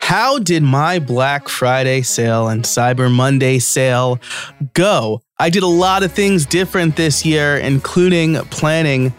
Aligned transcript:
How 0.00 0.38
did 0.38 0.62
my 0.62 0.98
Black 0.98 1.50
Friday 1.50 2.00
sale 2.00 2.48
and 2.48 2.64
Cyber 2.64 3.12
Monday 3.12 3.58
sale 3.58 4.18
go? 4.72 5.20
I 5.38 5.50
did 5.50 5.62
a 5.62 5.66
lot 5.66 6.02
of 6.02 6.12
things 6.12 6.46
different 6.46 6.96
this 6.96 7.26
year, 7.26 7.58
including 7.58 8.36
planning 8.46 9.12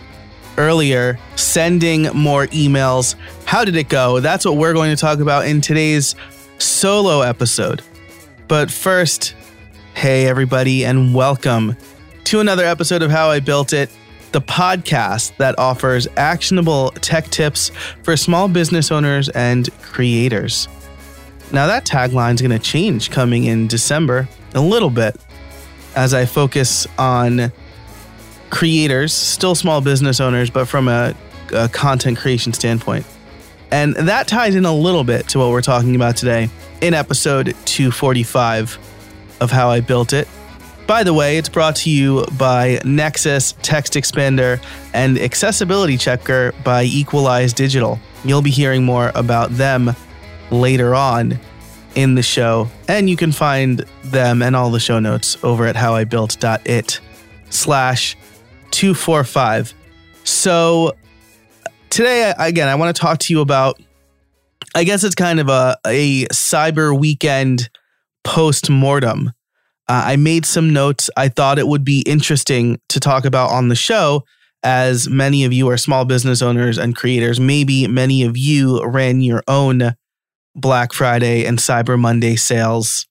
earlier, 0.57 1.19
sending 1.35 2.05
more 2.15 2.47
emails. 2.47 3.13
How 3.45 3.63
did 3.63 3.75
it 3.75 3.89
go? 3.89 4.19
That's 4.19 4.43
what 4.43 4.57
we're 4.57 4.73
going 4.73 4.89
to 4.89 4.99
talk 4.99 5.19
about 5.19 5.45
in 5.45 5.61
today's 5.61 6.15
solo 6.57 7.21
episode. 7.21 7.83
But 8.47 8.71
first, 8.71 9.35
hey 9.93 10.25
everybody, 10.25 10.83
and 10.83 11.13
welcome 11.13 11.77
to 12.23 12.39
another 12.39 12.65
episode 12.65 13.03
of 13.03 13.11
How 13.11 13.29
I 13.29 13.39
Built 13.39 13.71
It, 13.71 13.91
the 14.31 14.41
podcast 14.41 15.35
that 15.37 15.57
offers 15.57 16.07
actionable 16.17 16.91
tech 17.01 17.25
tips 17.29 17.71
for 18.03 18.15
small 18.15 18.47
business 18.47 18.91
owners 18.91 19.29
and 19.29 19.69
creators. 19.81 20.67
Now, 21.51 21.67
that 21.67 21.85
tagline 21.85 22.35
is 22.35 22.41
going 22.41 22.51
to 22.51 22.59
change 22.59 23.09
coming 23.09 23.45
in 23.45 23.67
December 23.67 24.27
a 24.53 24.61
little 24.61 24.91
bit 24.91 25.15
as 25.95 26.13
I 26.13 26.25
focus 26.25 26.87
on 26.97 27.51
creators, 28.49 29.13
still 29.13 29.55
small 29.55 29.81
business 29.81 30.19
owners, 30.19 30.49
but 30.49 30.65
from 30.65 30.87
a, 30.87 31.15
a, 31.53 31.67
content 31.69 32.17
creation 32.17 32.53
standpoint. 32.53 33.05
And 33.71 33.95
that 33.95 34.27
ties 34.27 34.55
in 34.55 34.65
a 34.65 34.73
little 34.73 35.03
bit 35.03 35.27
to 35.29 35.39
what 35.39 35.49
we're 35.49 35.61
talking 35.61 35.95
about 35.95 36.17
today 36.17 36.49
in 36.81 36.93
episode 36.93 37.55
245 37.65 38.77
of 39.41 39.51
How 39.51 39.69
I 39.69 39.81
Built 39.81 40.13
It. 40.13 40.27
By 40.89 41.03
the 41.03 41.13
way, 41.13 41.37
it's 41.37 41.49
brought 41.49 41.75
to 41.75 41.91
you 41.91 42.25
by 42.39 42.79
Nexcess, 42.83 43.53
Text 43.61 43.93
Expander, 43.93 44.59
and 44.91 45.19
Accessibility 45.19 45.97
Checker 45.97 46.51
by 46.63 46.85
Equalize 46.85 47.53
Digital. 47.53 47.99
You'll 48.25 48.41
be 48.41 48.49
hearing 48.49 48.85
more 48.85 49.11
about 49.13 49.51
them 49.51 49.95
later 50.49 50.95
on 50.95 51.39
in 51.93 52.15
the 52.15 52.23
show, 52.23 52.69
and 52.87 53.07
you 53.07 53.15
can 53.15 53.31
find 53.31 53.85
them 54.05 54.41
and 54.41 54.55
all 54.55 54.71
the 54.71 54.79
show 54.79 54.97
notes 54.97 55.37
over 55.43 55.67
at 55.67 55.75
howibuilt.it 55.75 56.99
slash 57.51 58.17
245. 58.71 59.75
So 60.23 60.93
today, 61.91 62.33
again, 62.39 62.67
I 62.67 62.73
want 62.73 62.95
to 62.95 62.99
talk 62.99 63.19
to 63.19 63.33
you 63.33 63.41
about, 63.41 63.79
I 64.73 64.85
guess 64.85 65.03
it's 65.03 65.13
kind 65.13 65.39
of 65.39 65.49
a, 65.49 65.77
a 65.85 66.25
cyber 66.29 66.99
weekend 66.99 67.69
post 68.23 68.71
mortem 68.71 69.33
uh, 69.89 70.03
I 70.05 70.15
made 70.17 70.45
some 70.45 70.71
notes 70.71 71.09
I 71.17 71.29
thought 71.29 71.57
it 71.57 71.67
would 71.67 71.83
be 71.83 72.01
interesting 72.01 72.79
to 72.89 72.99
talk 72.99 73.25
about 73.25 73.49
on 73.49 73.69
the 73.69 73.75
show, 73.75 74.23
as 74.61 75.09
many 75.09 75.45
of 75.45 75.51
you 75.51 75.67
are 75.69 75.77
small 75.77 76.05
business 76.05 76.43
owners 76.43 76.77
and 76.77 76.95
creators. 76.95 77.39
Maybe 77.39 77.87
many 77.87 78.23
of 78.23 78.37
you 78.37 78.85
ran 78.85 79.21
your 79.21 79.43
own 79.47 79.95
Black 80.55 80.93
Friday 80.93 81.45
and 81.45 81.57
Cyber 81.57 81.99
Monday 81.99 82.35
sales. 82.35 83.07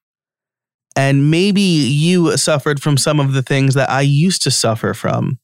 And 0.94 1.30
maybe 1.30 1.60
you 1.60 2.36
suffered 2.36 2.80
from 2.80 2.96
some 2.96 3.18
of 3.18 3.32
the 3.32 3.42
things 3.42 3.74
that 3.74 3.90
I 3.90 4.02
used 4.02 4.42
to 4.42 4.50
suffer 4.50 4.94
from 4.94 5.38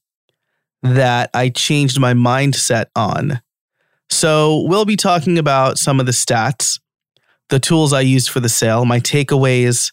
that 0.83 1.29
I 1.33 1.49
changed 1.49 1.99
my 1.99 2.13
mindset 2.13 2.85
on. 2.95 3.41
So, 4.09 4.63
we'll 4.67 4.85
be 4.85 4.95
talking 4.95 5.39
about 5.39 5.79
some 5.79 5.99
of 5.99 6.05
the 6.05 6.11
stats, 6.11 6.79
the 7.49 7.59
tools 7.59 7.91
I 7.91 8.01
used 8.01 8.29
for 8.29 8.39
the 8.39 8.49
sale, 8.49 8.85
my 8.85 8.99
takeaways, 8.99 9.91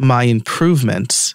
my 0.00 0.24
improvements. 0.24 1.34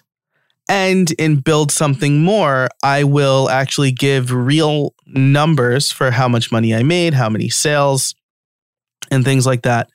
And 0.68 1.12
in 1.12 1.36
Build 1.36 1.70
Something 1.70 2.22
More, 2.22 2.68
I 2.82 3.04
will 3.04 3.48
actually 3.48 3.92
give 3.92 4.32
real 4.32 4.94
numbers 5.06 5.92
for 5.92 6.10
how 6.10 6.26
much 6.26 6.50
money 6.50 6.74
I 6.74 6.82
made, 6.82 7.14
how 7.14 7.28
many 7.28 7.48
sales, 7.48 8.16
and 9.10 9.24
things 9.24 9.46
like 9.46 9.62
that. 9.62 9.88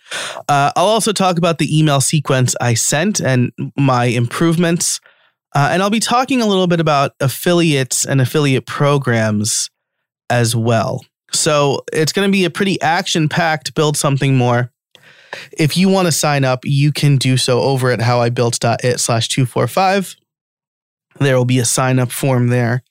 Uh, 0.47 0.71
I'll 0.77 0.85
also 0.85 1.11
talk 1.11 1.37
about 1.37 1.57
the 1.57 1.77
email 1.77 1.99
sequence 1.99 2.55
I 2.61 2.75
sent 2.75 3.19
and 3.19 3.51
my 3.77 4.05
improvements. 4.05 5.01
Uh, 5.53 5.69
and 5.71 5.83
I'll 5.83 5.89
be 5.89 5.99
talking 5.99 6.41
a 6.41 6.47
little 6.47 6.67
bit 6.67 6.79
about 6.79 7.11
affiliates 7.19 8.05
and 8.05 8.21
affiliate 8.21 8.65
programs 8.65 9.69
as 10.29 10.55
well. 10.55 11.01
So 11.33 11.83
it's 11.91 12.13
going 12.13 12.27
to 12.27 12.31
be 12.31 12.45
a 12.45 12.49
pretty 12.49 12.81
action 12.81 13.27
packed 13.27 13.75
Build 13.75 13.97
Something 13.97 14.37
More. 14.37 14.71
If 15.51 15.77
you 15.77 15.89
want 15.89 16.07
to 16.07 16.11
sign 16.11 16.43
up, 16.43 16.61
you 16.63 16.91
can 16.91 17.17
do 17.17 17.37
so 17.37 17.61
over 17.61 17.91
at 17.91 17.99
howibuilt.it 17.99 18.99
slash 18.99 19.27
245. 19.27 20.15
There 21.19 21.37
will 21.37 21.45
be 21.45 21.59
a 21.59 21.65
sign 21.65 21.99
up 21.99 22.11
form 22.11 22.47
there 22.47 22.83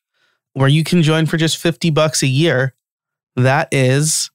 where 0.53 0.69
you 0.69 0.85
can 0.85 1.03
join 1.03 1.27
for 1.27 1.37
just 1.37 1.57
50 1.57 1.91
bucks 1.91 2.23
a 2.23 2.27
year. 2.27 2.75
That 3.37 3.69
is 3.73 4.31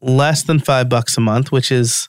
less 0.00 0.42
than 0.42 0.58
five 0.58 0.88
bucks 0.88 1.16
a 1.16 1.20
month, 1.20 1.52
which 1.52 1.70
is 1.70 2.08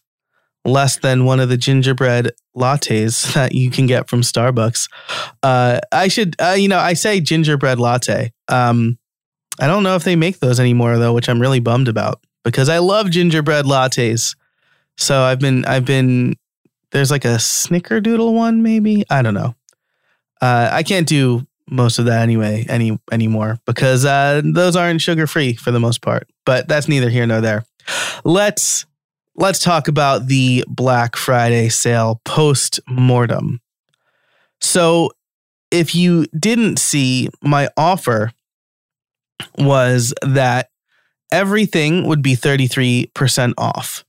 less 0.65 0.97
than 0.97 1.25
one 1.25 1.39
of 1.39 1.49
the 1.49 1.57
gingerbread 1.57 2.31
lattes 2.55 3.33
that 3.35 3.53
you 3.53 3.69
can 3.69 3.85
get 3.85 4.09
from 4.09 4.21
Starbucks. 4.21 4.89
Uh, 5.43 5.79
I 5.91 6.07
should, 6.07 6.35
uh, 6.41 6.55
you 6.57 6.67
know, 6.67 6.79
I 6.79 6.93
say 6.93 7.19
gingerbread 7.21 7.79
latte. 7.79 8.31
Um, 8.47 8.97
I 9.59 9.67
don't 9.67 9.83
know 9.83 9.95
if 9.95 10.03
they 10.03 10.15
make 10.15 10.39
those 10.39 10.59
anymore 10.59 10.97
though, 10.97 11.13
which 11.13 11.29
I'm 11.29 11.41
really 11.41 11.59
bummed 11.59 11.87
about 11.87 12.21
because 12.43 12.67
I 12.67 12.79
love 12.79 13.09
gingerbread 13.09 13.65
lattes. 13.65 14.35
So 14.97 15.21
I've 15.21 15.39
been 15.39 15.65
I've 15.65 15.85
been 15.85 16.35
there's 16.91 17.11
like 17.11 17.25
a 17.25 17.35
snickerdoodle 17.37 18.33
one 18.33 18.63
maybe 18.63 19.03
I 19.09 19.21
don't 19.21 19.33
know. 19.33 19.55
Uh, 20.41 20.69
I 20.71 20.83
can't 20.83 21.07
do 21.07 21.45
most 21.69 21.97
of 21.97 22.05
that 22.05 22.21
anyway 22.21 22.65
any 22.69 22.99
anymore 23.11 23.57
because 23.65 24.05
uh, 24.05 24.41
those 24.43 24.75
aren't 24.75 25.01
sugar 25.01 25.27
free 25.27 25.53
for 25.53 25.71
the 25.71 25.79
most 25.79 26.01
part. 26.01 26.29
But 26.45 26.67
that's 26.67 26.87
neither 26.87 27.09
here 27.09 27.25
nor 27.25 27.41
there. 27.41 27.65
Let's 28.23 28.85
let's 29.35 29.59
talk 29.59 29.87
about 29.87 30.27
the 30.27 30.63
Black 30.67 31.15
Friday 31.15 31.69
sale 31.69 32.21
post 32.25 32.79
mortem. 32.87 33.61
So 34.61 35.11
if 35.71 35.93
you 35.93 36.25
didn't 36.27 36.79
see 36.79 37.29
my 37.41 37.69
offer 37.75 38.31
was 39.57 40.13
that 40.21 40.69
everything 41.31 42.07
would 42.07 42.21
be 42.21 42.35
33% 42.35 43.53
off. 43.57 44.05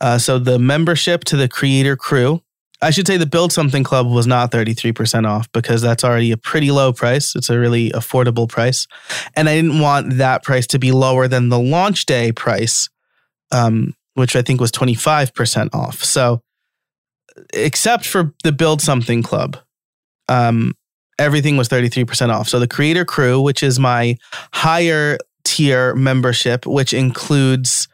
Uh, 0.00 0.18
so 0.18 0.38
the 0.38 0.58
membership 0.58 1.24
to 1.24 1.36
the 1.36 1.48
creator 1.48 1.96
crew, 1.96 2.42
I 2.80 2.90
should 2.90 3.06
say 3.06 3.16
the 3.16 3.26
Build 3.26 3.52
Something 3.52 3.82
Club 3.82 4.06
was 4.06 4.26
not 4.26 4.52
33% 4.52 5.26
off 5.26 5.50
because 5.52 5.82
that's 5.82 6.04
already 6.04 6.30
a 6.30 6.36
pretty 6.36 6.70
low 6.70 6.92
price. 6.92 7.34
It's 7.34 7.50
a 7.50 7.58
really 7.58 7.90
affordable 7.90 8.48
price. 8.48 8.86
And 9.34 9.48
I 9.48 9.56
didn't 9.56 9.80
want 9.80 10.18
that 10.18 10.44
price 10.44 10.66
to 10.68 10.78
be 10.78 10.92
lower 10.92 11.26
than 11.26 11.48
the 11.48 11.58
launch 11.58 12.06
day 12.06 12.30
price, 12.30 12.88
um, 13.50 13.94
which 14.14 14.36
I 14.36 14.42
think 14.42 14.60
was 14.60 14.70
25% 14.70 15.74
off. 15.74 16.04
So, 16.04 16.40
except 17.52 18.06
for 18.06 18.34
the 18.44 18.52
Build 18.52 18.80
Something 18.80 19.24
Club, 19.24 19.56
um, 20.28 20.74
everything 21.18 21.56
was 21.56 21.68
33% 21.68 22.30
off. 22.30 22.48
So, 22.48 22.60
the 22.60 22.68
Creator 22.68 23.06
Crew, 23.06 23.40
which 23.40 23.64
is 23.64 23.80
my 23.80 24.16
higher 24.54 25.18
tier 25.44 25.96
membership, 25.96 26.64
which 26.64 26.92
includes 26.92 27.87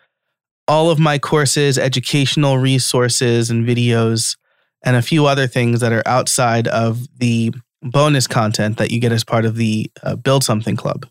all 0.67 0.91
of 0.91 0.99
my 0.99 1.19
courses, 1.19 1.79
educational 1.79 2.59
resources, 2.59 3.51
and 3.51 3.67
videos, 3.67 4.37
and 4.83 4.97
a 4.97 5.03
few 5.03 5.27
other 5.27 5.47
things 5.47 5.81
that 5.81 5.93
are 5.93 6.03
outside 6.07 6.69
of 6.69 7.07
the 7.19 7.53
bonus 7.83 8.27
content 8.27 8.79
that 8.79 8.91
you 8.91 9.01
get 9.01 9.13
as 9.13 9.25
part 9.25 9.45
of 9.45 9.57
the 9.57 9.91
uh, 10.03 10.17
Build 10.17 10.45
Something 10.45 10.77
Club. 10.77 11.07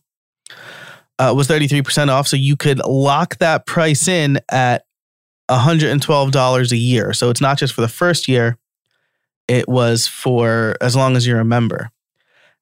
Uh, 1.19 1.33
was 1.35 1.47
33% 1.47 2.09
off. 2.09 2.27
So 2.27 2.35
you 2.35 2.55
could 2.55 2.79
lock 2.79 3.37
that 3.37 3.67
price 3.67 4.07
in 4.07 4.39
at 4.49 4.83
$112 5.49 6.71
a 6.71 6.77
year. 6.77 7.13
So 7.13 7.29
it's 7.29 7.41
not 7.41 7.59
just 7.59 7.73
for 7.73 7.81
the 7.81 7.87
first 7.87 8.27
year, 8.27 8.57
it 9.47 9.67
was 9.67 10.07
for 10.07 10.75
as 10.81 10.95
long 10.95 11.15
as 11.15 11.27
you're 11.27 11.39
a 11.39 11.45
member. 11.45 11.91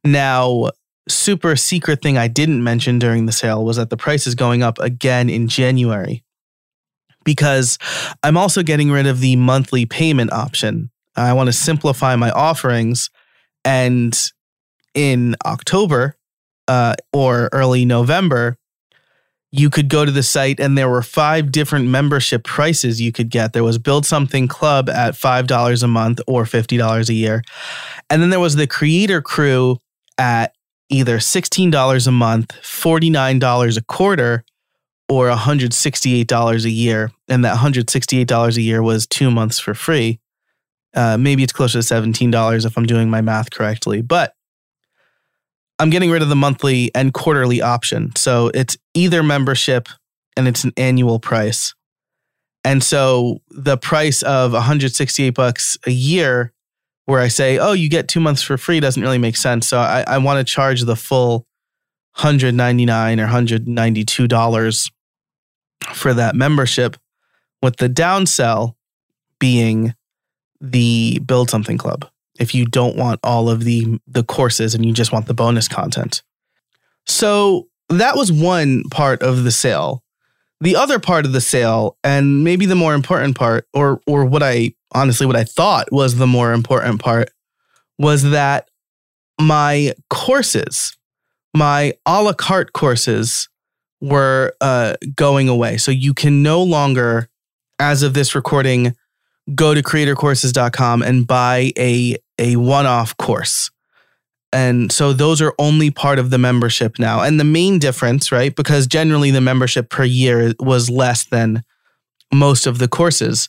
Now, 0.03 0.71
super 1.07 1.55
secret 1.55 2.01
thing 2.01 2.17
I 2.17 2.27
didn't 2.27 2.63
mention 2.63 2.99
during 2.99 3.25
the 3.25 3.31
sale 3.31 3.63
was 3.63 3.77
that 3.77 3.89
the 3.89 3.97
price 3.97 4.27
is 4.27 4.35
going 4.35 4.63
up 4.63 4.79
again 4.79 5.29
in 5.29 5.47
January 5.47 6.23
because 7.23 7.77
I'm 8.23 8.37
also 8.37 8.63
getting 8.63 8.91
rid 8.91 9.07
of 9.07 9.19
the 9.19 9.35
monthly 9.35 9.85
payment 9.85 10.31
option. 10.31 10.89
I 11.15 11.33
want 11.33 11.47
to 11.47 11.53
simplify 11.53 12.15
my 12.15 12.31
offerings. 12.31 13.09
And 13.65 14.17
in 14.93 15.35
October 15.45 16.17
uh, 16.67 16.95
or 17.13 17.49
early 17.51 17.85
November, 17.85 18.57
you 19.51 19.69
could 19.69 19.89
go 19.89 20.05
to 20.05 20.11
the 20.11 20.23
site 20.23 20.59
and 20.59 20.77
there 20.77 20.89
were 20.89 21.01
five 21.01 21.51
different 21.51 21.87
membership 21.87 22.43
prices 22.43 23.01
you 23.01 23.11
could 23.11 23.29
get. 23.29 23.51
There 23.51 23.63
was 23.63 23.77
Build 23.77 24.05
Something 24.05 24.47
Club 24.47 24.89
at 24.89 25.13
$5 25.13 25.83
a 25.83 25.87
month 25.87 26.21
or 26.25 26.45
$50 26.45 27.09
a 27.09 27.13
year. 27.13 27.43
And 28.09 28.21
then 28.21 28.29
there 28.29 28.39
was 28.39 28.55
the 28.55 28.67
Creator 28.67 29.21
Crew 29.21 29.79
at 30.17 30.53
either 30.89 31.17
$16 31.17 32.07
a 32.07 32.11
month, 32.11 32.53
$49 32.61 33.77
a 33.77 33.81
quarter, 33.83 34.43
or 35.11 35.27
$168 35.27 36.63
a 36.63 36.69
year. 36.69 37.11
And 37.27 37.43
that 37.43 37.57
$168 37.57 38.55
a 38.55 38.61
year 38.61 38.81
was 38.81 39.05
two 39.05 39.29
months 39.29 39.59
for 39.59 39.73
free. 39.73 40.21
Uh, 40.93 41.17
maybe 41.17 41.43
it's 41.43 41.51
closer 41.51 41.81
to 41.81 41.85
$17 41.85 42.65
if 42.65 42.77
I'm 42.77 42.85
doing 42.85 43.09
my 43.09 43.19
math 43.19 43.51
correctly. 43.51 44.01
But 44.01 44.33
I'm 45.79 45.89
getting 45.89 46.11
rid 46.11 46.21
of 46.21 46.29
the 46.29 46.37
monthly 46.37 46.91
and 46.95 47.13
quarterly 47.13 47.61
option. 47.61 48.15
So 48.15 48.51
it's 48.53 48.77
either 48.93 49.21
membership 49.21 49.89
and 50.37 50.47
it's 50.47 50.63
an 50.63 50.71
annual 50.77 51.19
price. 51.19 51.75
And 52.63 52.81
so 52.81 53.41
the 53.49 53.75
price 53.77 54.23
of 54.23 54.53
168 54.53 55.31
bucks 55.31 55.77
a 55.85 55.91
year, 55.91 56.53
where 57.03 57.19
I 57.19 57.27
say, 57.27 57.57
oh, 57.57 57.73
you 57.73 57.89
get 57.89 58.07
two 58.07 58.21
months 58.21 58.43
for 58.43 58.57
free, 58.57 58.79
doesn't 58.79 59.03
really 59.03 59.17
make 59.17 59.35
sense. 59.35 59.67
So 59.67 59.77
I, 59.77 60.05
I 60.07 60.19
want 60.19 60.37
to 60.37 60.49
charge 60.49 60.83
the 60.83 60.95
full 60.95 61.47
199 62.15 63.19
or 63.19 63.23
192 63.23 64.27
dollars 64.29 64.89
for 65.93 66.13
that 66.13 66.35
membership, 66.35 66.97
with 67.61 67.77
the 67.77 67.89
downsell 67.89 68.75
being 69.39 69.93
the 70.59 71.19
build 71.25 71.49
something 71.49 71.77
club. 71.77 72.07
If 72.39 72.55
you 72.55 72.65
don't 72.65 72.95
want 72.95 73.19
all 73.23 73.49
of 73.49 73.63
the 73.63 73.99
the 74.07 74.23
courses 74.23 74.73
and 74.73 74.85
you 74.85 74.93
just 74.93 75.11
want 75.11 75.25
the 75.25 75.33
bonus 75.33 75.67
content. 75.67 76.21
So 77.05 77.67
that 77.89 78.15
was 78.15 78.31
one 78.31 78.83
part 78.89 79.21
of 79.21 79.43
the 79.43 79.51
sale. 79.51 80.03
The 80.61 80.75
other 80.75 80.99
part 80.99 81.25
of 81.25 81.33
the 81.33 81.41
sale, 81.41 81.97
and 82.03 82.43
maybe 82.43 82.67
the 82.67 82.75
more 82.75 82.93
important 82.93 83.35
part, 83.35 83.67
or 83.73 83.99
or 84.05 84.25
what 84.25 84.43
I 84.43 84.75
honestly 84.91 85.25
what 85.25 85.35
I 85.35 85.43
thought 85.43 85.91
was 85.91 86.15
the 86.15 86.27
more 86.27 86.53
important 86.53 87.01
part, 87.01 87.31
was 87.97 88.29
that 88.29 88.69
my 89.39 89.93
courses, 90.09 90.95
my 91.55 91.93
a 92.05 92.21
la 92.21 92.33
carte 92.33 92.73
courses, 92.73 93.49
were 94.01 94.53
uh, 94.59 94.95
going 95.15 95.47
away. 95.47 95.77
So 95.77 95.91
you 95.91 96.13
can 96.13 96.43
no 96.43 96.61
longer, 96.61 97.29
as 97.79 98.03
of 98.03 98.13
this 98.13 98.35
recording, 98.35 98.95
go 99.55 99.73
to 99.73 99.81
creatorcourses.com 99.81 101.01
and 101.03 101.25
buy 101.25 101.71
a 101.77 102.17
a 102.39 102.55
one-off 102.55 103.15
course. 103.17 103.69
And 104.51 104.91
so 104.91 105.13
those 105.13 105.41
are 105.41 105.53
only 105.59 105.91
part 105.91 106.19
of 106.19 106.29
the 106.29 106.37
membership 106.37 106.99
now. 106.99 107.21
And 107.21 107.39
the 107.39 107.45
main 107.45 107.79
difference, 107.79 108.31
right? 108.31 108.53
Because 108.53 108.87
generally 108.87 109.31
the 109.31 109.41
membership 109.41 109.89
per 109.89 110.03
year 110.03 110.53
was 110.59 110.89
less 110.89 111.23
than 111.25 111.63
most 112.33 112.65
of 112.65 112.79
the 112.79 112.87
courses, 112.87 113.47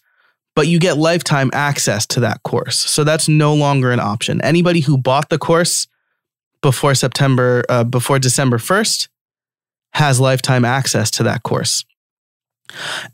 but 0.55 0.69
you 0.69 0.79
get 0.79 0.99
lifetime 0.99 1.51
access 1.53 2.07
to 2.09 2.21
that 2.21 2.43
course. 2.43 2.79
So 2.79 3.03
that's 3.03 3.29
no 3.29 3.55
longer 3.55 3.91
an 3.91 4.01
option. 4.01 4.41
Anybody 4.43 4.81
who 4.81 4.97
bought 4.99 5.29
the 5.29 5.39
course 5.39 5.89
before 6.61 6.95
September, 6.95 7.65
uh, 7.69 7.85
before 7.85 8.19
December 8.19 8.59
1st, 8.59 9.09
has 9.93 10.21
lifetime 10.21 10.65
access 10.65 11.11
to 11.13 11.23
that 11.25 11.43
course. 11.43 11.85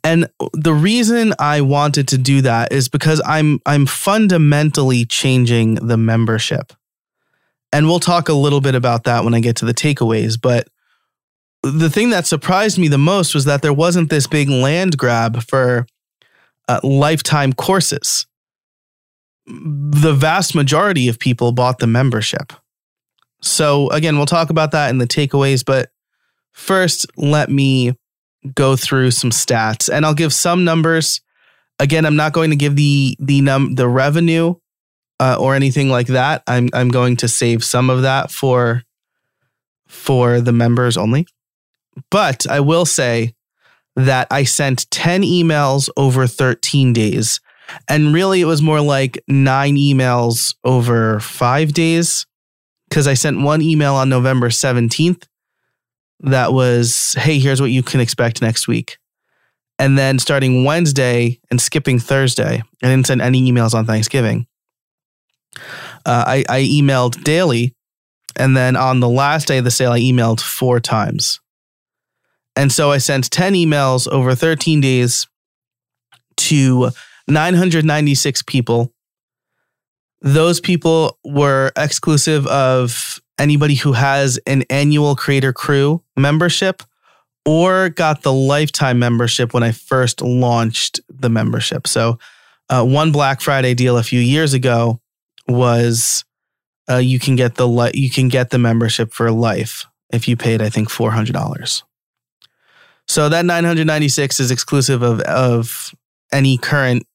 And 0.05 0.29
the 0.53 0.73
reason 0.73 1.35
I 1.39 1.61
wanted 1.61 2.09
to 2.09 2.19
do 2.19 2.43
that 2.43 2.73
is 2.73 2.89
because 2.89 3.21
I'm 3.27 3.61
I'm 3.67 3.87
fundamentally 3.87 5.05
changing 5.05 5.75
the 5.75 5.97
membership. 5.97 6.73
And 7.73 7.87
we'll 7.87 8.01
talk 8.01 8.29
a 8.29 8.35
little 8.35 8.61
bit 8.61 8.75
about 8.75 9.05
that 9.05 9.25
when 9.25 9.35
I 9.35 9.41
get 9.41 9.57
to 9.57 9.65
the 9.65 9.75
takeaways. 9.75 10.41
But 10.41 10.69
the 11.63 11.91
thing 11.91 12.11
that 12.11 12.27
surprised 12.27 12.79
me 12.79 12.89
the 12.89 12.99
most 12.99 13.35
was 13.35 13.45
that 13.45 13.63
there 13.63 13.73
wasn't 13.73 14.11
this 14.11 14.27
big 14.27 14.49
land 14.49 14.97
grab 14.97 15.43
for 15.43 15.87
uh, 16.69 16.81
lifetime 16.83 17.53
courses. 17.53 18.27
The 19.47 20.15
vast 20.15 20.55
majority 20.55 21.09
of 21.09 21.19
people 21.19 21.53
bought 21.53 21.79
the 21.79 21.87
membership. 21.87 22.53
So, 23.41 23.89
again, 23.91 24.17
we'll 24.17 24.27
talk 24.27 24.51
about 24.51 24.73
that 24.73 24.91
in 24.91 24.99
the 24.99 25.07
takeaways. 25.07 25.65
But 25.65 25.91
first, 26.59 27.07
let 27.17 27.49
me 27.51 27.95
go 28.55 28.77
through 28.77 29.11
some 29.11 29.31
stats 29.31 29.93
and 29.93 30.05
I'll 30.05 30.15
give 30.15 30.33
some 30.33 30.65
numbers. 30.65 31.21
Again, 31.79 32.05
I'm 32.05 32.17
not 32.17 32.33
going 32.33 32.51
to 32.51 32.57
give 32.57 32.77
the 32.77 33.17
the 33.21 33.41
num 33.41 33.77
the 33.77 33.89
revenue 33.89 34.55
uh, 35.21 35.37
or 35.39 35.55
anything 35.55 35.89
like 35.89 36.09
that. 36.09 36.43
I'm 36.47 36.69
I'm 36.73 36.89
going 36.89 37.17
to 37.19 37.29
save 37.29 37.65
some 37.65 37.89
of 37.89 38.03
that 38.03 38.31
for 38.31 38.83
for 39.87 40.41
the 40.41 40.53
members 40.53 40.97
only. 40.97 41.27
But 42.11 42.47
I 42.49 42.61
will 42.61 42.85
say 42.85 43.35
that 43.97 44.29
I 44.31 44.45
sent 44.45 44.89
10 44.91 45.23
emails 45.23 45.89
over 45.97 46.27
13 46.29 46.93
days. 46.93 47.41
And 47.89 48.15
really, 48.15 48.41
it 48.41 48.45
was 48.45 48.63
more 48.63 48.81
like 48.81 49.23
nine 49.27 49.77
emails 49.77 50.55
over 50.63 51.19
five 51.21 51.73
days 51.73 52.27
because 52.89 53.09
I 53.09 53.15
sent 53.15 53.41
one 53.41 53.61
email 53.61 53.95
on 53.95 54.09
November 54.09 54.49
17th 54.49 55.25
that 56.21 56.53
was, 56.53 57.15
hey, 57.19 57.39
here's 57.39 57.61
what 57.61 57.71
you 57.71 57.83
can 57.83 58.01
expect 58.01 58.43
next 58.43 58.69
week. 58.69 58.99
And 59.79 59.97
then 59.97 60.19
starting 60.19 60.65
Wednesday 60.65 61.41
and 61.51 61.61
skipping 61.61 61.99
Thursday, 61.99 62.63
I 62.83 62.87
didn't 62.87 63.07
send 63.07 63.23
any 63.23 63.51
emails 63.51 63.75
on 63.75 63.87
Thanksgiving. 63.87 64.47
Uh, 66.05 66.25
I, 66.27 66.45
I 66.49 66.63
emailed 66.63 67.23
daily. 67.23 67.75
And 68.37 68.57
then 68.57 68.77
on 68.77 69.01
the 69.01 69.09
last 69.09 69.49
day 69.49 69.59
of 69.59 69.65
the 69.65 69.71
sale, 69.71 69.93
I 69.93 70.01
emailed 70.01 70.41
four 70.41 70.81
times. 70.81 71.41
And 72.57 72.73
so 72.73 72.91
I 72.91 72.99
sent 72.99 73.31
10 73.31 73.55
emails 73.55 74.09
over 74.09 74.35
13 74.35 74.81
days 74.81 75.29
to 76.39 76.91
996 77.29 78.43
people. 78.43 78.93
Those 80.23 80.61
people 80.61 81.19
were 81.25 81.71
exclusive 81.77 82.47
of 82.49 83.21
anybody 83.39 83.77
who 83.77 83.93
has 83.93 84.41
an 84.47 84.65
annual 84.71 85.15
Creator 85.15 85.53
Crew 85.53 86.03
membership 86.19 86.83
or 87.45 87.89
got 87.89 88.23
the 88.23 88.33
lifetime 88.33 88.99
membership 88.99 89.55
when 89.55 89.63
I 89.63 89.73
first 89.73 90.21
launched 90.21 91.01
the 91.09 91.31
membership. 91.31 91.87
So, 91.87 92.19
uh, 92.69 92.85
one 92.85 93.13
Black 93.13 93.41
Friday 93.41 93.75
deal 93.75 93.97
a 93.97 94.03
few 94.03 94.21
years 94.21 94.53
ago 94.53 95.01
was 95.47 96.25
uh, 96.91 96.97
you 96.97 97.19
can 97.19 97.37
get 97.37 97.55
the 97.55 97.67
li- 97.67 97.93
you 97.95 98.11
can 98.11 98.29
get 98.29 98.51
the 98.51 98.59
membership 98.59 99.13
for 99.13 99.31
life 99.31 99.87
if 100.11 100.29
you 100.29 100.37
paid 100.37 100.61
I 100.61 100.69
think 100.69 100.91
four 100.91 101.11
hundred 101.11 101.33
dollars. 101.33 101.85
So 103.07 103.31
that 103.31 103.47
nine 103.47 103.65
hundred 103.65 103.87
ninety 103.87 104.09
six 104.09 104.39
is 104.39 104.51
exclusive 104.51 105.03
of 105.03 105.21
of 105.21 105.95
any 106.31 106.59
current 106.59 107.07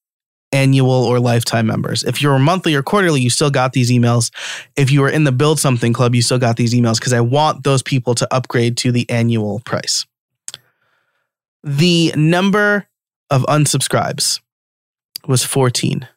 annual 0.54 0.92
or 0.92 1.20
lifetime 1.20 1.68
members. 1.68 2.04
If 2.04 2.22
you're 2.22 2.40
monthly 2.40 2.76
or 2.76 2.84
quarterly, 2.84 3.20
you 3.20 3.30
still 3.30 3.50
got 3.50 3.74
these 3.74 3.92
emails. 3.92 4.32
If 4.78 4.92
you 4.92 5.02
were 5.02 5.10
in 5.10 5.24
the 5.24 5.32
Build 5.32 5.60
Something 5.60 5.92
Club, 5.92 6.16
you 6.16 6.22
still 6.22 6.40
got 6.40 6.56
these 6.56 6.74
emails 6.74 7.00
because 7.00 7.14
I 7.14 7.22
want 7.22 7.64
those 7.64 7.82
people 7.82 8.16
to 8.16 8.34
upgrade 8.34 8.78
to 8.78 8.92
the 8.92 9.10
annual 9.10 9.60
price. 9.62 10.06
The 11.64 12.14
number 12.16 12.88
of 13.30 13.44
unsubscribes 13.44 14.40
was 15.28 15.44
14 15.44 16.08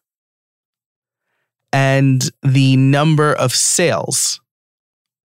and 1.73 2.31
the 2.43 2.77
number 2.77 3.32
of 3.32 3.53
sales 3.53 4.41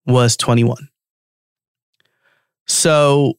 was 0.06 0.38
21. 0.38 0.90
So 2.68 3.38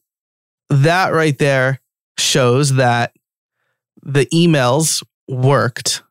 that 0.69 1.13
right 1.13 1.37
there 1.37 1.79
shows 2.17 2.75
that 2.75 3.13
the 4.01 4.25
emails 4.27 5.03
worked. 5.27 6.03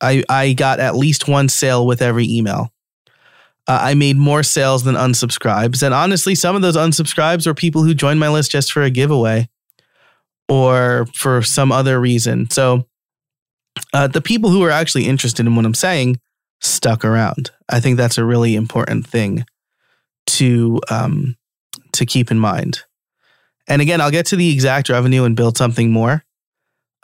I, 0.00 0.22
I 0.28 0.52
got 0.52 0.80
at 0.80 0.96
least 0.96 1.28
one 1.28 1.48
sale 1.48 1.86
with 1.86 2.02
every 2.02 2.26
email. 2.26 2.72
Uh, 3.66 3.78
I 3.82 3.94
made 3.94 4.16
more 4.16 4.42
sales 4.42 4.84
than 4.84 4.94
unsubscribes. 4.94 5.82
And 5.82 5.92
honestly, 5.92 6.34
some 6.34 6.56
of 6.56 6.62
those 6.62 6.76
unsubscribes 6.76 7.46
were 7.46 7.54
people 7.54 7.82
who 7.82 7.94
joined 7.94 8.20
my 8.20 8.28
list 8.28 8.50
just 8.50 8.72
for 8.72 8.82
a 8.82 8.90
giveaway 8.90 9.48
or 10.48 11.06
for 11.14 11.42
some 11.42 11.70
other 11.70 12.00
reason. 12.00 12.48
So 12.50 12.86
uh, 13.92 14.06
the 14.06 14.22
people 14.22 14.50
who 14.50 14.62
are 14.62 14.70
actually 14.70 15.06
interested 15.06 15.46
in 15.46 15.54
what 15.54 15.66
I'm 15.66 15.74
saying 15.74 16.18
stuck 16.60 17.04
around. 17.04 17.50
I 17.68 17.80
think 17.80 17.96
that's 17.96 18.18
a 18.18 18.24
really 18.24 18.56
important 18.56 19.06
thing 19.06 19.44
to 20.26 20.80
um, 20.90 21.36
to 21.92 22.06
keep 22.06 22.30
in 22.30 22.38
mind. 22.38 22.82
And 23.66 23.82
again, 23.82 24.00
I'll 24.00 24.10
get 24.10 24.26
to 24.26 24.36
the 24.36 24.52
exact 24.52 24.88
revenue 24.88 25.24
and 25.24 25.36
build 25.36 25.58
something 25.58 25.90
more. 25.90 26.24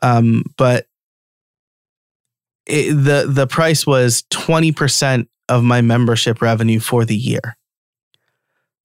Um, 0.03 0.45
but 0.57 0.87
it, 2.67 2.93
the 2.93 3.27
the 3.29 3.47
price 3.47 3.87
was 3.87 4.25
twenty 4.31 4.73
percent 4.73 5.29
of 5.49 5.63
my 5.63 5.81
membership 5.81 6.41
revenue 6.41 6.81
for 6.81 7.05
the 7.05 7.17
year. 7.17 7.57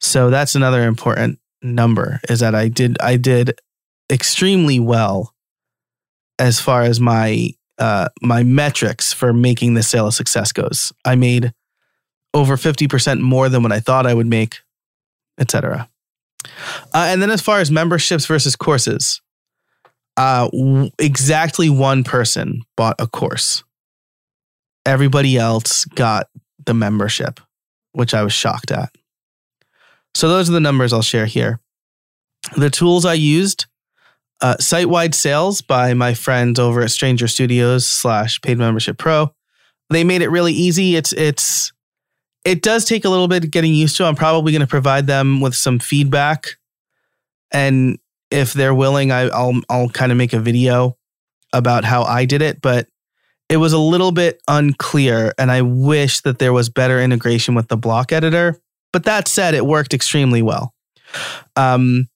So 0.01 0.29
that's 0.29 0.55
another 0.55 0.83
important 0.87 1.39
number 1.61 2.19
is 2.29 2.39
that 2.39 2.55
I 2.55 2.67
did 2.67 2.97
I 3.01 3.17
did 3.17 3.59
extremely 4.11 4.79
well 4.79 5.33
as 6.37 6.59
far 6.59 6.83
as 6.83 6.99
my 6.99 7.49
uh, 7.77 8.09
my 8.21 8.43
metrics 8.43 9.13
for 9.13 9.33
making 9.33 9.73
the 9.73 9.83
sale 9.83 10.07
a 10.07 10.11
success 10.11 10.51
goes. 10.51 10.91
I 11.05 11.15
made 11.15 11.53
over 12.33 12.57
50% 12.57 13.21
more 13.21 13.49
than 13.49 13.63
what 13.63 13.71
I 13.71 13.79
thought 13.79 14.05
I 14.05 14.13
would 14.13 14.27
make, 14.27 14.59
etc. 15.39 15.89
Uh, 16.93 17.07
and 17.07 17.21
then 17.21 17.31
as 17.31 17.41
far 17.41 17.59
as 17.59 17.71
memberships 17.71 18.25
versus 18.25 18.55
courses, 18.55 19.21
uh, 20.17 20.49
w- 20.49 20.91
exactly 20.99 21.69
one 21.69 22.03
person 22.03 22.61
bought 22.75 22.95
a 22.99 23.07
course. 23.07 23.63
Everybody 24.89 25.37
else 25.37 25.85
got 25.85 26.29
the 26.65 26.73
membership, 26.73 27.39
which 27.91 28.15
I 28.15 28.23
was 28.23 28.33
shocked 28.33 28.71
at. 28.71 28.89
So 30.15 30.27
those 30.27 30.49
are 30.49 30.53
the 30.53 30.59
numbers 30.59 30.91
I'll 30.91 31.03
share 31.03 31.27
here. 31.27 31.59
The 32.57 32.71
tools 32.71 33.05
I 33.05 33.13
used 33.13 33.67
uh, 34.41 34.57
site-wide 34.57 35.13
sales 35.13 35.61
by 35.61 35.93
my 35.93 36.15
friends 36.15 36.57
over 36.57 36.81
at 36.81 36.89
Stranger 36.89 37.27
Studios 37.27 37.85
slash 37.85 38.41
Paid 38.41 38.57
Membership 38.57 38.97
Pro. 38.97 39.31
They 39.91 40.03
made 40.03 40.23
it 40.23 40.29
really 40.29 40.53
easy. 40.53 40.95
It's 40.95 41.13
it's 41.13 41.71
it 42.43 42.63
does 42.63 42.83
take 42.83 43.05
a 43.05 43.09
little 43.09 43.27
bit 43.27 43.51
getting 43.51 43.75
used 43.75 43.95
to. 43.97 44.05
I'm 44.05 44.15
probably 44.15 44.51
going 44.51 44.61
to 44.61 44.67
provide 44.67 45.05
them 45.05 45.39
with 45.39 45.53
some 45.53 45.77
feedback, 45.77 46.57
and 47.51 47.99
if 48.31 48.53
they're 48.53 48.73
willing, 48.73 49.11
I, 49.11 49.27
I'll 49.27 49.61
I'll 49.69 49.89
kind 49.89 50.11
of 50.11 50.17
make 50.17 50.33
a 50.33 50.39
video 50.39 50.97
about 51.53 51.85
how 51.85 52.01
I 52.01 52.25
did 52.25 52.41
it, 52.41 52.59
but 52.59 52.87
it 53.49 53.57
was 53.57 53.73
a 53.73 53.79
little 53.79 54.11
bit 54.11 54.41
unclear, 54.47 55.33
and 55.37 55.51
I 55.51 55.63
wish 55.63 56.21
that 56.21 56.39
there 56.39 56.53
was 56.53 56.69
better 56.69 57.01
integration 57.01 57.55
with 57.55 57.67
the 57.67 57.77
block 57.77 58.11
editor. 58.11 58.59
But 58.93 59.05
that 59.05 59.27
said, 59.27 59.53
it 59.55 59.65
worked 59.65 59.93
extremely 59.93 60.41
well. 60.41 60.73
Um, 61.55 62.07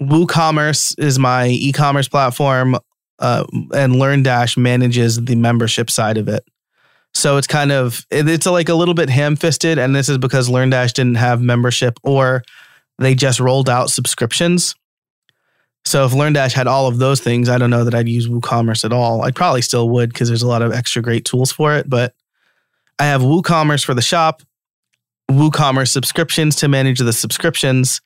WooCommerce 0.00 0.98
is 0.98 1.18
my 1.18 1.48
e-commerce 1.48 2.08
platform, 2.08 2.76
uh, 3.18 3.44
and 3.74 3.94
LearnDash 3.94 4.56
manages 4.56 5.24
the 5.24 5.36
membership 5.36 5.90
side 5.90 6.18
of 6.18 6.28
it. 6.28 6.44
So 7.14 7.36
it's 7.36 7.46
kind 7.46 7.70
of 7.70 8.06
it's 8.10 8.46
like 8.46 8.68
a 8.68 8.74
little 8.74 8.94
bit 8.94 9.10
ham-fisted, 9.10 9.78
and 9.78 9.94
this 9.94 10.08
is 10.08 10.18
because 10.18 10.48
LearnDash 10.48 10.94
didn't 10.94 11.16
have 11.16 11.40
membership 11.40 11.98
or 12.02 12.42
they 12.98 13.14
just 13.14 13.38
rolled 13.38 13.68
out 13.68 13.90
subscriptions. 13.90 14.74
So 15.84 16.04
if 16.04 16.12
LearnDash 16.12 16.52
had 16.52 16.66
all 16.66 16.86
of 16.86 16.98
those 16.98 17.20
things, 17.20 17.48
I 17.48 17.58
don't 17.58 17.70
know 17.70 17.84
that 17.84 17.94
I'd 17.94 18.08
use 18.08 18.28
WooCommerce 18.28 18.84
at 18.84 18.92
all. 18.92 19.22
I 19.22 19.30
probably 19.30 19.62
still 19.62 19.88
would 19.90 20.12
because 20.12 20.28
there's 20.28 20.42
a 20.42 20.48
lot 20.48 20.62
of 20.62 20.72
extra 20.72 21.02
great 21.02 21.24
tools 21.24 21.50
for 21.50 21.74
it. 21.76 21.90
But 21.90 22.14
I 22.98 23.06
have 23.06 23.22
WooCommerce 23.22 23.84
for 23.84 23.94
the 23.94 24.02
shop, 24.02 24.42
WooCommerce 25.30 25.88
subscriptions 25.88 26.56
to 26.56 26.68
manage 26.68 27.00
the 27.00 27.12
subscriptions, 27.12 28.00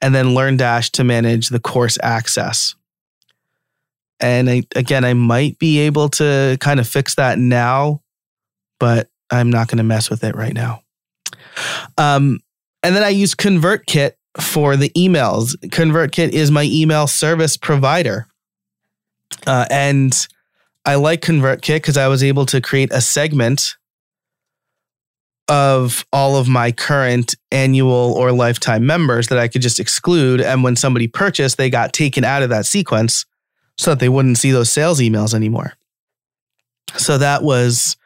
and 0.00 0.14
then 0.14 0.26
LearnDash 0.28 0.92
to 0.92 1.04
manage 1.04 1.48
the 1.48 1.60
course 1.60 1.98
access. 2.02 2.74
And 4.20 4.48
I, 4.48 4.62
again, 4.74 5.04
I 5.04 5.14
might 5.14 5.58
be 5.58 5.80
able 5.80 6.08
to 6.10 6.56
kind 6.60 6.80
of 6.80 6.88
fix 6.88 7.14
that 7.16 7.38
now, 7.38 8.02
but 8.80 9.08
I'm 9.30 9.50
not 9.50 9.68
going 9.68 9.78
to 9.78 9.84
mess 9.84 10.08
with 10.08 10.24
it 10.24 10.34
right 10.34 10.54
now. 10.54 10.82
Um, 11.98 12.40
and 12.82 12.96
then 12.96 13.02
I 13.02 13.10
use 13.10 13.34
ConvertKit 13.34 14.12
for 14.40 14.76
the 14.76 14.90
emails. 14.90 15.56
ConvertKit 15.66 16.30
is 16.30 16.50
my 16.50 16.64
email 16.64 17.06
service 17.06 17.56
provider. 17.56 18.26
Uh, 19.46 19.66
and 19.70 20.28
I 20.84 20.94
like 20.96 21.20
ConvertKit 21.22 21.76
because 21.76 21.96
I 21.96 22.08
was 22.08 22.22
able 22.22 22.46
to 22.46 22.60
create 22.60 22.92
a 22.92 23.00
segment 23.00 23.76
of 25.48 26.04
all 26.12 26.36
of 26.36 26.48
my 26.48 26.72
current 26.72 27.34
annual 27.50 28.14
or 28.16 28.32
lifetime 28.32 28.86
members 28.86 29.28
that 29.28 29.38
I 29.38 29.48
could 29.48 29.62
just 29.62 29.80
exclude. 29.80 30.40
And 30.40 30.62
when 30.62 30.76
somebody 30.76 31.08
purchased, 31.08 31.56
they 31.56 31.70
got 31.70 31.92
taken 31.92 32.22
out 32.22 32.42
of 32.42 32.50
that 32.50 32.66
sequence 32.66 33.24
so 33.78 33.92
that 33.92 34.00
they 34.00 34.08
wouldn't 34.08 34.38
see 34.38 34.50
those 34.50 34.70
sales 34.70 35.00
emails 35.00 35.34
anymore. 35.34 35.74
So 36.96 37.18
that 37.18 37.42
was 37.42 37.96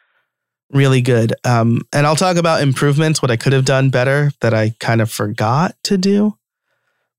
really 0.73 1.03
good. 1.03 1.35
Um, 1.45 1.83
and 1.93 2.07
I'll 2.07 2.17
talk 2.17 2.37
about 2.37 2.63
improvements, 2.63 3.23
what 3.23 3.31
I 3.31 3.37
could 3.37 3.53
have 3.53 3.65
done 3.65 3.91
better 3.91 4.33
that 4.41 4.55
I 4.55 4.75
kind 4.81 5.01
of 5.01 5.11
forgot 5.11 5.77
to 5.85 5.99
do. 5.99 6.37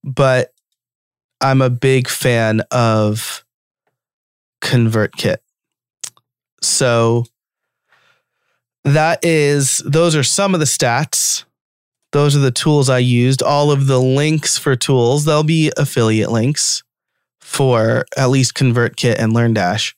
But 0.03 0.51
I'm 1.39 1.61
a 1.61 1.69
big 1.69 2.07
fan 2.07 2.61
of 2.71 3.45
ConvertKit. 4.61 5.37
So 6.61 7.25
that 8.83 9.23
is, 9.23 9.81
those 9.85 10.15
are 10.15 10.23
some 10.23 10.53
of 10.53 10.59
the 10.59 10.65
stats. 10.65 11.45
Those 12.11 12.35
are 12.35 12.39
the 12.39 12.51
tools 12.51 12.89
I 12.89 12.99
used. 12.99 13.41
All 13.41 13.71
of 13.71 13.87
the 13.87 13.99
links 13.99 14.57
for 14.57 14.75
tools, 14.75 15.25
they'll 15.25 15.43
be 15.43 15.71
affiliate 15.77 16.31
links 16.31 16.83
for 17.39 18.05
at 18.17 18.29
least 18.29 18.53
ConvertKit 18.55 19.15
and 19.17 19.33
LearnDash. 19.33 19.93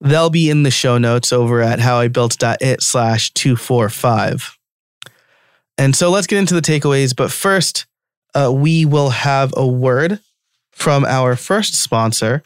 They'll 0.00 0.30
be 0.30 0.48
in 0.48 0.62
the 0.62 0.70
show 0.70 0.98
notes 0.98 1.32
over 1.32 1.60
at 1.60 1.80
howibuilt.it 1.80 2.82
slash 2.82 3.32
245. 3.32 4.58
And 5.76 5.94
so 5.94 6.10
let's 6.10 6.26
get 6.26 6.38
into 6.38 6.54
the 6.54 6.60
takeaways. 6.60 7.14
But 7.14 7.32
first, 7.32 7.86
uh, 8.34 8.52
we 8.52 8.84
will 8.84 9.10
have 9.10 9.52
a 9.56 9.66
word 9.66 10.20
from 10.70 11.04
our 11.04 11.34
first 11.34 11.74
sponsor, 11.74 12.42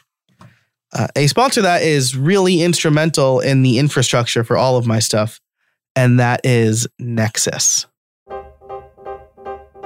uh, 0.93 1.09
a 1.17 1.27
sponsor 1.27 1.63
that 1.63 1.83
is 1.83 2.17
really 2.17 2.63
instrumental 2.63 3.41
in 3.41 3.63
the 3.63 3.79
infrastructure 3.79 4.45
for 4.45 4.57
all 4.57 4.77
of 4.77 4.87
my 4.87 4.99
stuff, 4.99 5.41
and 5.95 6.19
that 6.19 6.41
is 6.45 6.87
Nexcess. 7.01 7.87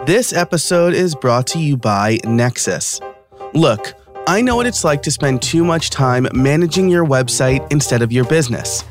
This 0.07 0.33
episode 0.33 0.95
is 0.95 1.17
brought 1.17 1.49
to 1.49 1.59
you 1.59 1.77
by 1.77 2.19
Nexcess. 2.19 3.01
Look, 3.55 3.95
I 4.29 4.43
know 4.43 4.57
what 4.57 4.67
it's 4.67 4.83
like 4.83 5.03
to 5.03 5.13
spend 5.13 5.41
too 5.41 5.65
much 5.65 5.91
time 5.91 6.27
managing 6.35 6.89
your 6.89 7.07
website 7.07 7.71
instead 7.71 8.03
of 8.03 8.11
your 8.11 8.25
business. 8.25 8.83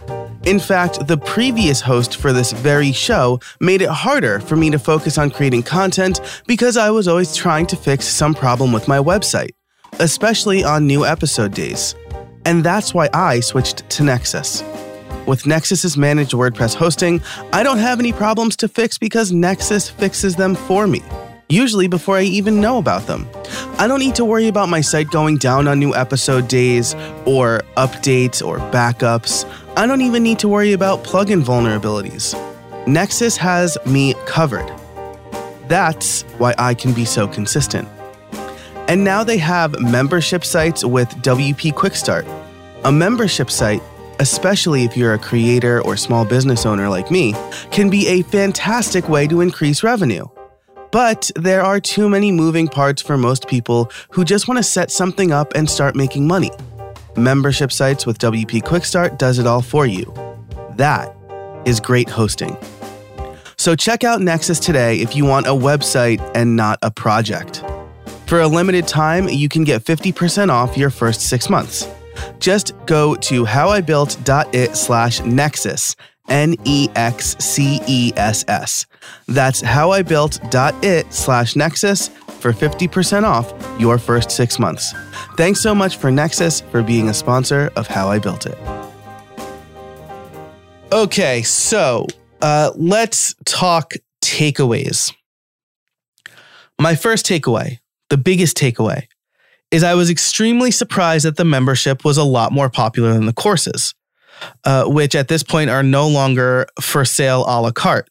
In 0.46 0.60
fact, 0.60 1.08
the 1.08 1.18
previous 1.18 1.82
host 1.82 2.15
for 2.15 2.32
this 2.32 2.54
very 2.54 2.94
show 2.94 3.42
made 3.60 3.82
it 3.82 3.89
harder 3.89 4.39
for 4.39 4.56
me 4.56 4.70
to 4.70 4.80
focus 4.80 5.18
on 5.18 5.30
creating 5.30 5.63
content 5.63 6.22
because 6.48 6.77
I 6.77 6.89
was 6.89 7.10
always 7.10 7.36
trying 7.36 7.65
to 7.68 7.75
fix 7.75 8.06
some 8.06 8.34
problem 8.34 8.72
with 8.72 8.88
my 8.88 8.98
website, 8.98 9.51
especially 10.00 10.63
on 10.63 10.88
new 10.88 11.06
episode 11.06 11.54
days. 11.54 11.96
And 12.46 12.63
that's 12.63 12.94
why 12.94 13.10
I 13.13 13.42
switched 13.42 13.89
to 13.89 14.04
Nexcess. 14.04 14.63
With 15.27 15.44
Nexcess's 15.44 15.98
managed 15.98 16.32
WordPress 16.32 16.75
hosting, 16.75 17.22
I 17.51 17.62
don't 17.62 17.80
have 17.80 18.00
any 18.00 18.13
problems 18.13 18.56
to 18.58 18.70
fix 18.70 18.98
because 18.98 19.34
Nexcess 19.34 19.92
fixes 19.92 20.38
them 20.38 20.56
for 20.56 20.88
me 20.88 21.04
usually 21.50 21.88
before 21.88 22.18
I 22.18 22.24
even 22.24 22.60
know 22.60 22.78
about 22.78 23.08
them. 23.08 23.28
I 23.78 23.88
don't 23.88 24.00
need 24.00 24.16
to 24.16 24.25
worry 24.25 24.48
about 24.48 24.70
my 24.70 24.82
site 24.82 25.10
going 25.12 25.38
down 25.38 25.68
on 25.68 25.80
new 25.80 25.94
episode 25.94 26.48
days, 26.48 26.96
or 27.25 27.62
updates, 27.78 28.46
or 28.46 28.60
backups. 28.72 29.46
I 29.78 29.86
don't 29.88 30.02
even 30.02 30.24
need 30.24 30.40
to 30.40 30.48
worry 30.48 30.74
about 30.74 31.04
plugin 31.04 31.44
vulnerabilities. 31.44 32.34
Nexcess 32.86 33.38
has 33.38 33.78
me 33.86 34.14
covered. 34.25 34.72
That's 35.68 36.22
why 36.38 36.54
I 36.58 36.74
can 36.74 36.94
be 36.94 37.06
so 37.06 37.28
consistent. 37.28 37.88
And 38.88 39.04
now 39.04 39.24
they 39.24 39.40
have 39.40 39.80
membership 39.80 40.46
sites 40.46 40.86
with 40.86 41.10
WP 41.24 41.74
Quick 41.74 41.96
Start. 41.96 42.25
A 42.84 42.92
membership 42.92 43.50
site, 43.50 43.82
especially 44.20 44.84
if 44.84 44.96
you're 44.96 45.16
a 45.16 45.20
creator 45.20 45.82
or 45.82 45.98
small 45.98 46.24
business 46.24 46.66
owner 46.68 46.88
like 46.88 47.10
me, 47.10 47.34
can 47.72 47.90
be 47.90 48.08
a 48.08 48.22
fantastic 48.24 49.10
way 49.10 49.28
to 49.28 49.42
increase 49.42 49.82
revenue. 49.82 50.28
But 50.92 51.32
there 51.36 51.62
are 51.62 51.80
too 51.80 52.10
many 52.10 52.32
moving 52.32 52.68
parts 52.68 53.01
for 53.01 53.18
most 53.18 53.48
people 53.48 53.92
who 54.10 54.24
just 54.24 54.48
want 54.48 54.58
to 54.58 54.63
set 54.63 54.92
something 54.92 55.32
up 55.32 55.54
and 55.56 55.70
start 55.70 55.96
making 55.96 56.27
money. 56.27 56.51
Membership 57.18 57.72
sites 57.72 58.06
with 58.06 58.18
WP 58.20 58.62
Quickstart 58.63 59.18
does 59.18 59.39
it 59.39 59.48
all 59.48 59.62
for 59.62 59.86
you. 59.86 60.13
That 60.75 61.15
is 61.65 61.80
great 61.80 62.10
hosting. 62.10 62.58
So 63.58 63.75
check 63.75 64.04
out 64.04 64.20
Nexcess 64.20 64.62
today 64.62 65.00
if 65.00 65.15
you 65.15 65.25
want 65.25 65.48
a 65.48 65.51
website 65.51 66.20
and 66.36 66.56
not 66.56 66.77
a 66.82 66.92
project. 66.92 67.63
For 68.27 68.42
a 68.42 68.48
limited 68.48 68.88
time, 68.88 69.30
you 69.30 69.50
can 69.50 69.63
get 69.63 69.84
50% 69.84 70.50
off 70.50 70.77
your 70.77 70.89
first 70.89 71.22
six 71.22 71.50
months. 71.50 71.88
Just 72.39 72.74
go 72.86 73.15
to 73.15 73.46
howibuilt.it 73.46 74.75
slash 74.75 75.22
nexcess 75.22 75.96
N 76.29 76.55
E 76.65 76.89
X 76.96 77.36
C 77.39 77.79
E 77.88 78.13
S 78.15 78.46
S. 78.48 78.86
That's 79.27 79.62
howibuilt.it 79.62 81.13
slash 81.13 81.53
Nexcess 81.53 82.10
for 82.10 82.51
50% 82.53 83.24
off 83.24 83.53
your 83.79 83.98
first 83.98 84.32
six 84.32 84.60
months. 84.60 84.94
Thanks 85.38 85.62
so 85.62 85.74
much 85.74 85.98
for 85.98 86.12
Nexcess 86.12 86.62
for 86.70 86.84
being 86.84 87.10
a 87.10 87.13
sponsor 87.13 87.72
of 87.75 87.88
How 87.88 88.10
I 88.10 88.20
Built 88.20 88.46
It. 88.46 88.58
Okay, 90.91 91.41
so 91.41 92.05
uh, 92.41 92.72
let's 92.75 93.34
talk 93.46 93.94
takeaways. 94.24 95.13
My 96.79 96.96
first 96.96 97.25
takeaway, 97.25 97.79
the 98.10 98.17
biggest 98.17 98.58
takeaway, 98.58 99.08
is 99.72 99.84
I 99.84 99.96
was 99.96 100.10
extremely 100.10 100.72
surprised 100.72 101.25
that 101.25 101.38
the 101.38 101.46
membership 101.46 102.05
was 102.05 102.17
a 102.17 102.24
lot 102.24 102.51
more 102.51 102.70
popular 102.70 103.13
than 103.13 103.25
the 103.25 103.34
courses 103.34 103.94
uh, 104.63 104.86
which 104.86 105.15
at 105.15 105.27
this 105.27 105.44
point 105.44 105.70
are 105.70 105.84
no 105.84 106.08
longer 106.08 106.68
for 106.82 107.06
sale 107.06 107.44
a 107.48 107.62
la 107.62 107.72
carte. 107.72 108.10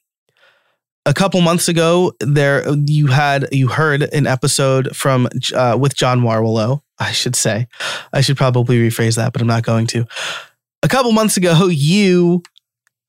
A 1.07 1.13
couple 1.13 1.41
months 1.43 1.69
ago, 1.69 2.13
there 2.21 2.65
you 2.87 3.09
had 3.09 3.49
you 3.53 3.69
heard 3.69 4.03
an 4.03 4.27
episode 4.27 4.97
from 4.97 5.29
uh, 5.55 5.77
with 5.79 5.95
John 5.95 6.23
Warrillow. 6.23 6.81
I 6.99 7.13
should 7.13 7.37
say, 7.37 7.67
I 8.13 8.21
should 8.21 8.37
probably 8.37 8.79
rephrase 8.79 9.17
that, 9.17 9.33
but 9.33 9.43
I'm 9.43 9.49
not 9.49 9.65
going 9.65 9.87
to. 9.89 10.07
A 10.83 10.89
couple 10.89 11.13
months 11.13 11.37
ago, 11.37 11.67
you 11.67 12.43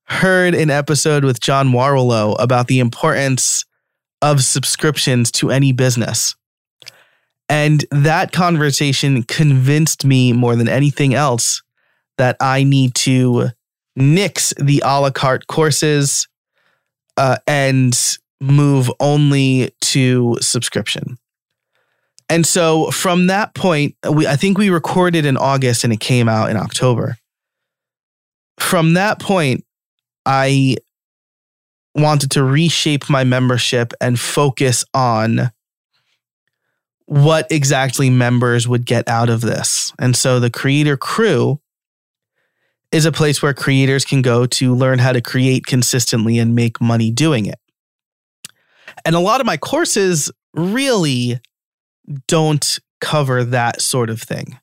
heard 0.08 0.56
an 0.56 0.70
episode 0.70 1.24
with 1.24 1.40
John 1.40 1.70
Warrillow 1.70 2.36
about 2.40 2.68
the 2.68 2.80
importance 2.80 3.66
of 4.22 4.44
subscriptions 4.44 5.32
to 5.34 5.52
any 5.52 5.72
business. 5.72 6.36
And 7.48 7.86
that 7.92 8.32
conversation 8.32 9.24
convinced 9.24 10.04
me 10.04 10.34
more 10.34 10.56
than 10.56 10.68
anything 10.68 11.14
else 11.14 11.62
that 12.18 12.38
I 12.40 12.64
need 12.64 12.96
to 12.96 13.50
nix 13.96 14.54
the 14.58 14.82
a 14.86 15.00
la 15.00 15.10
carte 15.10 15.48
courses 15.48 16.28
uh, 17.18 17.38
and 17.48 17.98
move 18.42 18.92
only 19.00 19.72
to 19.82 20.38
subscription. 20.42 21.18
And 22.30 22.46
so 22.46 22.92
from 22.92 23.28
that 23.28 23.54
point, 23.54 23.96
we 24.10 24.28
I 24.28 24.36
think 24.36 24.58
we 24.58 24.70
recorded 24.70 25.26
in 25.26 25.38
August 25.38 25.84
and 25.84 25.94
it 25.94 26.00
came 26.00 26.28
out 26.28 26.50
in 26.50 26.58
October. 26.58 27.18
From 28.58 28.94
that 28.94 29.20
point, 29.20 29.64
I 30.26 30.78
wanted 31.94 32.32
to 32.32 32.44
reshape 32.44 33.10
my 33.10 33.24
membership 33.24 33.94
and 34.02 34.20
focus 34.20 34.84
on 34.94 35.52
what 37.06 37.48
exactly 37.52 38.10
members 38.10 38.68
would 38.68 38.86
get 38.86 39.08
out 39.08 39.30
of 39.30 39.42
this. 39.42 39.94
And 40.00 40.16
so 40.16 40.40
the 40.40 40.50
creator 40.50 40.98
crew 40.98 41.60
is 42.96 43.06
a 43.06 43.12
place 43.12 43.42
where 43.42 43.54
creators 43.54 44.06
can 44.06 44.22
go 44.22 44.46
to 44.46 44.74
learn 44.74 45.00
how 45.00 45.12
to 45.12 45.20
create 45.20 45.66
consistently 45.66 46.40
and 46.40 46.56
make 46.56 46.80
money 46.80 47.12
doing 47.12 47.46
it. 47.46 47.60
And 49.04 49.18
a 49.18 49.20
lot 49.20 49.42
of 49.42 49.46
my 49.46 49.58
courses 49.58 50.32
really 50.54 51.42
don't 52.30 52.80
cover 53.02 53.44
that 53.44 53.82
sort 53.82 54.10
of 54.10 54.22
thing. 54.22 54.58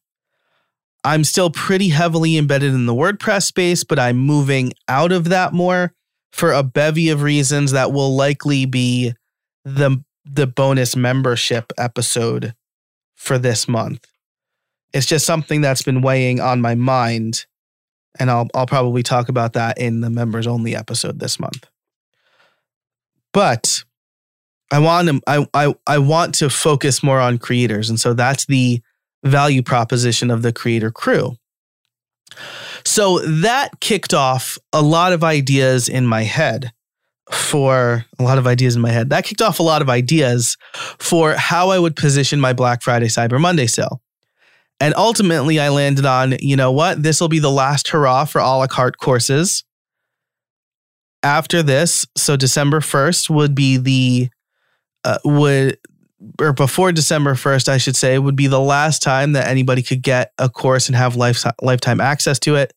I'm 1.05 1.25
still 1.25 1.51
pretty 1.51 1.91
heavily 1.91 2.39
embedded 2.39 2.73
in 2.73 2.87
the 2.87 2.95
WordPress 2.95 3.43
space, 3.43 3.85
but 3.85 3.99
I'm 3.99 4.17
moving 4.17 4.73
out 4.89 5.13
of 5.13 5.25
that 5.25 5.53
more 5.53 5.93
for 6.33 6.53
a 6.53 6.63
bevy 6.63 7.11
of 7.11 7.21
reasons 7.21 7.73
that 7.73 7.93
will 7.93 8.17
likely 8.17 8.65
be 8.65 9.13
the 9.67 10.03
the 10.25 10.47
bonus 10.47 10.97
membership 10.97 11.71
episode 11.77 12.55
for 13.15 13.37
this 13.37 13.69
month. 13.69 14.07
It's 14.95 15.05
just 15.05 15.27
something 15.27 15.61
that's 15.61 15.83
been 15.83 16.01
weighing 16.01 16.41
on 16.41 16.63
my 16.63 16.75
mind 16.75 17.45
and 18.19 18.31
I'll 18.31 18.49
I'll 18.55 18.67
probably 18.67 19.03
talk 19.03 19.29
about 19.29 19.55
that 19.55 19.79
in 19.79 20.01
the 20.01 20.11
members 20.11 20.47
only 20.47 20.75
episode 20.75 21.19
this 21.19 21.39
month. 21.39 21.69
But 23.33 23.85
I 24.71 24.79
want 24.79 25.09
to 25.09 25.21
I, 25.27 25.47
I 25.55 25.75
I 25.87 25.99
want 25.99 26.35
to 26.37 26.51
focus 26.51 27.03
more 27.03 27.21
on 27.21 27.39
creators 27.39 27.89
and 27.89 27.99
so 27.99 28.15
that's 28.15 28.47
the 28.47 28.83
value 29.25 29.63
proposition 29.63 30.31
of 30.31 30.43
the 30.43 30.53
creator 30.53 30.91
crew. 30.91 31.37
So 32.85 33.21
that 33.21 33.81
kicked 33.81 34.15
off 34.15 34.59
a 34.73 34.83
lot 34.83 35.13
of 35.13 35.23
ideas 35.23 35.89
in 35.89 36.07
my 36.07 36.23
head 36.23 36.73
for 37.31 38.05
a 38.19 38.23
lot 38.23 38.39
of 38.39 38.47
ideas 38.47 38.77
in 38.77 38.83
my 38.83 38.91
head. 38.91 39.11
That 39.11 39.25
kicked 39.25 39.43
off 39.43 39.59
a 39.59 39.63
lot 39.63 39.83
of 39.83 39.89
ideas 39.89 40.57
for 40.99 41.35
how 41.35 41.71
I 41.71 41.79
would 41.79 41.97
position 41.97 42.41
my 42.41 42.53
Black 42.53 42.83
Friday 42.83 43.07
Cyber 43.07 43.41
Monday 43.41 43.67
sale. 43.67 44.03
And 44.83 44.95
ultimately, 44.97 45.61
I 45.61 45.69
landed 45.69 46.05
on, 46.05 46.35
you 46.41 46.57
know 46.57 46.73
what? 46.73 47.05
This 47.05 47.21
will 47.21 47.29
be 47.29 47.39
the 47.39 47.53
last 47.53 47.87
hurrah 47.87 48.25
for 48.25 48.41
a 48.41 48.45
la 48.45 48.67
carte 48.67 48.99
courses. 48.99 49.63
After 51.23 51.63
this, 51.63 52.05
so 52.17 52.37
December 52.37 52.81
1st 52.81 53.31
would 53.31 53.55
be 53.55 53.77
the, 53.77 54.29
uh, 55.05 55.19
would, 55.25 55.79
or 56.41 56.53
before 56.53 56.91
December 56.91 57.35
1st, 57.35 57.69
I 57.69 57.79
should 57.79 57.95
say, 57.95 58.19
would 58.19 58.35
be 58.35 58.49
the 58.49 58.59
last 58.59 59.03
time 59.03 59.35
that 59.35 59.47
anybody 59.47 59.85
could 59.85 60.03
get 60.03 60.33
a 60.37 60.49
course 60.49 60.89
and 60.89 60.97
have 60.97 61.15
life, 61.15 61.45
lifetime 61.63 62.01
access 62.01 62.41
to 62.41 62.57
it. 62.57 62.73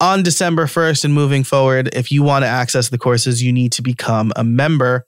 On 0.00 0.24
December 0.24 0.66
1st 0.66 1.04
and 1.04 1.14
moving 1.14 1.44
forward, 1.44 1.90
if 1.92 2.10
you 2.10 2.24
want 2.24 2.42
to 2.42 2.48
access 2.48 2.88
the 2.88 2.98
courses, 2.98 3.40
you 3.40 3.52
need 3.52 3.70
to 3.70 3.82
become 3.82 4.32
a 4.34 4.42
member 4.42 5.06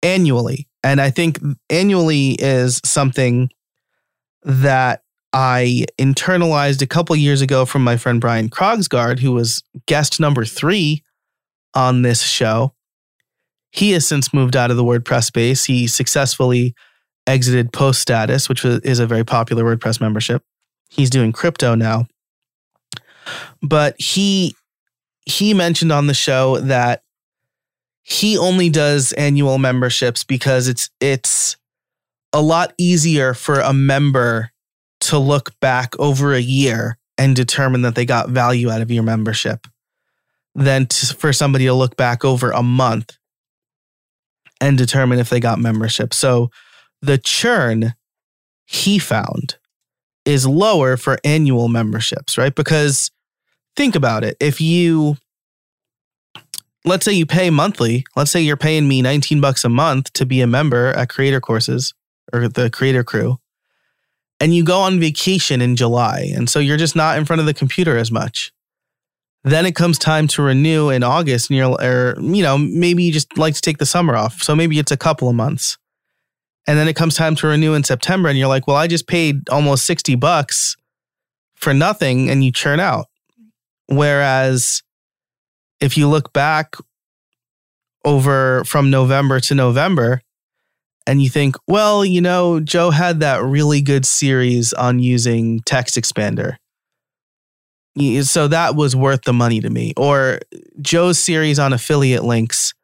annually. 0.00 0.68
And 0.84 1.00
I 1.00 1.10
think 1.10 1.40
annually 1.68 2.36
is 2.38 2.80
something 2.84 3.50
that 4.44 5.02
I 5.38 5.84
internalized 5.98 6.82
a 6.82 6.86
couple 6.88 7.14
years 7.14 7.42
ago 7.42 7.64
from 7.64 7.84
my 7.84 7.96
friend 7.96 8.20
Brian 8.20 8.50
Krogsgard, 8.50 9.20
who 9.20 9.30
was 9.30 9.62
guest 9.86 10.18
number 10.18 10.44
three 10.44 11.04
on 11.74 12.02
this 12.02 12.22
show. 12.22 12.74
He 13.70 13.92
has 13.92 14.04
since 14.04 14.34
moved 14.34 14.56
out 14.56 14.72
of 14.72 14.76
the 14.76 14.82
WordPress 14.82 15.26
space. 15.26 15.64
He 15.64 15.86
successfully 15.86 16.74
exited 17.24 17.72
Post 17.72 18.00
Status, 18.00 18.48
which 18.48 18.64
is 18.64 18.98
a 18.98 19.06
very 19.06 19.24
popular 19.24 19.62
WordPress 19.62 20.00
membership. 20.00 20.42
He's 20.88 21.08
doing 21.08 21.30
crypto 21.30 21.76
now. 21.76 22.08
But 23.62 23.94
he 23.96 24.56
he 25.24 25.54
mentioned 25.54 25.92
on 25.92 26.08
the 26.08 26.14
show 26.14 26.58
that 26.58 27.04
he 28.02 28.36
only 28.36 28.70
does 28.70 29.12
annual 29.12 29.58
memberships 29.58 30.24
because 30.24 30.66
it's 30.66 30.90
it's 31.00 31.56
a 32.32 32.42
lot 32.42 32.74
easier 32.76 33.34
for 33.34 33.60
a 33.60 33.72
member 33.72 34.50
to 35.08 35.18
look 35.18 35.58
back 35.60 35.98
over 35.98 36.34
a 36.34 36.40
year 36.40 36.98
and 37.16 37.34
determine 37.34 37.82
that 37.82 37.94
they 37.94 38.04
got 38.04 38.28
value 38.28 38.70
out 38.70 38.82
of 38.82 38.90
your 38.90 39.02
membership 39.02 39.66
than 40.54 40.86
to, 40.86 41.14
for 41.14 41.32
somebody 41.32 41.64
to 41.64 41.72
look 41.72 41.96
back 41.96 42.26
over 42.26 42.50
a 42.50 42.62
month 42.62 43.16
and 44.60 44.76
determine 44.76 45.18
if 45.18 45.30
they 45.30 45.40
got 45.40 45.58
membership. 45.58 46.12
So 46.12 46.50
the 47.00 47.16
churn 47.16 47.94
he 48.66 48.98
found 48.98 49.56
is 50.26 50.46
lower 50.46 50.98
for 50.98 51.16
annual 51.24 51.68
memberships, 51.68 52.36
right? 52.36 52.54
Because 52.54 53.10
think 53.76 53.96
about 53.96 54.24
it. 54.24 54.36
If 54.40 54.60
you 54.60 55.16
let's 56.84 57.04
say 57.04 57.12
you 57.12 57.24
pay 57.24 57.48
monthly, 57.48 58.04
let's 58.14 58.30
say 58.30 58.42
you're 58.42 58.56
paying 58.58 58.86
me 58.86 59.00
19 59.00 59.40
bucks 59.40 59.64
a 59.64 59.68
month 59.70 60.12
to 60.14 60.26
be 60.26 60.42
a 60.42 60.46
member 60.46 60.88
at 60.88 61.08
Creator 61.08 61.40
Courses 61.40 61.94
or 62.30 62.46
the 62.46 62.68
Creator 62.68 63.04
Crew 63.04 63.38
and 64.40 64.54
you 64.54 64.64
go 64.64 64.80
on 64.80 65.00
vacation 65.00 65.60
in 65.60 65.76
July. 65.76 66.30
And 66.34 66.48
so 66.48 66.58
you're 66.58 66.76
just 66.76 66.96
not 66.96 67.18
in 67.18 67.24
front 67.24 67.40
of 67.40 67.46
the 67.46 67.54
computer 67.54 67.96
as 67.96 68.10
much. 68.10 68.52
Then 69.44 69.66
it 69.66 69.74
comes 69.74 69.98
time 69.98 70.26
to 70.28 70.42
renew 70.42 70.90
in 70.90 71.02
August 71.02 71.50
and 71.50 71.56
you're, 71.56 71.80
or, 71.80 72.16
you 72.20 72.42
know, 72.42 72.58
maybe 72.58 73.04
you 73.04 73.12
just 73.12 73.38
like 73.38 73.54
to 73.54 73.60
take 73.60 73.78
the 73.78 73.86
summer 73.86 74.16
off. 74.16 74.42
So 74.42 74.54
maybe 74.54 74.78
it's 74.78 74.92
a 74.92 74.96
couple 74.96 75.28
of 75.28 75.34
months. 75.34 75.78
And 76.66 76.78
then 76.78 76.86
it 76.86 76.96
comes 76.96 77.14
time 77.14 77.34
to 77.36 77.46
renew 77.46 77.74
in 77.74 77.84
September 77.84 78.28
and 78.28 78.38
you're 78.38 78.48
like, 78.48 78.66
well, 78.66 78.76
I 78.76 78.88
just 78.88 79.06
paid 79.06 79.48
almost 79.48 79.86
60 79.86 80.16
bucks 80.16 80.76
for 81.54 81.72
nothing 81.72 82.28
and 82.28 82.44
you 82.44 82.52
churn 82.52 82.78
out. 82.78 83.06
Whereas 83.86 84.82
if 85.80 85.96
you 85.96 86.08
look 86.08 86.32
back 86.32 86.76
over 88.04 88.64
from 88.64 88.90
November 88.90 89.40
to 89.40 89.54
November, 89.54 90.20
and 91.08 91.22
you 91.22 91.30
think, 91.30 91.56
well, 91.66 92.04
you 92.04 92.20
know, 92.20 92.60
Joe 92.60 92.90
had 92.90 93.20
that 93.20 93.42
really 93.42 93.80
good 93.80 94.04
series 94.04 94.74
on 94.74 94.98
using 94.98 95.60
text 95.60 95.96
expander. 95.96 96.56
So 98.22 98.46
that 98.46 98.76
was 98.76 98.94
worth 98.94 99.22
the 99.22 99.32
money 99.32 99.60
to 99.60 99.70
me. 99.70 99.94
Or 99.96 100.40
Joe's 100.82 101.18
series 101.18 101.58
on 101.58 101.72
affiliate 101.72 102.24
links 102.24 102.74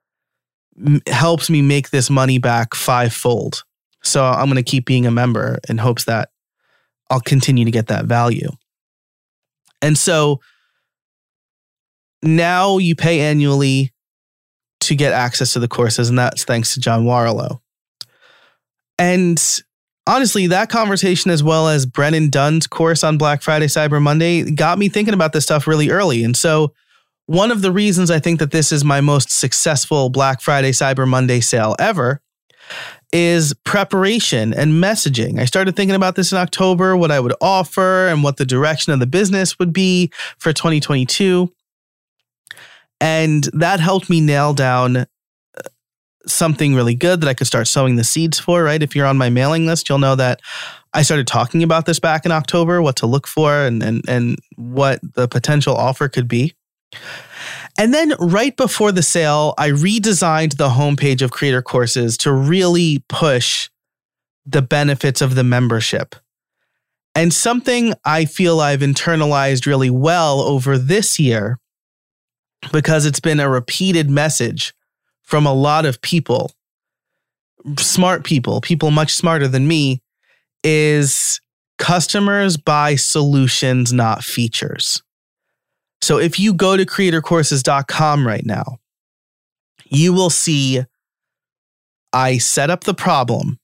helps 1.06 1.50
me 1.50 1.60
make 1.60 1.90
this 1.90 2.08
money 2.08 2.38
back 2.38 2.74
fivefold. 2.74 3.62
So 4.02 4.24
I'm 4.24 4.46
going 4.46 4.56
to 4.56 4.62
keep 4.62 4.86
being 4.86 5.04
a 5.04 5.10
member 5.10 5.58
in 5.68 5.76
hopes 5.76 6.04
that 6.06 6.30
I'll 7.10 7.20
continue 7.20 7.66
to 7.66 7.70
get 7.70 7.88
that 7.88 8.06
value. 8.06 8.48
And 9.82 9.98
so 9.98 10.40
now 12.22 12.78
you 12.78 12.96
pay 12.96 13.20
annually 13.20 13.92
to 14.80 14.96
get 14.96 15.12
access 15.12 15.52
to 15.52 15.60
the 15.60 15.68
courses, 15.68 16.08
and 16.08 16.18
that's 16.18 16.44
thanks 16.44 16.72
to 16.72 16.80
John 16.80 17.04
Warrillow. 17.04 17.60
And 18.98 19.42
honestly, 20.06 20.46
that 20.48 20.68
conversation, 20.68 21.30
as 21.30 21.42
well 21.42 21.68
as 21.68 21.86
Brennan 21.86 22.30
Dunn's 22.30 22.66
course 22.66 23.02
on 23.02 23.18
Black 23.18 23.42
Friday, 23.42 23.66
Cyber 23.66 24.00
Monday, 24.00 24.50
got 24.50 24.78
me 24.78 24.88
thinking 24.88 25.14
about 25.14 25.32
this 25.32 25.44
stuff 25.44 25.66
really 25.66 25.90
early. 25.90 26.24
And 26.24 26.36
so, 26.36 26.72
one 27.26 27.50
of 27.50 27.62
the 27.62 27.72
reasons 27.72 28.10
I 28.10 28.18
think 28.18 28.38
that 28.38 28.50
this 28.50 28.70
is 28.70 28.84
my 28.84 29.00
most 29.00 29.30
successful 29.30 30.10
Black 30.10 30.42
Friday, 30.42 30.72
Cyber 30.72 31.08
Monday 31.08 31.40
sale 31.40 31.74
ever 31.78 32.20
is 33.12 33.54
preparation 33.64 34.52
and 34.52 34.72
messaging. 34.72 35.38
I 35.38 35.44
started 35.44 35.76
thinking 35.76 35.94
about 35.94 36.16
this 36.16 36.32
in 36.32 36.38
October, 36.38 36.96
what 36.96 37.10
I 37.10 37.20
would 37.20 37.34
offer 37.40 38.08
and 38.08 38.22
what 38.22 38.36
the 38.36 38.44
direction 38.44 38.92
of 38.92 38.98
the 38.98 39.06
business 39.06 39.58
would 39.58 39.72
be 39.72 40.10
for 40.38 40.52
2022. 40.52 41.50
And 43.00 43.44
that 43.52 43.80
helped 43.80 44.10
me 44.10 44.20
nail 44.20 44.52
down 44.52 45.06
something 46.26 46.74
really 46.74 46.94
good 46.94 47.20
that 47.20 47.28
I 47.28 47.34
could 47.34 47.46
start 47.46 47.68
sowing 47.68 47.96
the 47.96 48.04
seeds 48.04 48.38
for, 48.38 48.62
right? 48.62 48.82
If 48.82 48.94
you're 48.96 49.06
on 49.06 49.18
my 49.18 49.30
mailing 49.30 49.66
list, 49.66 49.88
you'll 49.88 49.98
know 49.98 50.16
that 50.16 50.40
I 50.92 51.02
started 51.02 51.26
talking 51.26 51.62
about 51.62 51.86
this 51.86 51.98
back 51.98 52.24
in 52.24 52.32
October, 52.32 52.80
what 52.80 52.96
to 52.96 53.06
look 53.06 53.26
for 53.26 53.52
and 53.52 53.82
and 53.82 54.02
and 54.08 54.38
what 54.56 55.00
the 55.14 55.28
potential 55.28 55.76
offer 55.76 56.08
could 56.08 56.28
be. 56.28 56.54
And 57.76 57.92
then 57.92 58.14
right 58.20 58.56
before 58.56 58.92
the 58.92 59.02
sale, 59.02 59.54
I 59.58 59.70
redesigned 59.70 60.56
the 60.56 60.70
homepage 60.70 61.22
of 61.22 61.32
Creator 61.32 61.62
Courses 61.62 62.16
to 62.18 62.32
really 62.32 63.04
push 63.08 63.68
the 64.46 64.62
benefits 64.62 65.20
of 65.20 65.34
the 65.34 65.42
membership. 65.42 66.14
And 67.16 67.32
something 67.32 67.94
I 68.04 68.24
feel 68.24 68.60
I've 68.60 68.80
internalized 68.80 69.66
really 69.66 69.90
well 69.90 70.40
over 70.40 70.78
this 70.78 71.18
year 71.18 71.58
because 72.72 73.06
it's 73.06 73.20
been 73.20 73.40
a 73.40 73.48
repeated 73.48 74.10
message 74.10 74.72
from 75.24 75.46
a 75.46 75.52
lot 75.52 75.84
of 75.86 76.00
people, 76.00 76.52
smart 77.78 78.24
people, 78.24 78.60
people 78.60 78.90
much 78.90 79.14
smarter 79.14 79.48
than 79.48 79.66
me, 79.66 80.00
is 80.62 81.40
customers 81.78 82.56
buy 82.56 82.94
solutions, 82.94 83.92
not 83.92 84.22
features. 84.22 85.02
So 86.00 86.18
if 86.18 86.38
you 86.38 86.54
go 86.54 86.76
to 86.76 86.84
creatorcourses.com 86.84 88.26
right 88.26 88.44
now, 88.44 88.78
you 89.90 90.12
will 90.12 90.30
see 90.30 90.84
I 92.12 92.38
set 92.38 92.70
up 92.70 92.84
the 92.84 92.94
problem. 92.94 93.58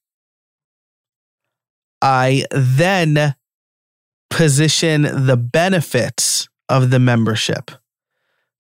I 2.03 2.47
then 2.51 3.35
position 4.29 5.03
the 5.03 5.37
benefits 5.37 6.49
of 6.69 6.91
the 6.91 6.99
membership. 6.99 7.71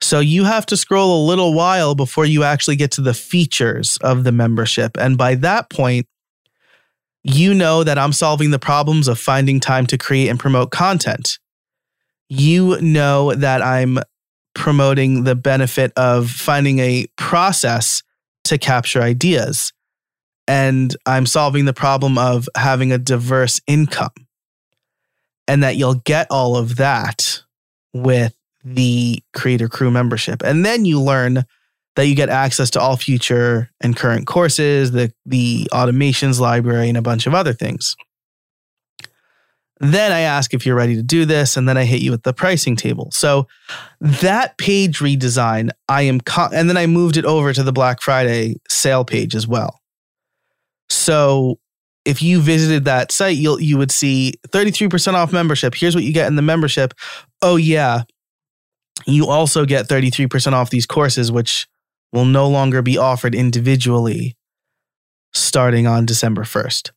So 0.02 0.20
you 0.20 0.44
have 0.44 0.66
to 0.66 0.76
scroll 0.76 1.24
a 1.24 1.26
little 1.26 1.52
while 1.54 1.94
before 1.94 2.24
you 2.24 2.42
actually 2.42 2.76
get 2.76 2.90
to 2.92 3.02
the 3.02 3.14
features 3.14 3.98
of 4.02 4.24
the 4.24 4.32
membership. 4.32 4.96
And 4.98 5.18
by 5.18 5.34
that 5.36 5.70
point, 5.70 6.06
You 7.22 7.52
know 7.52 7.84
that 7.84 7.98
I'm 7.98 8.12
solving 8.12 8.50
the 8.50 8.58
problems 8.58 9.06
of 9.06 9.18
finding 9.18 9.60
time 9.60 9.86
to 9.88 9.98
create 9.98 10.28
and 10.28 10.40
promote 10.40 10.70
content. 10.70 11.38
You 12.28 12.80
know 12.80 13.34
that 13.34 13.60
I'm 13.60 13.98
promoting 14.54 15.24
the 15.24 15.34
benefit 15.34 15.92
of 15.96 16.30
finding 16.30 16.78
a 16.78 17.06
process 17.16 18.02
to 18.44 18.56
capture 18.56 19.02
ideas. 19.02 19.72
And 20.48 20.96
I'm 21.06 21.26
solving 21.26 21.66
the 21.66 21.74
problem 21.74 22.16
of 22.16 22.48
having 22.56 22.90
a 22.90 22.98
diverse 22.98 23.60
income. 23.66 24.14
And 25.46 25.62
that 25.62 25.76
you'll 25.76 25.94
get 25.94 26.28
all 26.30 26.56
of 26.56 26.76
that 26.76 27.42
with 27.92 28.34
the 28.64 29.22
Creator 29.34 29.68
Crew 29.68 29.90
membership. 29.90 30.42
And 30.42 30.64
then 30.64 30.84
you 30.84 31.00
learn 31.00 31.44
that 31.96 32.06
you 32.06 32.14
get 32.14 32.28
access 32.28 32.70
to 32.70 32.80
all 32.80 32.96
future 32.96 33.70
and 33.80 33.96
current 33.96 34.26
courses, 34.26 34.92
the, 34.92 35.12
the 35.26 35.68
automations 35.72 36.38
library, 36.38 36.88
and 36.88 36.98
a 36.98 37.02
bunch 37.02 37.26
of 37.26 37.34
other 37.34 37.52
things. 37.52 37.96
Then 39.80 40.12
I 40.12 40.20
ask 40.20 40.52
if 40.52 40.66
you're 40.66 40.76
ready 40.76 40.94
to 40.96 41.02
do 41.02 41.24
this, 41.24 41.56
and 41.56 41.68
then 41.68 41.78
I 41.78 41.84
hit 41.84 42.02
you 42.02 42.10
with 42.10 42.22
the 42.22 42.34
pricing 42.34 42.76
table. 42.76 43.10
So 43.12 43.48
that 44.00 44.58
page 44.58 44.98
redesign, 44.98 45.70
I 45.88 46.02
am, 46.02 46.20
and 46.52 46.68
then 46.68 46.76
I 46.76 46.86
moved 46.86 47.16
it 47.16 47.24
over 47.24 47.54
to 47.54 47.62
the 47.62 47.72
Black 47.72 48.02
Friday 48.02 48.56
sale 48.68 49.04
page 49.04 49.34
as 49.34 49.48
well. 49.48 49.80
So 50.90 51.58
if 52.04 52.22
you 52.22 52.40
visited 52.40 52.84
that 52.84 53.10
site, 53.10 53.36
you'll 53.36 53.60
you 53.60 53.78
would 53.78 53.90
see 53.90 54.34
33% 54.48 55.14
off 55.14 55.32
membership. 55.32 55.74
Here's 55.74 55.94
what 55.94 56.04
you 56.04 56.12
get 56.12 56.26
in 56.26 56.36
the 56.36 56.42
membership. 56.42 56.92
Oh 57.40 57.56
yeah, 57.56 58.02
you 59.06 59.26
also 59.28 59.64
get 59.64 59.88
33% 59.88 60.52
off 60.52 60.70
these 60.70 60.86
courses, 60.86 61.30
which 61.32 61.68
will 62.12 62.24
no 62.24 62.48
longer 62.48 62.82
be 62.82 62.98
offered 62.98 63.34
individually 63.34 64.36
starting 65.32 65.86
on 65.86 66.06
December 66.06 66.42
1st. 66.42 66.90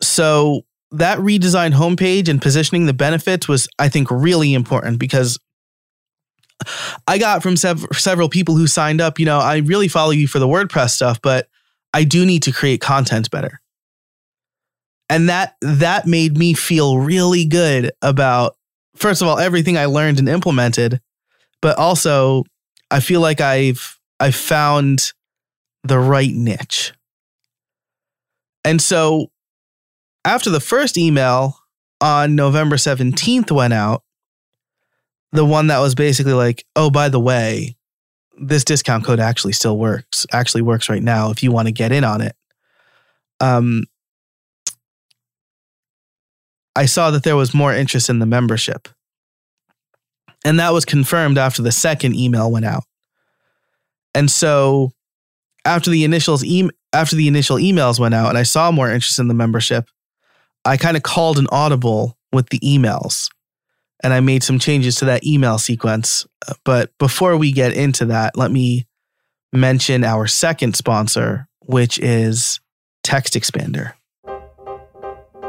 So 0.00 0.62
that 0.92 1.18
redesigned 1.18 1.74
homepage 1.74 2.28
and 2.28 2.40
positioning 2.40 2.86
the 2.86 2.92
benefits 2.92 3.48
was, 3.48 3.68
I 3.78 3.88
think, 3.88 4.10
really 4.10 4.54
important 4.54 4.98
because 4.98 5.38
I 7.06 7.18
got 7.18 7.42
from 7.42 7.56
sev- 7.56 7.86
several 7.92 8.28
people 8.28 8.56
who 8.56 8.66
signed 8.66 9.00
up, 9.00 9.18
you 9.18 9.26
know, 9.26 9.38
I 9.38 9.58
really 9.58 9.88
follow 9.88 10.12
you 10.12 10.28
for 10.28 10.38
the 10.38 10.46
WordPress 10.46 10.90
stuff, 10.90 11.20
but 11.20 11.48
I 11.92 12.04
do 12.04 12.24
need 12.24 12.44
to 12.44 12.52
create 12.52 12.80
content 12.80 13.30
better. 13.30 13.60
And 15.10 15.28
that 15.28 15.56
that 15.60 16.06
made 16.06 16.38
me 16.38 16.54
feel 16.54 16.98
really 16.98 17.44
good 17.44 17.92
about 18.00 18.56
first 18.96 19.22
of 19.22 19.28
all 19.28 19.38
everything 19.38 19.76
I 19.76 19.86
learned 19.86 20.18
and 20.18 20.28
implemented, 20.28 21.00
but 21.60 21.78
also 21.78 22.44
I 22.90 23.00
feel 23.00 23.20
like 23.20 23.40
I've 23.40 23.98
I 24.20 24.30
found 24.30 25.12
the 25.82 25.98
right 25.98 26.32
niche. 26.32 26.92
And 28.64 28.80
so 28.80 29.30
after 30.24 30.50
the 30.50 30.60
first 30.60 30.96
email 30.96 31.58
on 32.00 32.34
November 32.34 32.76
17th 32.76 33.50
went 33.50 33.74
out, 33.74 34.02
the 35.32 35.44
one 35.44 35.66
that 35.66 35.80
was 35.80 35.94
basically 35.94 36.32
like, 36.32 36.64
oh, 36.76 36.90
by 36.90 37.08
the 37.08 37.20
way, 37.20 37.76
this 38.38 38.64
discount 38.64 39.04
code 39.04 39.20
actually 39.20 39.52
still 39.52 39.76
works, 39.76 40.26
actually 40.32 40.62
works 40.62 40.88
right 40.88 41.02
now 41.02 41.30
if 41.30 41.42
you 41.42 41.52
want 41.52 41.66
to 41.66 41.72
get 41.72 41.92
in 41.92 42.04
on 42.04 42.20
it. 42.20 42.34
Um, 43.40 43.84
I 46.76 46.86
saw 46.86 47.10
that 47.10 47.22
there 47.22 47.36
was 47.36 47.54
more 47.54 47.72
interest 47.72 48.10
in 48.10 48.18
the 48.18 48.26
membership. 48.26 48.88
And 50.44 50.58
that 50.60 50.72
was 50.72 50.84
confirmed 50.84 51.38
after 51.38 51.62
the 51.62 51.72
second 51.72 52.16
email 52.16 52.50
went 52.50 52.66
out. 52.66 52.84
And 54.14 54.30
so 54.30 54.92
after 55.64 55.90
the 55.90 56.04
initials 56.04 56.44
e- 56.44 56.70
after 56.92 57.16
the 57.16 57.28
initial 57.28 57.56
emails 57.56 57.98
went 57.98 58.14
out 58.14 58.28
and 58.28 58.38
I 58.38 58.42
saw 58.42 58.70
more 58.70 58.90
interest 58.90 59.18
in 59.18 59.28
the 59.28 59.34
membership, 59.34 59.88
I 60.64 60.76
kind 60.76 60.96
of 60.96 61.02
called 61.02 61.38
an 61.38 61.48
audible 61.50 62.16
with 62.32 62.50
the 62.50 62.60
emails 62.60 63.30
and 64.02 64.12
I 64.12 64.20
made 64.20 64.42
some 64.42 64.58
changes 64.58 64.96
to 64.96 65.06
that 65.06 65.26
email 65.26 65.58
sequence. 65.58 66.26
But 66.64 66.96
before 66.98 67.36
we 67.36 67.52
get 67.52 67.72
into 67.72 68.06
that, 68.06 68.36
let 68.36 68.50
me 68.50 68.86
mention 69.52 70.04
our 70.04 70.26
second 70.26 70.76
sponsor, 70.76 71.48
which 71.60 71.98
is 71.98 72.60
Text 73.02 73.34
Expander. 73.34 73.94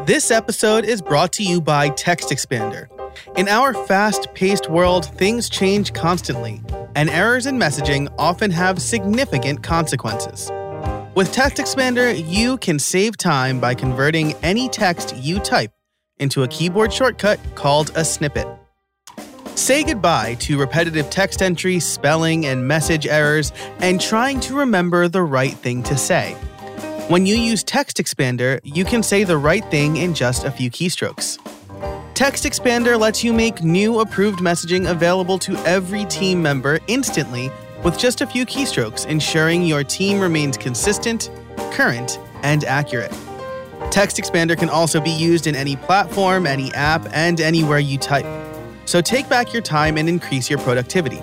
This 0.06 0.30
episode 0.30 0.86
is 0.86 1.02
brought 1.02 1.34
to 1.34 1.44
you 1.44 1.60
by 1.60 1.90
Text 1.90 2.30
Expander. 2.30 2.90
In 3.38 3.48
our 3.48 3.74
fast 3.74 4.32
paced 4.36 4.70
world, 4.70 5.08
things 5.18 5.50
change 5.50 5.94
constantly, 5.94 6.62
and 6.96 7.10
errors 7.10 7.48
in 7.48 7.58
messaging 7.58 8.14
often 8.20 8.52
have 8.52 8.80
significant 8.80 9.64
consequences. 9.64 10.52
With 11.16 11.32
Text 11.32 11.58
Expander, 11.58 12.24
you 12.30 12.58
can 12.58 12.78
save 12.78 13.18
time 13.18 13.60
by 13.60 13.74
converting 13.74 14.34
any 14.44 14.70
text 14.70 15.16
you 15.18 15.40
type 15.40 15.72
into 16.20 16.44
a 16.44 16.48
keyboard 16.50 16.94
shortcut 16.94 17.40
called 17.56 17.92
a 17.96 18.06
snippet. 18.06 18.48
Say 19.56 19.84
goodbye 19.84 20.36
to 20.42 20.60
repetitive 20.60 21.10
text 21.10 21.42
entry, 21.42 21.80
spelling, 21.80 22.46
and 22.46 22.68
message 22.68 23.08
errors, 23.08 23.52
and 23.80 24.00
trying 24.00 24.40
to 24.42 24.56
remember 24.56 25.08
the 25.08 25.24
right 25.24 25.54
thing 25.54 25.82
to 25.82 25.98
say. 25.98 26.38
When 27.08 27.28
you 27.28 27.36
use 27.36 27.64
Text 27.64 27.98
Expander, 27.98 28.60
you 28.64 28.84
can 28.84 29.04
say 29.04 29.24
the 29.24 29.38
right 29.38 29.64
thing 29.70 29.98
in 29.98 30.16
just 30.16 30.44
a 30.44 30.50
few 30.50 30.72
keystrokes. 30.72 31.38
Text 32.16 32.46
Expander 32.46 33.00
lets 33.00 33.24
you 33.24 33.32
make 33.32 33.62
new 33.62 34.00
approved 34.00 34.40
messaging 34.40 34.90
available 34.90 35.38
to 35.38 35.56
every 35.68 36.06
team 36.06 36.42
member 36.42 36.80
instantly 36.88 37.52
with 37.84 38.00
just 38.00 38.22
a 38.22 38.26
few 38.26 38.44
keystrokes, 38.44 39.06
ensuring 39.06 39.62
your 39.62 39.84
team 39.84 40.20
remains 40.20 40.58
consistent, 40.58 41.30
current, 41.72 42.18
and 42.42 42.64
accurate. 42.64 43.14
Text 43.92 44.18
Expander 44.18 44.58
can 44.58 44.72
also 44.72 45.00
be 45.00 45.12
used 45.12 45.46
in 45.46 45.56
any 45.56 45.76
platform, 45.76 46.48
any 46.48 46.74
app, 46.74 47.06
and 47.14 47.40
anywhere 47.40 47.78
you 47.78 48.00
type. 48.00 48.26
So 48.86 49.00
take 49.00 49.30
back 49.30 49.54
your 49.54 49.62
time 49.62 50.00
and 50.00 50.10
increase 50.10 50.50
your 50.50 50.58
productivity. 50.58 51.22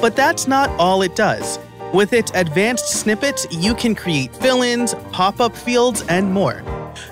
But 0.00 0.16
that's 0.16 0.48
not 0.48 0.70
all 0.80 1.02
it 1.02 1.14
does. 1.14 1.58
With 1.94 2.12
its 2.12 2.30
advanced 2.34 2.88
snippets, 2.88 3.46
you 3.50 3.74
can 3.74 3.94
create 3.94 4.36
fill 4.36 4.60
ins, 4.60 4.94
pop 5.10 5.40
up 5.40 5.56
fields, 5.56 6.04
and 6.10 6.30
more. 6.30 6.62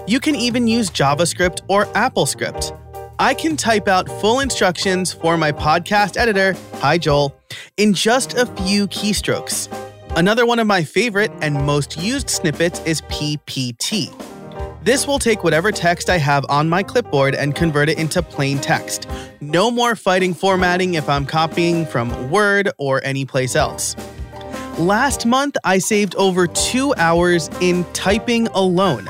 You 0.07 0.21
can 0.21 0.35
even 0.35 0.69
use 0.69 0.91
JavaScript 0.91 1.63
or 1.69 1.87
AppleScript. 1.87 2.79
I 3.19 3.33
can 3.33 3.57
type 3.57 3.89
out 3.89 4.07
full 4.21 4.41
instructions 4.41 5.15
for 5.15 5.39
my 5.39 5.51
podcast 5.51 6.19
editor, 6.19 6.55
hi 6.75 6.99
Joel, 6.99 7.35
in 7.79 7.95
just 7.95 8.35
a 8.35 8.45
few 8.45 8.87
keystrokes. 8.89 9.73
Another 10.15 10.45
one 10.45 10.59
of 10.59 10.67
my 10.67 10.85
favorite 10.85 11.33
and 11.41 11.55
most 11.65 11.97
used 11.97 12.29
snippets 12.29 12.81
is 12.81 13.01
PPT. 13.03 14.13
This 14.83 15.07
will 15.07 15.19
take 15.19 15.43
whatever 15.43 15.73
text 15.73 16.11
I 16.11 16.19
have 16.19 16.45
on 16.51 16.69
my 16.69 16.83
clipboard 16.83 17.35
and 17.35 17.55
convert 17.55 17.89
it 17.89 17.99
into 17.99 18.23
plain 18.23 18.59
text. 18.59 19.09
No 19.41 19.71
more 19.71 19.97
fighting 19.97 20.35
formatting 20.35 20.95
if 20.95 21.09
I'm 21.09 21.25
copying 21.25 21.87
from 21.87 22.31
Word 22.31 22.71
or 22.77 23.03
anyplace 23.03 23.57
else. 23.57 23.97
Last 24.79 25.25
month, 25.25 25.57
I 25.65 25.79
saved 25.79 26.15
over 26.17 26.47
two 26.47 26.95
hours 26.97 27.49
in 27.63 27.85
typing 27.95 28.47
alone. 28.49 29.09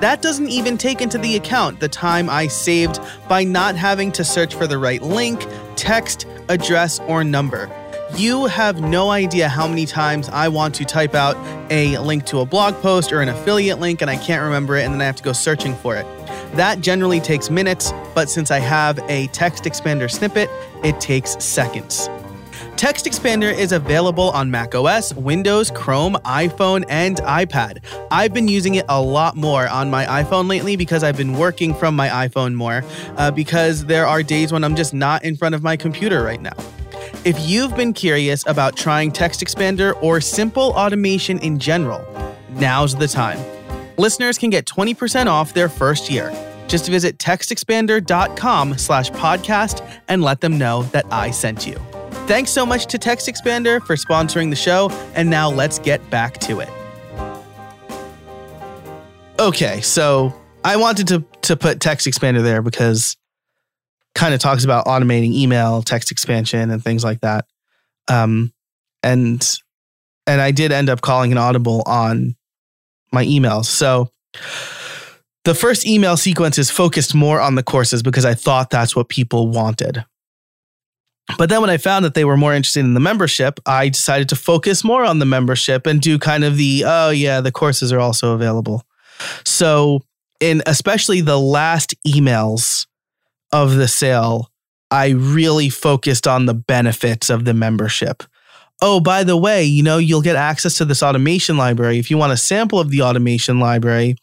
That 0.00 0.22
doesn't 0.22 0.48
even 0.48 0.78
take 0.78 1.02
into 1.02 1.18
the 1.18 1.36
account 1.36 1.78
the 1.78 1.90
time 1.90 2.30
I 2.30 2.46
saved 2.46 2.98
by 3.28 3.44
not 3.44 3.76
having 3.76 4.12
to 4.12 4.24
search 4.24 4.54
for 4.54 4.66
the 4.66 4.78
right 4.78 5.02
link, 5.02 5.46
text, 5.76 6.26
address, 6.48 7.00
or 7.00 7.22
number. 7.22 7.70
You 8.16 8.46
have 8.46 8.80
no 8.80 9.10
idea 9.10 9.46
how 9.46 9.68
many 9.68 9.84
times 9.84 10.30
I 10.30 10.48
want 10.48 10.74
to 10.76 10.86
type 10.86 11.14
out 11.14 11.36
a 11.70 11.98
link 11.98 12.24
to 12.26 12.40
a 12.40 12.46
blog 12.46 12.72
post 12.76 13.12
or 13.12 13.20
an 13.20 13.28
affiliate 13.28 13.80
link 13.80 14.00
and 14.00 14.10
I 14.10 14.16
can't 14.16 14.42
remember 14.42 14.76
it 14.78 14.84
and 14.84 14.94
then 14.94 15.02
I 15.02 15.04
have 15.04 15.16
to 15.16 15.22
go 15.22 15.34
searching 15.34 15.74
for 15.74 15.96
it. 15.96 16.06
That 16.56 16.80
generally 16.80 17.20
takes 17.20 17.50
minutes, 17.50 17.92
but 18.14 18.30
since 18.30 18.50
I 18.50 18.58
have 18.60 18.98
a 19.10 19.26
text 19.28 19.64
expander 19.64 20.10
snippet, 20.10 20.48
it 20.82 20.98
takes 20.98 21.36
seconds. 21.44 22.08
Text 22.76 23.06
Expander 23.06 23.56
is 23.56 23.70
available 23.70 24.30
on 24.30 24.50
macOS, 24.50 25.14
Windows, 25.14 25.70
Chrome, 25.70 26.14
iPhone, 26.24 26.84
and 26.88 27.16
iPad. 27.18 27.78
I've 28.10 28.34
been 28.34 28.48
using 28.48 28.74
it 28.74 28.84
a 28.88 29.00
lot 29.00 29.36
more 29.36 29.68
on 29.68 29.90
my 29.90 30.04
iPhone 30.06 30.48
lately 30.48 30.74
because 30.74 31.04
I've 31.04 31.16
been 31.16 31.38
working 31.38 31.72
from 31.72 31.94
my 31.94 32.08
iPhone 32.08 32.54
more, 32.54 32.84
uh, 33.16 33.30
because 33.30 33.84
there 33.86 34.06
are 34.06 34.22
days 34.22 34.52
when 34.52 34.64
I'm 34.64 34.74
just 34.74 34.92
not 34.92 35.24
in 35.24 35.36
front 35.36 35.54
of 35.54 35.62
my 35.62 35.76
computer 35.76 36.22
right 36.22 36.40
now. 36.40 36.56
If 37.24 37.38
you've 37.40 37.76
been 37.76 37.92
curious 37.92 38.44
about 38.46 38.76
trying 38.76 39.12
Text 39.12 39.40
Expander 39.40 39.96
or 40.02 40.20
simple 40.20 40.72
automation 40.72 41.38
in 41.38 41.58
general, 41.58 42.04
now's 42.50 42.96
the 42.96 43.08
time. 43.08 43.38
Listeners 43.96 44.36
can 44.36 44.50
get 44.50 44.66
20% 44.66 45.26
off 45.26 45.54
their 45.54 45.68
first 45.68 46.10
year. 46.10 46.32
Just 46.66 46.88
visit 46.88 47.18
textexpander.com 47.18 48.78
slash 48.78 49.10
podcast 49.12 49.88
and 50.08 50.22
let 50.22 50.40
them 50.40 50.58
know 50.58 50.82
that 50.84 51.06
I 51.12 51.30
sent 51.30 51.66
you. 51.66 51.80
Thanks 52.26 52.50
so 52.50 52.64
much 52.64 52.86
to 52.86 52.98
Text 52.98 53.28
Expander 53.28 53.84
for 53.86 53.96
sponsoring 53.96 54.50
the 54.50 54.56
show, 54.56 54.88
and 55.14 55.28
now 55.28 55.50
let's 55.50 55.78
get 55.78 56.08
back 56.10 56.38
to 56.38 56.60
it. 56.60 56.68
Okay, 59.38 59.80
so 59.82 60.34
I 60.64 60.76
wanted 60.76 61.08
to 61.08 61.24
to 61.42 61.56
put 61.56 61.80
Text 61.80 62.06
Expander 62.06 62.42
there 62.42 62.62
because 62.62 63.16
kind 64.14 64.32
of 64.32 64.40
talks 64.40 64.64
about 64.64 64.86
automating 64.86 65.32
email, 65.32 65.82
text 65.82 66.10
expansion, 66.10 66.70
and 66.70 66.82
things 66.82 67.04
like 67.04 67.20
that. 67.20 67.46
Um, 68.08 68.52
and 69.02 69.46
and 70.26 70.40
I 70.40 70.50
did 70.50 70.72
end 70.72 70.88
up 70.88 71.02
calling 71.02 71.30
an 71.32 71.38
audible 71.38 71.82
on 71.84 72.36
my 73.12 73.24
emails. 73.26 73.66
So 73.66 74.10
The 75.44 75.54
first 75.54 75.86
email 75.86 76.16
sequence 76.16 76.56
is 76.56 76.70
focused 76.70 77.14
more 77.14 77.38
on 77.38 77.54
the 77.54 77.62
courses 77.62 78.02
because 78.02 78.24
I 78.24 78.32
thought 78.32 78.70
that's 78.70 78.96
what 78.96 79.10
people 79.10 79.48
wanted. 79.48 80.04
But 81.38 81.48
then 81.48 81.60
when 81.60 81.70
I 81.70 81.78
found 81.78 82.04
that 82.04 82.14
they 82.14 82.24
were 82.24 82.36
more 82.36 82.54
interested 82.54 82.80
in 82.80 82.94
the 82.94 83.00
membership, 83.00 83.58
I 83.66 83.88
decided 83.88 84.28
to 84.28 84.36
focus 84.36 84.84
more 84.84 85.04
on 85.04 85.18
the 85.18 85.26
membership 85.26 85.86
and 85.86 86.00
do 86.00 86.18
kind 86.18 86.44
of 86.44 86.56
the, 86.56 86.84
oh, 86.86 87.10
yeah, 87.10 87.40
the 87.40 87.52
courses 87.52 87.92
are 87.92 88.00
also 88.00 88.34
available. 88.34 88.84
So, 89.44 90.02
in 90.40 90.62
especially 90.66 91.20
the 91.22 91.38
last 91.38 91.94
emails 92.06 92.86
of 93.52 93.76
the 93.76 93.88
sale, 93.88 94.50
I 94.90 95.10
really 95.10 95.70
focused 95.70 96.26
on 96.26 96.46
the 96.46 96.54
benefits 96.54 97.30
of 97.30 97.44
the 97.44 97.54
membership. 97.54 98.22
Oh, 98.82 99.00
by 99.00 99.24
the 99.24 99.36
way, 99.36 99.64
you 99.64 99.82
know, 99.82 99.98
you'll 99.98 100.20
get 100.20 100.36
access 100.36 100.76
to 100.78 100.84
this 100.84 101.02
automation 101.02 101.56
library. 101.56 101.98
If 101.98 102.10
you 102.10 102.18
want 102.18 102.32
a 102.32 102.36
sample 102.36 102.80
of 102.80 102.90
the 102.90 103.02
automation 103.02 103.60
library, 103.60 104.16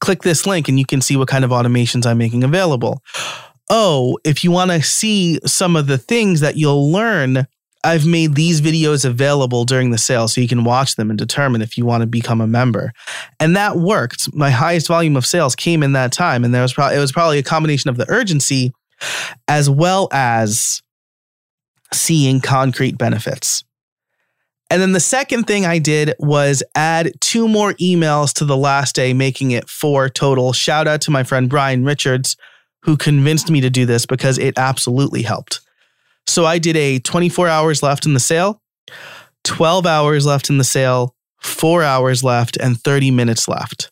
click 0.00 0.22
this 0.22 0.46
link 0.46 0.68
and 0.68 0.78
you 0.78 0.86
can 0.86 1.00
see 1.00 1.16
what 1.16 1.28
kind 1.28 1.44
of 1.44 1.50
automations 1.50 2.04
I'm 2.04 2.18
making 2.18 2.42
available 2.42 3.02
oh, 3.72 4.18
if 4.22 4.44
you 4.44 4.50
want 4.50 4.70
to 4.70 4.82
see 4.82 5.40
some 5.46 5.76
of 5.76 5.86
the 5.86 5.96
things 5.96 6.40
that 6.40 6.58
you'll 6.58 6.92
learn, 6.92 7.46
I've 7.82 8.06
made 8.06 8.34
these 8.34 8.60
videos 8.60 9.06
available 9.06 9.64
during 9.64 9.90
the 9.90 9.98
sale 9.98 10.28
so 10.28 10.42
you 10.42 10.46
can 10.46 10.62
watch 10.62 10.96
them 10.96 11.08
and 11.08 11.18
determine 11.18 11.62
if 11.62 11.78
you 11.78 11.86
want 11.86 12.02
to 12.02 12.06
become 12.06 12.42
a 12.42 12.46
member. 12.46 12.92
And 13.40 13.56
that 13.56 13.78
worked. 13.78 14.32
My 14.34 14.50
highest 14.50 14.88
volume 14.88 15.16
of 15.16 15.24
sales 15.24 15.56
came 15.56 15.82
in 15.82 15.92
that 15.92 16.12
time 16.12 16.44
and 16.44 16.54
there 16.54 16.60
was 16.60 16.72
it 16.72 16.98
was 16.98 17.12
probably 17.12 17.38
a 17.38 17.42
combination 17.42 17.88
of 17.88 17.96
the 17.96 18.08
urgency 18.10 18.72
as 19.48 19.70
well 19.70 20.06
as 20.12 20.82
seeing 21.94 22.40
concrete 22.40 22.98
benefits. 22.98 23.64
And 24.70 24.80
then 24.80 24.92
the 24.92 25.00
second 25.00 25.44
thing 25.44 25.64
I 25.64 25.78
did 25.78 26.14
was 26.18 26.62
add 26.74 27.12
two 27.20 27.48
more 27.48 27.72
emails 27.74 28.34
to 28.34 28.44
the 28.44 28.56
last 28.56 28.94
day, 28.94 29.12
making 29.12 29.50
it 29.50 29.68
four 29.68 30.10
total. 30.10 30.52
Shout 30.52 30.86
out 30.86 31.00
to 31.02 31.10
my 31.10 31.24
friend 31.24 31.48
Brian 31.48 31.84
Richards, 31.84 32.36
who 32.82 32.96
convinced 32.96 33.50
me 33.50 33.60
to 33.60 33.70
do 33.70 33.86
this 33.86 34.06
because 34.06 34.38
it 34.38 34.58
absolutely 34.58 35.22
helped. 35.22 35.60
So 36.26 36.44
I 36.44 36.58
did 36.58 36.76
a 36.76 36.98
24 36.98 37.48
hours 37.48 37.82
left 37.82 38.06
in 38.06 38.14
the 38.14 38.20
sale, 38.20 38.60
12 39.44 39.86
hours 39.86 40.26
left 40.26 40.50
in 40.50 40.58
the 40.58 40.64
sale, 40.64 41.14
four 41.40 41.82
hours 41.82 42.22
left, 42.22 42.56
and 42.56 42.80
30 42.80 43.10
minutes 43.10 43.48
left. 43.48 43.90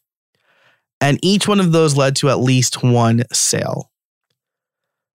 And 1.01 1.19
each 1.23 1.49
one 1.49 1.61
of 1.61 1.73
those 1.73 1.97
led 1.97 2.17
to 2.17 2.31
at 2.31 2.39
least 2.39 2.83
one 2.83 3.25
sale. 3.33 3.91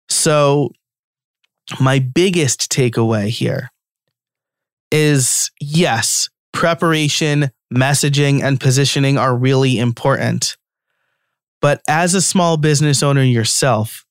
So, 0.09 0.71
my 1.79 1.99
biggest 1.99 2.71
takeaway 2.71 3.29
here 3.29 3.71
is 4.91 5.51
yes, 5.59 6.29
preparation, 6.53 7.51
messaging, 7.73 8.43
and 8.43 8.59
positioning 8.59 9.17
are 9.17 9.35
really 9.35 9.79
important. 9.79 10.57
But 11.65 11.81
as 11.87 12.13
a 12.13 12.21
small 12.21 12.57
business 12.57 13.01
owner 13.01 13.23
yourself, 13.23 14.05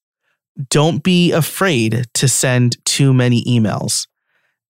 don't 0.71 1.05
be 1.05 1.31
afraid 1.31 2.05
to 2.15 2.27
send 2.27 2.85
too 2.85 3.15
many 3.15 3.45
emails. 3.45 4.09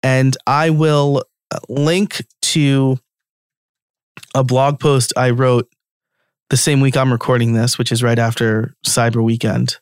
And 0.02 0.36
I 0.48 0.70
will 0.70 1.22
uh, 1.52 1.60
link 1.68 2.26
to 2.40 2.98
a 4.34 4.42
blog 4.42 4.80
post 4.80 5.12
I 5.16 5.30
wrote 5.30 5.68
the 6.50 6.56
same 6.56 6.80
week 6.80 6.96
I'm 6.96 7.12
recording 7.12 7.52
this, 7.52 7.78
which 7.78 7.92
is 7.92 8.02
right 8.02 8.18
after 8.18 8.74
Cyber 8.84 9.22
Weekend, 9.22 9.76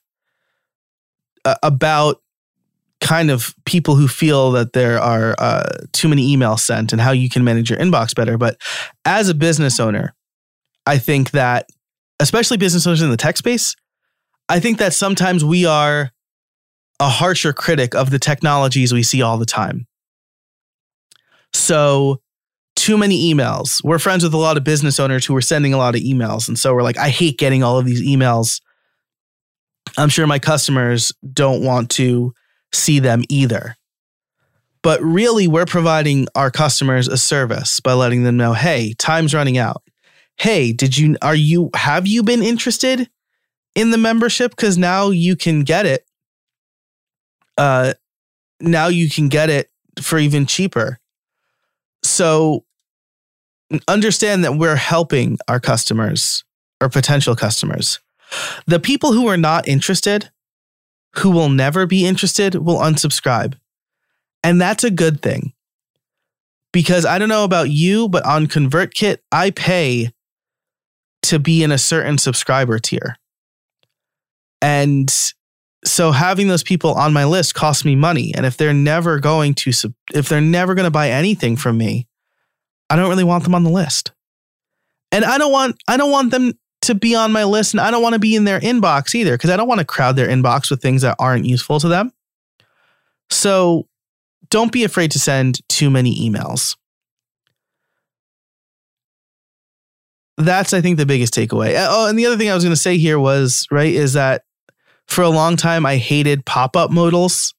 about 1.63 2.21
kind 3.01 3.31
of 3.31 3.55
people 3.65 3.97
who 3.97 4.09
feel 4.09 4.51
that 4.51 4.75
there 4.75 5.01
are 5.01 5.35
uh, 5.39 5.87
too 5.93 6.09
many 6.09 6.37
emails 6.37 6.61
sent 6.61 6.93
and 6.93 7.01
how 7.01 7.13
you 7.13 7.31
can 7.31 7.45
manage 7.45 7.71
your 7.71 7.79
inbox 7.79 8.15
better. 8.15 8.37
But 8.37 8.61
as 9.07 9.31
a 9.31 9.35
business 9.35 9.81
owner, 9.81 10.15
I 10.85 10.99
think 10.99 11.31
that 11.31 11.67
especially 12.21 12.59
business 12.59 12.87
owners 12.87 13.03
in 13.03 13.11
the 13.11 13.17
tech 13.17 13.37
space, 13.37 13.75
I 14.49 14.61
think 14.61 14.79
that 14.79 14.95
sometimes 14.95 15.45
we 15.45 15.65
are 15.65 16.13
a 17.01 17.09
harsher 17.09 17.53
critic 17.53 17.95
of 17.95 18.11
the 18.11 18.19
technologies 18.19 18.93
we 18.93 19.03
see 19.03 19.23
all 19.23 19.39
the 19.39 19.47
time. 19.47 19.87
So, 21.53 22.21
too 22.77 22.97
many 22.97 23.33
emails. 23.33 23.83
We're 23.83 23.99
friends 23.99 24.23
with 24.23 24.33
a 24.33 24.39
lot 24.39 24.57
of 24.57 24.65
business 24.65 25.01
owners 25.01 25.27
who 25.27 25.35
are 25.37 25.41
sending 25.41 25.75
a 25.75 25.79
lot 25.79 25.95
of 25.95 26.03
emails. 26.03 26.49
And 26.49 26.59
so 26.59 26.75
we're 26.75 26.83
like, 26.83 26.97
I 26.97 27.09
hate 27.09 27.37
getting 27.37 27.63
all 27.63 27.79
of 27.79 27.85
these 27.85 28.03
emails. 28.03 28.61
I'm 29.99 30.09
sure 30.09 30.27
my 30.27 30.39
customers 30.39 31.13
don't 31.33 31.63
want 31.63 31.91
to 31.93 32.33
see 32.73 33.01
them 33.01 33.23
either. 33.29 33.77
But 34.83 35.03
really, 35.03 35.47
we're 35.47 35.67
providing 35.67 36.27
our 36.35 36.51
customers 36.51 37.07
a 37.07 37.19
service 37.19 37.81
by 37.81 37.93
letting 37.93 38.23
them 38.23 38.37
know 38.37 38.55
hey, 38.55 38.95
time's 38.99 39.35
running 39.35 39.59
out 39.59 39.83
hey, 40.41 40.73
did 40.73 40.97
you 40.97 41.19
are 41.21 41.35
you 41.35 41.69
have 41.75 42.07
you 42.07 42.23
been 42.23 42.43
interested 42.43 43.11
in 43.75 43.91
the 43.91 43.99
membership 43.99 44.57
cuz 44.57 44.79
now 44.79 45.11
you 45.11 45.37
can 45.37 45.65
get 45.65 45.85
it 45.85 46.07
uh 47.59 47.93
now 48.59 48.87
you 48.87 49.11
can 49.11 49.29
get 49.29 49.51
it 49.51 49.71
for 50.01 50.19
even 50.19 50.47
cheaper. 50.47 50.99
So 52.03 52.65
understand 53.87 54.43
that 54.45 54.57
we're 54.57 54.77
helping 54.77 55.39
our 55.47 55.61
customers 55.61 56.43
or 56.81 56.89
potential 56.89 57.37
customers. 57.37 58.01
The 58.67 58.81
people 58.81 59.13
who 59.13 59.27
are 59.27 59.37
not 59.37 59.69
interested, 59.69 60.31
who 61.17 61.31
will 61.31 61.51
never 61.51 61.85
be 61.85 62.07
interested, 62.07 62.55
will 62.55 62.79
unsubscribe. 62.79 63.59
And 64.43 64.59
that's 64.59 64.85
a 64.85 64.91
good 64.91 65.21
thing. 65.21 65.53
Because 66.73 67.05
I 67.05 67.19
don't 67.19 67.29
know 67.29 67.45
about 67.45 67.69
you, 67.69 68.09
but 68.09 68.25
on 68.25 68.47
ConvertKit, 68.47 69.19
I 69.31 69.51
pay 69.51 70.13
to 71.23 71.39
be 71.39 71.63
in 71.63 71.73
a 71.73 71.79
certain 71.79 72.19
subscriber 72.19 72.79
tier. 72.79 73.17
And 74.63 75.13
so 75.85 76.13
having 76.13 76.49
those 76.49 76.63
people 76.63 76.93
on 76.95 77.13
my 77.13 77.25
list 77.25 77.55
costs 77.55 77.85
me 77.85 77.97
money. 77.97 78.35
And 78.35 78.45
if 78.45 78.57
they're 78.57 78.75
never 78.75 79.19
going 79.19 79.55
to, 79.55 79.73
if 80.13 80.29
they're 80.29 80.41
never 80.41 80.75
going 80.75 80.85
to 80.85 80.91
buy 80.91 81.11
anything 81.11 81.57
from 81.57 81.79
me, 81.79 82.07
I 82.89 82.97
don't 82.97 83.09
really 83.09 83.25
want 83.25 83.45
them 83.45 83.55
on 83.55 83.65
the 83.65 83.71
list. 83.71 84.13
And 85.13 85.25
I 85.25 85.39
don't 85.39 85.53
want, 85.53 85.83
I 85.89 85.97
don't 85.97 86.11
want 86.11 86.31
them 86.31 86.59
to 86.83 86.95
be 86.95 87.15
on 87.15 87.33
my 87.33 87.45
list 87.45 87.75
and 87.75 87.81
I 87.81 87.91
don't 87.91 88.03
want 88.03 88.15
to 88.15 88.19
be 88.19 88.37
in 88.37 88.45
their 88.45 88.61
inbox 88.61 89.15
either 89.15 89.33
because 89.33 89.51
I 89.51 89.57
don't 89.57 89.69
want 89.69 89.81
to 89.81 89.85
crowd 89.85 90.17
their 90.17 90.29
inbox 90.29 90.71
with 90.71 90.81
things 90.81 91.03
that 91.03 91.17
aren't 91.19 91.45
useful 91.45 91.79
to 91.81 91.89
them. 91.89 92.13
So 93.29 93.87
don't 94.51 94.73
be 94.73 94.85
afraid 94.85 95.11
to 95.13 95.19
send 95.19 95.67
too 95.69 95.91
many 95.91 96.29
emails. 96.29 96.77
That's 100.41 100.73
I 100.73 100.81
think 100.81 100.97
the 100.97 101.07
biggest 101.07 101.35
takeaway. 101.35 101.75
Uh, 101.75 101.89
oh, 101.91 102.09
and 102.09 102.19
the 102.19 102.27
other 102.27 102.37
thing 102.37 102.51
I 102.51 102.55
was 102.55 102.65
going 102.65 102.75
to 102.75 102.81
say 102.81 102.99
here 102.99 103.19
was 103.19 103.67
right 103.71 103.93
is 103.93 104.15
that 104.15 104.45
for 105.07 105.23
a 105.23 105.29
long 105.29 105.57
time 105.57 105.85
I 105.87 105.97
hated 105.97 106.45
pop-up 106.45 106.91
modals 106.91 107.55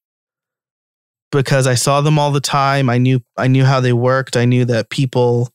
because 1.32 1.68
I 1.68 1.76
saw 1.76 2.02
them 2.02 2.20
all 2.20 2.32
the 2.32 2.42
time. 2.42 2.90
I 2.90 2.98
knew 2.98 3.22
I 3.38 3.48
knew 3.48 3.66
how 3.66 3.80
they 3.80 3.94
worked. 3.94 4.38
I 4.38 4.46
knew 4.46 4.66
that 4.66 4.90
people 4.90 5.50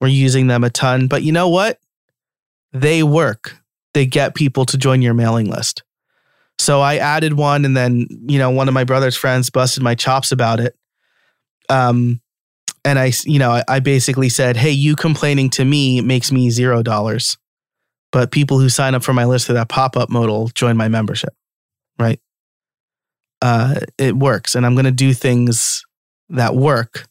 were 0.00 0.08
using 0.08 0.46
them 0.46 0.64
a 0.64 0.70
ton. 0.70 1.06
But 1.06 1.22
you 1.22 1.32
know 1.32 1.48
what? 1.48 1.78
They 2.72 3.02
work. 3.02 3.56
They 3.92 4.06
get 4.06 4.34
people 4.34 4.64
to 4.66 4.76
join 4.76 5.02
your 5.02 5.14
mailing 5.14 5.48
list. 5.48 5.82
So 6.58 6.80
I 6.80 6.96
added 6.96 7.34
one 7.34 7.64
and 7.64 7.76
then, 7.76 8.06
you 8.26 8.38
know, 8.38 8.50
one 8.50 8.68
of 8.68 8.74
my 8.74 8.84
brother's 8.84 9.16
friends 9.16 9.50
busted 9.50 9.82
my 9.82 9.94
chops 9.94 10.32
about 10.32 10.60
it. 10.60 10.76
Um 11.68 12.20
and 12.84 12.98
I, 12.98 13.12
you 13.24 13.38
know, 13.38 13.62
I 13.66 13.80
basically 13.80 14.28
said, 14.28 14.56
"Hey, 14.56 14.70
you 14.70 14.94
complaining 14.94 15.50
to 15.50 15.64
me 15.64 16.00
makes 16.02 16.30
me 16.30 16.50
zero 16.50 16.82
dollars, 16.82 17.38
but 18.12 18.30
people 18.30 18.60
who 18.60 18.68
sign 18.68 18.94
up 18.94 19.02
for 19.02 19.14
my 19.14 19.24
list 19.24 19.48
of 19.48 19.54
that 19.54 19.68
pop 19.68 19.96
up 19.96 20.10
modal 20.10 20.48
join 20.48 20.76
my 20.76 20.88
membership, 20.88 21.34
right? 21.98 22.20
Uh, 23.40 23.80
it 23.98 24.16
works, 24.16 24.54
and 24.54 24.66
I'm 24.66 24.74
going 24.74 24.84
to 24.84 24.90
do 24.90 25.14
things 25.14 25.84
that 26.28 26.54
work 26.54 27.06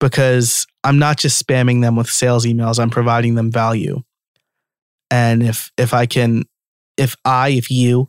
because 0.00 0.66
I'm 0.82 0.98
not 0.98 1.18
just 1.18 1.44
spamming 1.46 1.82
them 1.82 1.96
with 1.96 2.08
sales 2.08 2.46
emails. 2.46 2.78
I'm 2.78 2.90
providing 2.90 3.34
them 3.34 3.50
value, 3.50 4.02
and 5.10 5.42
if 5.42 5.70
if 5.76 5.92
I 5.92 6.06
can, 6.06 6.44
if 6.96 7.16
I, 7.24 7.50
if 7.50 7.70
you 7.70 8.08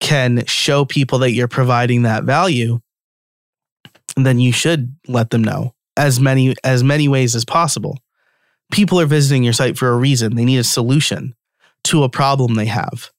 can 0.00 0.44
show 0.46 0.84
people 0.84 1.20
that 1.20 1.32
you're 1.32 1.46
providing 1.46 2.02
that 2.02 2.24
value, 2.24 2.80
then 4.16 4.40
you 4.40 4.50
should 4.50 4.96
let 5.06 5.30
them 5.30 5.44
know 5.44 5.74
as 6.00 6.18
many 6.18 6.56
as 6.64 6.82
many 6.82 7.06
ways 7.08 7.36
as 7.36 7.44
possible. 7.44 7.98
People 8.72 8.98
are 8.98 9.06
visiting 9.06 9.44
your 9.44 9.52
site 9.52 9.76
for 9.76 9.90
a 9.90 9.96
reason. 9.96 10.34
They 10.34 10.46
need 10.46 10.58
a 10.58 10.64
solution 10.64 11.34
to 11.84 12.04
a 12.04 12.08
problem 12.08 12.54
they 12.54 12.66
have. 12.66 13.10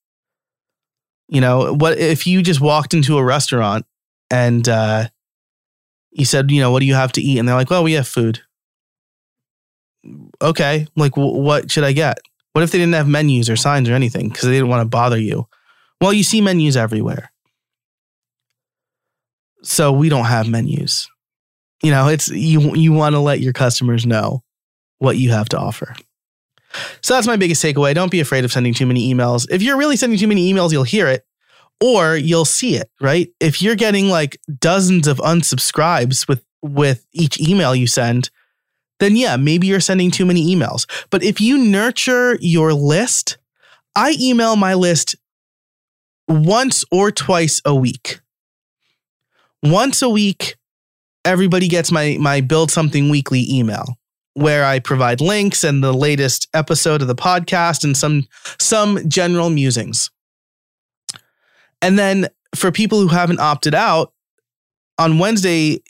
You 1.28 1.42
know, 1.42 1.74
what 1.74 2.00
if 2.00 2.26
you 2.26 2.42
just 2.42 2.60
walked 2.60 2.94
into 2.94 3.18
a 3.18 3.24
restaurant 3.24 3.86
and 4.32 4.68
uh, 4.68 5.10
you 6.12 6.26
said, 6.26 6.50
you 6.50 6.60
know, 6.60 6.72
what 6.72 6.80
do 6.80 6.88
you 6.88 6.96
have 6.96 7.12
to 7.14 7.22
eat? 7.22 7.38
And 7.38 7.48
they're 7.48 7.56
like, 7.56 7.70
well, 7.70 7.84
we 7.84 7.94
have 7.94 8.08
food. 8.08 8.42
Okay, 10.42 10.88
like 10.96 11.16
what 11.16 11.70
should 11.70 11.84
I 11.84 11.92
get? 11.92 12.18
What 12.54 12.64
if 12.64 12.72
they 12.72 12.80
didn't 12.80 12.96
have 12.96 13.08
menus 13.08 13.50
or 13.50 13.56
signs 13.56 13.88
or 13.88 13.94
anything 13.94 14.30
because 14.30 14.44
they 14.44 14.54
didn't 14.54 14.70
want 14.70 14.82
to 14.82 14.90
bother 14.90 15.20
you? 15.20 15.48
Well, 16.02 16.12
you 16.12 16.24
see 16.24 16.42
menus 16.42 16.76
everywhere. 16.76 17.32
So 19.62 19.92
we 19.92 20.10
don't 20.10 20.26
have 20.26 20.50
menus 20.50 21.11
you 21.84 21.92
know, 21.92 22.08
it's 22.08 22.28
you 22.28 22.76
you 22.76 22.92
want 22.92 23.14
to 23.14 23.20
let 23.20 23.40
your 23.40 23.54
customers 23.54 24.06
know 24.06 24.44
what 25.00 25.18
you 25.18 25.32
have 25.32 25.50
to 25.50 25.58
offer. 25.58 25.96
So 27.02 27.14
that's 27.14 27.28
my 27.28 27.36
biggest 27.36 27.64
takeaway. 27.64 27.94
Don't 27.94 28.12
be 28.12 28.20
afraid 28.20 28.46
of 28.46 28.52
sending 28.52 28.74
too 28.74 28.86
many 28.86 29.14
emails. 29.14 29.48
If 29.50 29.62
you're 29.62 29.78
really 29.78 29.98
sending 29.98 30.18
too 30.18 30.28
many 30.28 30.52
emails, 30.52 30.72
you'll 30.72 30.84
hear 30.84 31.08
it 31.08 31.26
or 31.82 32.16
you'll 32.16 32.46
see 32.46 32.76
it, 32.76 32.90
right? 33.02 33.30
If 33.40 33.62
you're 33.62 33.76
getting 33.76 34.10
like 34.10 34.40
dozens 34.60 35.08
of 35.08 35.18
unsubscribes 35.18 36.28
with 36.28 36.44
with 36.62 37.08
each 37.12 37.40
email 37.40 37.76
you 37.76 37.88
send, 37.88 38.30
then 39.00 39.16
yeah, 39.16 39.36
maybe 39.36 39.68
you're 39.68 39.80
sending 39.80 40.12
too 40.12 40.26
many 40.26 40.56
emails. 40.56 40.86
But 41.10 41.24
if 41.24 41.42
you 41.42 41.58
nurture 41.58 42.38
your 42.40 42.74
list, 42.74 43.38
I 43.96 44.16
email 44.20 44.56
my 44.56 44.76
list 44.76 45.16
once 46.28 46.86
or 46.92 47.12
twice 47.12 47.62
a 47.66 47.74
week. 47.74 48.22
Once 49.64 50.02
a 50.02 50.10
week, 50.10 50.56
everybody 51.26 51.68
gets 51.68 51.92
my 51.92 52.18
my 52.20 52.42
build 52.42 52.72
something 52.72 53.10
weekly 53.10 53.46
email 53.50 53.98
where 54.34 54.64
I 54.64 54.80
provide 54.80 55.20
links 55.20 55.64
and 55.64 55.84
the 55.84 55.94
latest 55.94 56.48
episode 56.54 57.02
of 57.02 57.08
the 57.08 57.16
podcast 57.16 57.84
and 57.84 57.96
some 57.96 58.28
some 58.60 59.08
general 59.10 59.50
musings. 59.50 60.10
And 61.82 61.98
then 61.98 62.28
for 62.56 62.72
people 62.72 63.00
who 63.00 63.08
haven't 63.08 63.40
opted 63.40 63.74
out, 63.74 64.14
on 64.98 65.20
Wednesday 65.20 65.82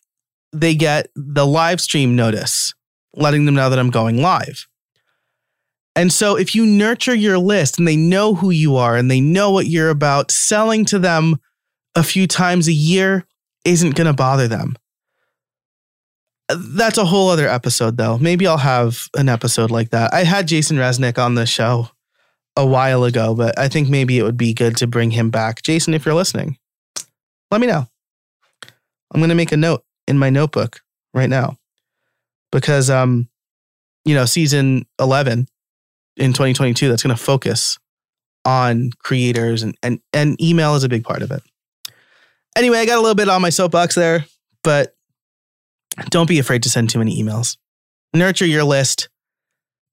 they 0.53 0.75
get 0.75 1.07
the 1.15 1.45
live 1.45 1.79
stream 1.79 2.15
notice 2.15 2.73
letting 3.15 3.45
them 3.45 3.55
know 3.55 3.69
that 3.69 3.79
I'm 3.79 3.89
going 3.89 4.21
live. 4.21 4.67
And 5.95 6.11
so 6.11 6.37
if 6.37 6.55
you 6.55 6.65
nurture 6.65 7.13
your 7.13 7.37
list 7.37 7.77
and 7.77 7.87
they 7.87 7.97
know 7.97 8.33
who 8.33 8.49
you 8.49 8.77
are 8.77 8.95
and 8.95 9.11
they 9.11 9.19
know 9.19 9.51
what 9.51 9.67
you're 9.67 9.89
about, 9.89 10.31
selling 10.31 10.85
to 10.85 10.99
them 10.99 11.37
a 11.95 12.03
few 12.03 12.27
times 12.27 12.67
a 12.67 12.73
year 12.73 13.25
isn't 13.65 13.95
going 13.95 14.07
to 14.07 14.13
bother 14.13 14.47
them. 14.47 14.77
That's 16.57 16.97
a 16.97 17.05
whole 17.05 17.29
other 17.29 17.47
episode, 17.47 17.97
though. 17.97 18.17
Maybe 18.17 18.47
I'll 18.47 18.57
have 18.57 19.07
an 19.15 19.29
episode 19.29 19.71
like 19.71 19.89
that. 19.91 20.13
I 20.13 20.23
had 20.23 20.47
Jason 20.47 20.77
Resnick 20.77 21.17
on 21.17 21.35
the 21.35 21.45
show 21.45 21.89
a 22.55 22.65
while 22.65 23.03
ago, 23.03 23.33
but 23.35 23.57
I 23.57 23.67
think 23.67 23.89
maybe 23.89 24.17
it 24.17 24.23
would 24.23 24.37
be 24.37 24.53
good 24.53 24.77
to 24.77 24.87
bring 24.87 25.11
him 25.11 25.29
back. 25.29 25.61
Jason, 25.61 25.93
if 25.93 26.05
you're 26.05 26.15
listening, 26.15 26.57
let 27.49 27.61
me 27.61 27.67
know. 27.67 27.87
I'm 29.13 29.19
going 29.19 29.29
to 29.29 29.35
make 29.35 29.51
a 29.51 29.57
note 29.57 29.83
in 30.07 30.17
my 30.17 30.29
notebook 30.29 30.81
right 31.13 31.29
now 31.29 31.57
because 32.51 32.89
um 32.89 33.27
you 34.05 34.15
know 34.15 34.25
season 34.25 34.85
11 34.99 35.47
in 36.17 36.33
2022 36.33 36.89
that's 36.89 37.03
going 37.03 37.15
to 37.15 37.21
focus 37.21 37.77
on 38.45 38.91
creators 38.99 39.63
and 39.63 39.75
and 39.83 39.99
and 40.13 40.41
email 40.41 40.75
is 40.75 40.83
a 40.83 40.89
big 40.89 41.03
part 41.03 41.21
of 41.21 41.31
it. 41.31 41.43
Anyway, 42.57 42.77
I 42.77 42.85
got 42.85 42.97
a 42.97 43.01
little 43.01 43.15
bit 43.15 43.29
on 43.29 43.41
my 43.41 43.49
soapbox 43.49 43.95
there, 43.95 44.25
but 44.63 44.95
don't 46.09 46.27
be 46.27 46.39
afraid 46.39 46.63
to 46.63 46.69
send 46.69 46.89
too 46.89 46.99
many 46.99 47.21
emails. 47.21 47.57
Nurture 48.13 48.45
your 48.45 48.63
list, 48.63 49.09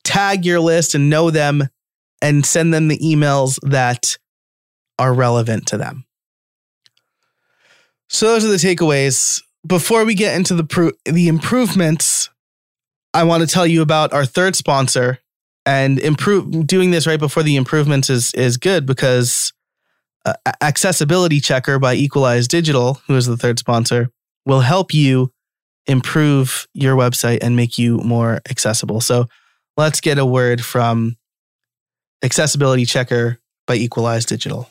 tag 0.05 0.45
your 0.45 0.61
list 0.61 0.95
and 0.95 1.11
know 1.11 1.31
them 1.31 1.69
and 2.21 2.45
send 2.45 2.75
them 2.75 2.89
the 2.89 2.99
emails 2.99 3.59
that 3.69 4.19
are 4.99 5.15
relevant 5.15 5.67
to 5.69 5.79
them. 5.79 6.05
So 8.09 8.27
those 8.27 8.45
are 8.45 8.49
the 8.49 8.57
takeaways. 8.57 9.43
Before 9.67 10.05
we 10.05 10.15
get 10.15 10.35
into 10.35 10.55
the 10.55 10.65
pro- 10.65 10.93
the 11.05 11.29
improvements, 11.29 12.31
I 13.13 13.25
want 13.25 13.43
to 13.43 13.47
tell 13.47 13.67
you 13.67 13.83
about 13.83 14.13
our 14.13 14.25
third 14.25 14.57
sponsor 14.57 15.19
and 15.67 15.99
improve 15.99 16.67
doing 16.67 16.91
this 16.91 17.07
right 17.07 17.19
before 17.19 17.43
the 17.43 17.57
improvements 17.57 18.09
is 18.09 18.33
is 18.35 18.57
good 18.57 18.87
because 18.87 19.53
uh, 20.25 20.33
accessibility 20.61 21.41
checker 21.41 21.79
by 21.79 21.95
equalize 21.95 22.49
digital 22.49 22.95
who 23.07 23.17
is 23.17 23.27
the 23.27 23.37
third 23.37 23.59
sponsor 23.59 24.11
will 24.47 24.61
help 24.61 24.95
you 24.95 25.33
improve 25.89 26.69
your 26.75 26.97
website 26.97 27.39
and 27.43 27.57
make 27.57 27.79
you 27.79 27.99
more 27.99 28.41
accessible 28.51 29.01
so 29.01 29.27
let's 29.77 30.01
get 30.01 30.19
a 30.19 30.27
word 30.27 30.65
from 30.65 31.17
accessibility 32.23 32.85
checker 32.85 33.39
by 33.67 33.75
equalize 33.75 34.25
digital 34.25 34.69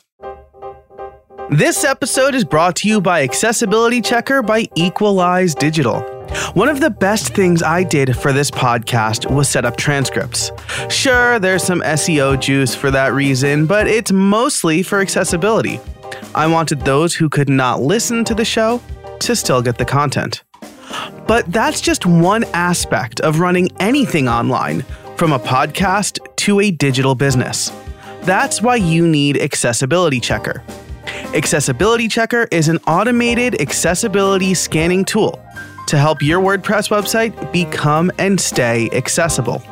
this 1.50 1.84
episode 1.84 2.34
is 2.34 2.44
brought 2.44 2.76
to 2.76 2.88
you 2.88 3.00
by 3.00 3.22
accessibility 3.22 4.00
checker 4.00 4.42
by 4.42 4.66
equalize 4.76 5.54
digital 5.54 6.00
one 6.54 6.68
of 6.68 6.80
the 6.80 6.90
best 6.90 7.34
things 7.34 7.62
I 7.62 7.82
did 7.82 8.16
for 8.16 8.32
this 8.32 8.50
podcast 8.50 9.30
was 9.32 9.48
set 9.48 9.64
up 9.64 9.76
transcripts. 9.76 10.50
Sure, 10.90 11.38
there's 11.38 11.62
some 11.62 11.80
SEO 11.80 12.38
juice 12.38 12.74
for 12.74 12.90
that 12.90 13.14
reason, 13.14 13.66
but 13.66 13.86
it's 13.86 14.12
mostly 14.12 14.82
for 14.82 15.00
accessibility. 15.00 15.80
I 16.34 16.46
wanted 16.46 16.82
those 16.82 17.14
who 17.14 17.28
could 17.28 17.48
not 17.48 17.80
listen 17.80 18.24
to 18.24 18.34
the 18.34 18.44
show 18.44 18.80
to 19.20 19.34
still 19.34 19.62
get 19.62 19.78
the 19.78 19.84
content. 19.84 20.42
But 21.26 21.50
that's 21.52 21.80
just 21.80 22.06
one 22.06 22.44
aspect 22.54 23.20
of 23.20 23.40
running 23.40 23.70
anything 23.80 24.28
online, 24.28 24.82
from 25.16 25.32
a 25.32 25.38
podcast 25.38 26.18
to 26.36 26.60
a 26.60 26.70
digital 26.70 27.14
business. 27.14 27.72
That's 28.22 28.62
why 28.62 28.76
you 28.76 29.06
need 29.06 29.36
Accessibility 29.40 30.20
Checker. 30.20 30.62
Accessibility 31.34 32.08
Checker 32.08 32.46
is 32.50 32.68
an 32.68 32.78
automated 32.86 33.60
accessibility 33.60 34.54
scanning 34.54 35.04
tool 35.04 35.42
to 35.88 35.98
help 35.98 36.22
your 36.22 36.40
WordPress 36.40 36.90
website 36.90 37.52
become 37.52 38.12
and 38.18 38.40
stay 38.40 38.88
accessible. 38.92 39.62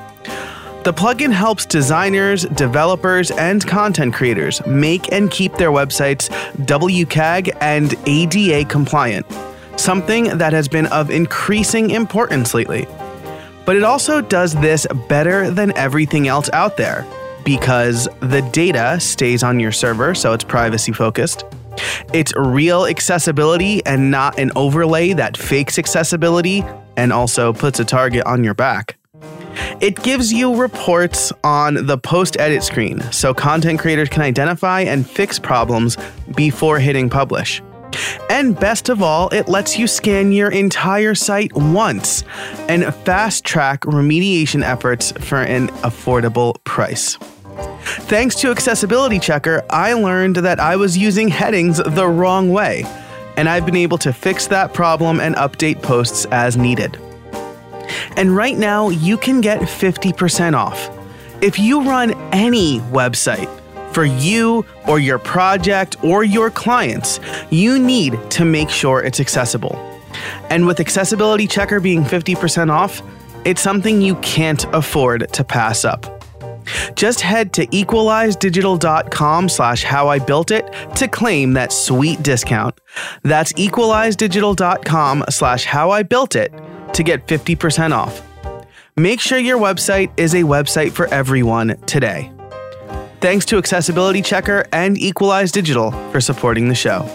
The 0.85 0.93
plugin 0.93 1.33
helps 1.33 1.67
designers, 1.67 2.45
developers, 2.45 3.31
and 3.33 3.67
content 3.67 4.15
creators 4.15 4.65
make 4.67 5.13
and 5.13 5.31
keep 5.31 5.55
their 5.55 5.71
websites 5.71 6.29
WCAG 6.65 7.57
and 7.61 7.95
ADA 8.07 8.65
compliant, 8.69 9.27
something 9.77 10.39
that 10.39 10.53
has 10.53 10.69
been 10.69 10.87
of 10.87 11.11
increasing 11.11 11.91
importance 11.91 12.55
lately. 12.55 12.87
But 13.65 13.77
it 13.77 13.83
also 13.83 14.21
does 14.21 14.55
this 14.55 14.87
better 15.09 15.51
than 15.51 15.77
everything 15.77 16.29
else 16.29 16.49
out 16.53 16.77
there 16.77 17.07
because 17.45 18.09
the 18.21 18.43
data 18.53 18.99
stays 19.01 19.43
on 19.43 19.61
your 19.61 19.73
server, 19.73 20.15
so 20.15 20.33
it's 20.33 20.45
privacy 20.45 20.93
focused. 20.93 21.45
It's 22.13 22.33
real 22.37 22.87
accessibility 22.87 23.85
and 23.87 24.11
not 24.11 24.39
an 24.39 24.51
overlay 24.57 25.13
that 25.13 25.37
fakes 25.37 25.79
accessibility 25.79 26.65
and 26.97 27.13
also 27.13 27.53
puts 27.53 27.79
a 27.79 27.85
target 27.85 28.25
on 28.25 28.43
your 28.43 28.55
back. 28.55 28.97
It 29.81 30.03
gives 30.03 30.33
you 30.33 30.55
reports 30.57 31.33
on 31.45 31.87
the 31.87 31.99
post 31.99 32.39
edit 32.39 32.63
screen 32.63 33.01
so 33.13 33.35
content 33.35 33.79
creators 33.79 34.09
can 34.09 34.23
identify 34.23 34.81
and 34.81 35.09
fix 35.09 35.39
problems 35.39 35.97
before 36.35 36.79
hitting 36.79 37.09
publish. 37.11 37.63
And 38.31 38.59
best 38.59 38.89
of 38.89 39.03
all, 39.03 39.29
it 39.31 39.49
lets 39.49 39.79
you 39.79 39.87
scan 39.87 40.33
your 40.33 40.51
entire 40.51 41.15
site 41.15 41.53
once 41.55 42.25
and 42.69 42.95
fast 42.95 43.45
track 43.45 43.83
remediation 43.83 44.63
efforts 44.63 45.13
for 45.13 45.43
an 45.43 45.69
affordable 45.83 46.63
price. 46.65 47.19
Thanks 48.09 48.35
to 48.37 48.51
Accessibility 48.51 49.19
Checker, 49.19 49.65
I 49.71 49.93
learned 49.95 50.37
that 50.37 50.61
I 50.61 50.77
was 50.77 50.99
using 50.99 51.29
headings 51.29 51.79
the 51.79 52.07
wrong 52.07 52.51
way, 52.53 52.85
and 53.37 53.49
I've 53.49 53.65
been 53.65 53.77
able 53.77 53.99
to 53.99 54.13
fix 54.13 54.47
that 54.49 54.75
problem 54.75 55.21
and 55.21 55.35
update 55.37 55.83
posts 55.83 56.27
as 56.27 56.57
needed. 56.57 56.99
And 58.17 58.35
right 58.35 58.57
now, 58.57 58.89
you 58.89 59.17
can 59.17 59.41
get 59.41 59.61
50% 59.61 60.55
off. 60.55 60.91
If 61.41 61.59
you 61.59 61.83
run 61.83 62.13
any 62.33 62.81
website, 62.81 63.49
for 63.97 64.05
you 64.05 64.63
or 64.87 64.99
your 64.99 65.19
project 65.19 65.97
or 66.05 66.23
your 66.23 66.51
clients, 66.51 67.19
you 67.49 67.79
need 67.79 68.13
to 68.31 68.45
make 68.45 68.69
sure 68.69 69.03
it's 69.03 69.21
accessible. 69.21 69.75
And 70.51 70.67
with 70.67 70.81
Accessibility 70.81 71.47
Checker 71.47 71.81
being 71.81 72.05
50% 72.05 72.71
off, 72.71 73.01
it's 73.47 73.63
something 73.63 74.03
you 74.03 74.17
can't 74.17 74.63
afford 74.75 75.33
to 75.33 75.43
pass 75.43 75.87
up. 75.87 76.23
Just 76.95 77.23
head 77.23 77.55
to 77.55 77.67
equalizedigital.com 77.69 79.49
slash 79.49 79.83
how 79.83 80.09
I 80.09 80.19
built 80.19 80.51
it 80.51 80.71
to 80.97 81.09
claim 81.09 81.55
that 81.55 81.73
sweet 81.73 82.23
discount. 82.23 82.79
That's 83.23 83.55
equalizedigital.com 83.55 85.25
slash 85.31 85.65
how 85.65 85.91
I 85.91 86.03
built 86.03 86.37
it 86.37 86.53
to 86.93 87.03
get 87.03 87.27
50% 87.27 87.93
off. 87.93 88.21
Make 88.95 89.21
sure 89.21 89.39
your 89.39 89.59
website 89.59 90.11
is 90.19 90.35
a 90.35 90.43
website 90.43 90.93
for 90.93 91.07
everyone 91.07 91.79
today. 91.87 92.36
Thanks 93.21 93.47
to 93.47 93.59
Accessibility 93.59 94.21
Checker 94.21 94.67
and 94.73 94.99
Equalize 94.99 95.51
Digital 95.51 95.91
for 96.11 96.21
supporting 96.21 96.69
the 96.69 96.75
show. 96.75 97.09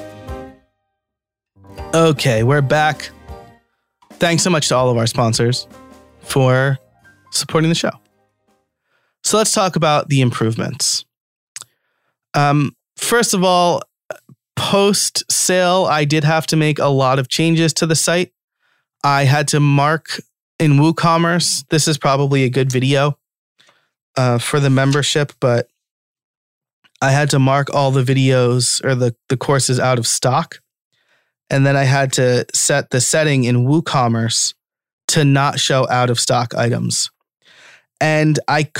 Okay, 1.93 2.43
we're 2.43 2.61
back. 2.61 3.11
Thanks 4.13 4.43
so 4.43 4.49
much 4.49 4.67
to 4.69 4.75
all 4.75 4.89
of 4.89 4.97
our 4.97 5.07
sponsors 5.07 5.67
for 6.21 6.79
supporting 7.31 7.69
the 7.69 7.75
show. 7.75 7.91
So 9.23 9.37
let's 9.37 9.53
talk 9.53 9.75
about 9.75 10.09
the 10.09 10.21
improvements. 10.21 11.05
Um, 12.33 12.75
first 12.97 13.33
of 13.33 13.43
all, 13.43 13.83
post 14.55 15.23
sale, 15.31 15.87
I 15.89 16.05
did 16.05 16.23
have 16.23 16.47
to 16.47 16.55
make 16.55 16.79
a 16.79 16.87
lot 16.87 17.19
of 17.19 17.29
changes 17.29 17.73
to 17.73 17.85
the 17.85 17.95
site. 17.95 18.31
I 19.03 19.25
had 19.25 19.47
to 19.49 19.59
mark 19.59 20.21
in 20.59 20.73
WooCommerce. 20.73 21.65
This 21.69 21.87
is 21.87 21.97
probably 21.97 22.43
a 22.43 22.49
good 22.49 22.71
video 22.71 23.17
uh, 24.17 24.37
for 24.37 24.59
the 24.59 24.69
membership, 24.69 25.33
but 25.39 25.67
I 27.01 27.11
had 27.11 27.31
to 27.31 27.39
mark 27.39 27.73
all 27.73 27.91
the 27.91 28.03
videos 28.03 28.83
or 28.85 28.95
the, 28.95 29.15
the 29.29 29.37
courses 29.37 29.79
out 29.79 29.97
of 29.97 30.05
stock. 30.05 30.61
And 31.49 31.65
then 31.65 31.75
I 31.75 31.83
had 31.83 32.13
to 32.13 32.45
set 32.53 32.91
the 32.91 33.01
setting 33.01 33.43
in 33.43 33.65
WooCommerce 33.65 34.53
to 35.09 35.25
not 35.25 35.59
show 35.59 35.87
out 35.89 36.09
of 36.09 36.19
stock 36.19 36.53
items. 36.55 37.09
And 37.99 38.39
I 38.47 38.71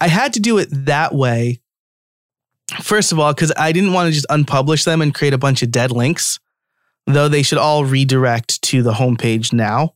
I 0.00 0.08
had 0.08 0.32
to 0.34 0.40
do 0.40 0.58
it 0.58 0.68
that 0.72 1.14
way. 1.14 1.60
First 2.80 3.12
of 3.12 3.18
all, 3.18 3.32
because 3.32 3.52
I 3.56 3.72
didn't 3.72 3.92
want 3.92 4.08
to 4.08 4.12
just 4.12 4.26
unpublish 4.28 4.84
them 4.84 5.00
and 5.00 5.14
create 5.14 5.34
a 5.34 5.38
bunch 5.38 5.62
of 5.62 5.70
dead 5.70 5.92
links, 5.92 6.40
though 7.06 7.28
they 7.28 7.42
should 7.42 7.58
all 7.58 7.84
redirect 7.84 8.60
to 8.62 8.82
the 8.82 8.92
homepage 8.92 9.52
now. 9.52 9.94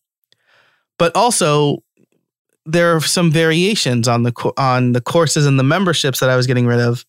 But 0.98 1.16
also, 1.16 1.82
there 2.66 2.94
are 2.94 3.00
some 3.00 3.30
variations 3.30 4.08
on 4.08 4.24
the 4.24 4.52
on 4.56 4.92
the 4.92 5.00
courses 5.00 5.46
and 5.46 5.58
the 5.58 5.64
memberships 5.64 6.20
that 6.20 6.30
I 6.30 6.36
was 6.36 6.46
getting 6.46 6.66
rid 6.66 6.80
of. 6.80 7.04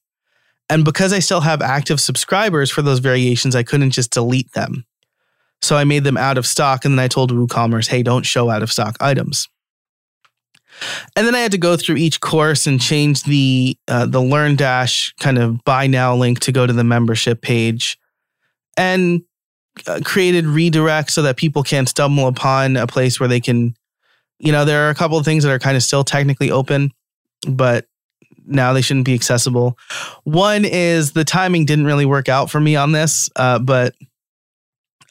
And 0.70 0.84
because 0.84 1.14
I 1.14 1.20
still 1.20 1.42
have 1.42 1.62
active 1.62 2.00
subscribers 2.00 2.70
for 2.70 2.82
those 2.82 3.00
variations, 3.00 3.56
I 3.56 3.64
couldn't 3.64 3.92
just 3.92 4.12
delete 4.12 4.52
them. 4.52 4.86
So 5.62 5.76
I 5.76 5.86
made 5.86 6.04
them 6.04 6.18
out 6.18 6.38
of 6.38 6.46
stock 6.46 6.86
and 6.86 6.94
then 6.94 7.04
I 7.04 7.08
told 7.08 7.32
WooCommerce, 7.32 7.88
hey, 7.88 8.04
don't 8.04 8.26
show 8.26 8.50
out 8.50 8.64
of 8.64 8.72
stock 8.72 8.98
items. 9.00 9.48
And 11.16 11.26
then 11.26 11.36
I 11.36 11.40
had 11.40 11.54
to 11.54 11.58
go 11.58 11.76
through 11.76 11.96
each 11.96 12.22
course 12.22 12.68
and 12.68 12.80
change 12.80 13.24
the 13.24 13.78
uh, 13.88 14.06
the 14.06 14.20
LearnDash 14.20 15.14
kind 15.20 15.38
of 15.40 15.64
buy 15.64 15.88
now 15.88 16.16
link 16.16 16.40
to 16.42 16.52
go 16.52 16.68
to 16.68 16.74
the 16.74 16.84
membership 16.84 17.42
page, 17.42 17.98
and 18.76 19.22
uh, 19.88 20.02
created 20.04 20.46
redirects 20.46 21.12
so 21.12 21.22
that 21.24 21.38
people 21.38 21.64
can't 21.64 21.90
stumble 21.90 22.28
upon 22.28 22.78
a 22.78 22.88
place 22.88 23.20
where 23.20 23.30
they 23.30 23.40
can, 23.40 23.76
you 24.40 24.52
know, 24.52 24.66
there 24.66 24.88
are 24.88 24.90
a 24.90 24.96
couple 24.96 25.18
of 25.18 25.26
things 25.26 25.44
that 25.44 25.52
are 25.52 25.60
kind 25.60 25.78
of 25.78 25.84
still 25.84 26.04
technically 26.04 26.52
open, 26.52 26.92
but 27.48 27.86
now 28.46 28.74
they 28.74 28.82
shouldn't 28.82 29.06
be 29.06 29.14
accessible. 29.14 29.78
One 30.24 30.64
is 30.64 31.12
the 31.12 31.26
timing 31.26 31.66
didn't 31.66 31.86
really 31.86 32.06
work 32.06 32.30
out 32.30 32.50
for 32.50 32.60
me 32.60 32.76
on 32.76 32.92
this, 32.92 33.30
uh, 33.36 33.60
but 33.60 33.94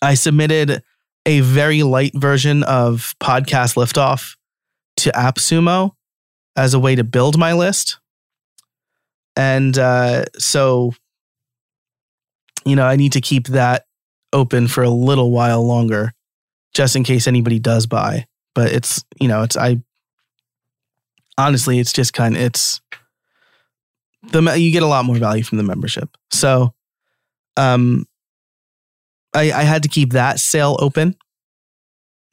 I 0.01 0.15
submitted 0.15 0.83
a 1.27 1.41
very 1.41 1.83
light 1.83 2.13
version 2.15 2.63
of 2.63 3.15
Podcast 3.21 3.77
Liftoff 3.77 4.37
to 4.99 5.11
AppSumo 5.11 5.93
as 6.55 6.73
a 6.73 6.79
way 6.79 6.95
to 6.95 7.05
build 7.05 7.37
my 7.37 7.53
list. 7.53 7.99
And 9.37 9.77
uh, 9.77 10.25
so, 10.39 10.95
you 12.65 12.77
know, 12.77 12.87
I 12.87 12.97
need 12.97 13.13
to 13.13 13.21
keep 13.21 13.49
that 13.49 13.85
open 14.33 14.69
for 14.69 14.83
a 14.83 14.91
little 14.91 15.31
while 15.31 15.67
longer 15.67 16.15
just 16.73 16.97
in 16.97 17.05
case 17.05 17.27
anybody 17.27 17.59
does 17.59 17.87
buy. 17.87 18.27
But 18.57 18.73
it's, 18.73 19.05
you 19.21 19.29
know, 19.29 19.43
it's, 19.43 19.57
I 19.57 19.81
honestly, 21.39 21.79
it's 21.79 21.93
just 21.93 22.13
kind 22.13 22.35
of, 22.35 22.43
it's, 22.43 22.81
the 24.33 24.43
you 24.59 24.73
get 24.73 24.83
a 24.83 24.87
lot 24.87 25.05
more 25.05 25.17
value 25.17 25.45
from 25.45 25.59
the 25.59 25.65
membership. 25.65 26.09
So, 26.33 26.75
um, 27.57 28.07
I 29.35 29.53
I 29.53 29.63
had 29.63 29.83
to 29.85 29.89
keep 29.89 30.15
that 30.15 30.41
sale 30.41 30.77
open, 30.81 31.15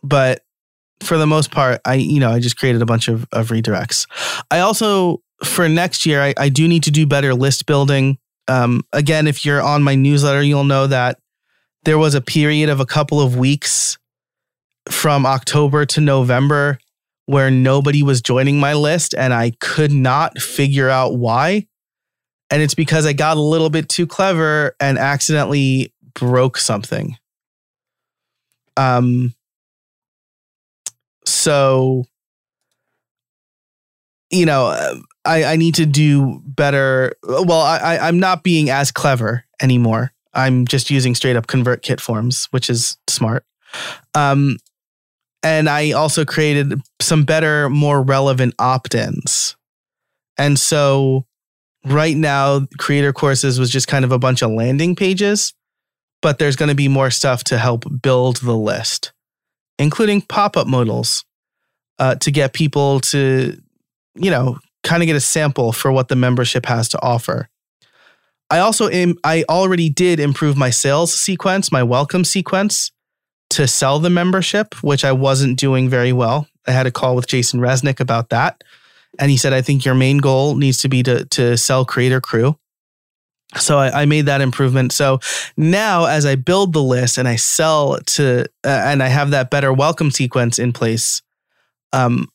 but 0.01 0.43
for 1.01 1.17
the 1.17 1.27
most 1.27 1.51
part, 1.51 1.81
I 1.85 1.95
you 1.95 2.19
know 2.19 2.31
I 2.31 2.39
just 2.39 2.57
created 2.57 2.81
a 2.81 2.85
bunch 2.85 3.07
of 3.07 3.27
of 3.31 3.49
redirects. 3.49 4.07
I 4.49 4.59
also 4.59 5.21
for 5.43 5.67
next 5.67 6.05
year, 6.05 6.21
I, 6.21 6.33
I 6.37 6.49
do 6.49 6.67
need 6.67 6.83
to 6.83 6.91
do 6.91 7.05
better 7.05 7.33
list 7.33 7.65
building. 7.65 8.17
Um, 8.47 8.81
again, 8.91 9.27
if 9.27 9.45
you're 9.45 9.61
on 9.61 9.83
my 9.83 9.95
newsletter, 9.95 10.41
you'll 10.41 10.63
know 10.63 10.87
that 10.87 11.19
there 11.83 11.97
was 11.97 12.15
a 12.15 12.21
period 12.21 12.69
of 12.69 12.79
a 12.79 12.85
couple 12.85 13.19
of 13.19 13.37
weeks 13.37 13.97
from 14.89 15.25
October 15.25 15.85
to 15.85 16.01
November 16.01 16.79
where 17.25 17.49
nobody 17.49 18.03
was 18.03 18.21
joining 18.21 18.59
my 18.59 18.73
list 18.73 19.15
and 19.17 19.33
I 19.33 19.51
could 19.61 19.91
not 19.91 20.37
figure 20.39 20.89
out 20.89 21.15
why. 21.15 21.67
And 22.49 22.61
it's 22.61 22.75
because 22.75 23.05
I 23.05 23.13
got 23.13 23.37
a 23.37 23.41
little 23.41 23.69
bit 23.69 23.87
too 23.87 24.05
clever 24.05 24.75
and 24.79 24.97
accidentally 24.97 25.93
broke 26.13 26.57
something. 26.57 27.17
Um 28.75 29.33
so 31.25 32.05
you 34.29 34.47
know, 34.47 34.99
I, 35.25 35.43
I 35.43 35.55
need 35.55 35.75
to 35.75 35.85
do 35.85 36.41
better. 36.43 37.13
Well, 37.23 37.61
I, 37.61 37.99
I'm 38.01 38.19
not 38.19 38.43
being 38.43 38.71
as 38.71 38.91
clever 38.91 39.45
anymore. 39.61 40.11
I'm 40.33 40.65
just 40.65 40.89
using 40.89 41.13
straight 41.13 41.35
up 41.35 41.45
ConvertKit 41.45 41.99
forms, 41.99 42.45
which 42.45 42.67
is 42.67 42.97
smart. 43.07 43.45
Um, 44.15 44.57
and 45.43 45.69
I 45.69 45.91
also 45.91 46.25
created 46.25 46.81
some 47.01 47.23
better, 47.25 47.69
more 47.69 48.01
relevant 48.01 48.55
opt 48.57 48.95
ins. 48.95 49.55
And 50.37 50.57
so 50.57 51.25
right 51.85 52.15
now 52.15 52.65
creator 52.77 53.11
courses 53.11 53.59
was 53.59 53.69
just 53.69 53.87
kind 53.87 54.05
of 54.05 54.11
a 54.11 54.19
bunch 54.19 54.41
of 54.41 54.51
landing 54.51 54.95
pages 54.95 55.53
but 56.21 56.39
there's 56.39 56.55
going 56.55 56.69
to 56.69 56.75
be 56.75 56.87
more 56.87 57.11
stuff 57.11 57.43
to 57.43 57.57
help 57.57 57.85
build 58.01 58.37
the 58.37 58.55
list 58.55 59.11
including 59.77 60.21
pop-up 60.21 60.67
modals 60.67 61.25
uh, 61.99 62.15
to 62.15 62.31
get 62.31 62.53
people 62.53 62.99
to 63.01 63.57
you 64.15 64.31
know 64.31 64.57
kind 64.83 65.03
of 65.03 65.07
get 65.07 65.15
a 65.15 65.21
sample 65.21 65.71
for 65.71 65.91
what 65.91 66.07
the 66.07 66.15
membership 66.15 66.65
has 66.65 66.87
to 66.87 67.01
offer 67.01 67.49
i 68.49 68.59
also 68.59 68.89
am 68.89 69.15
i 69.23 69.43
already 69.49 69.89
did 69.89 70.19
improve 70.19 70.55
my 70.55 70.69
sales 70.69 71.13
sequence 71.13 71.71
my 71.71 71.83
welcome 71.83 72.23
sequence 72.23 72.91
to 73.53 73.67
sell 73.67 73.99
the 73.99 74.09
membership 74.09 74.75
which 74.83 75.05
i 75.05 75.11
wasn't 75.11 75.57
doing 75.57 75.89
very 75.89 76.13
well 76.13 76.47
i 76.67 76.71
had 76.71 76.85
a 76.85 76.91
call 76.91 77.15
with 77.15 77.27
jason 77.27 77.59
resnick 77.59 77.99
about 77.99 78.29
that 78.29 78.63
and 79.19 79.29
he 79.29 79.37
said, 79.37 79.53
I 79.53 79.61
think 79.61 79.85
your 79.85 79.95
main 79.95 80.17
goal 80.17 80.55
needs 80.55 80.81
to 80.81 80.89
be 80.89 81.03
to, 81.03 81.25
to 81.25 81.57
sell 81.57 81.85
Creator 81.85 82.21
Crew. 82.21 82.57
So 83.57 83.77
I, 83.77 84.01
I 84.01 84.05
made 84.05 84.25
that 84.25 84.41
improvement. 84.41 84.91
So 84.91 85.19
now, 85.55 86.05
as 86.05 86.25
I 86.25 86.35
build 86.35 86.73
the 86.73 86.81
list 86.81 87.19
and 87.19 87.27
I 87.27 87.35
sell 87.35 87.99
to, 87.99 88.45
uh, 88.63 88.67
and 88.67 89.03
I 89.03 89.07
have 89.07 89.29
that 89.29 89.51
better 89.51 89.71
welcome 89.71 90.09
sequence 90.09 90.57
in 90.57 90.73
place, 90.73 91.21
um, 91.91 92.27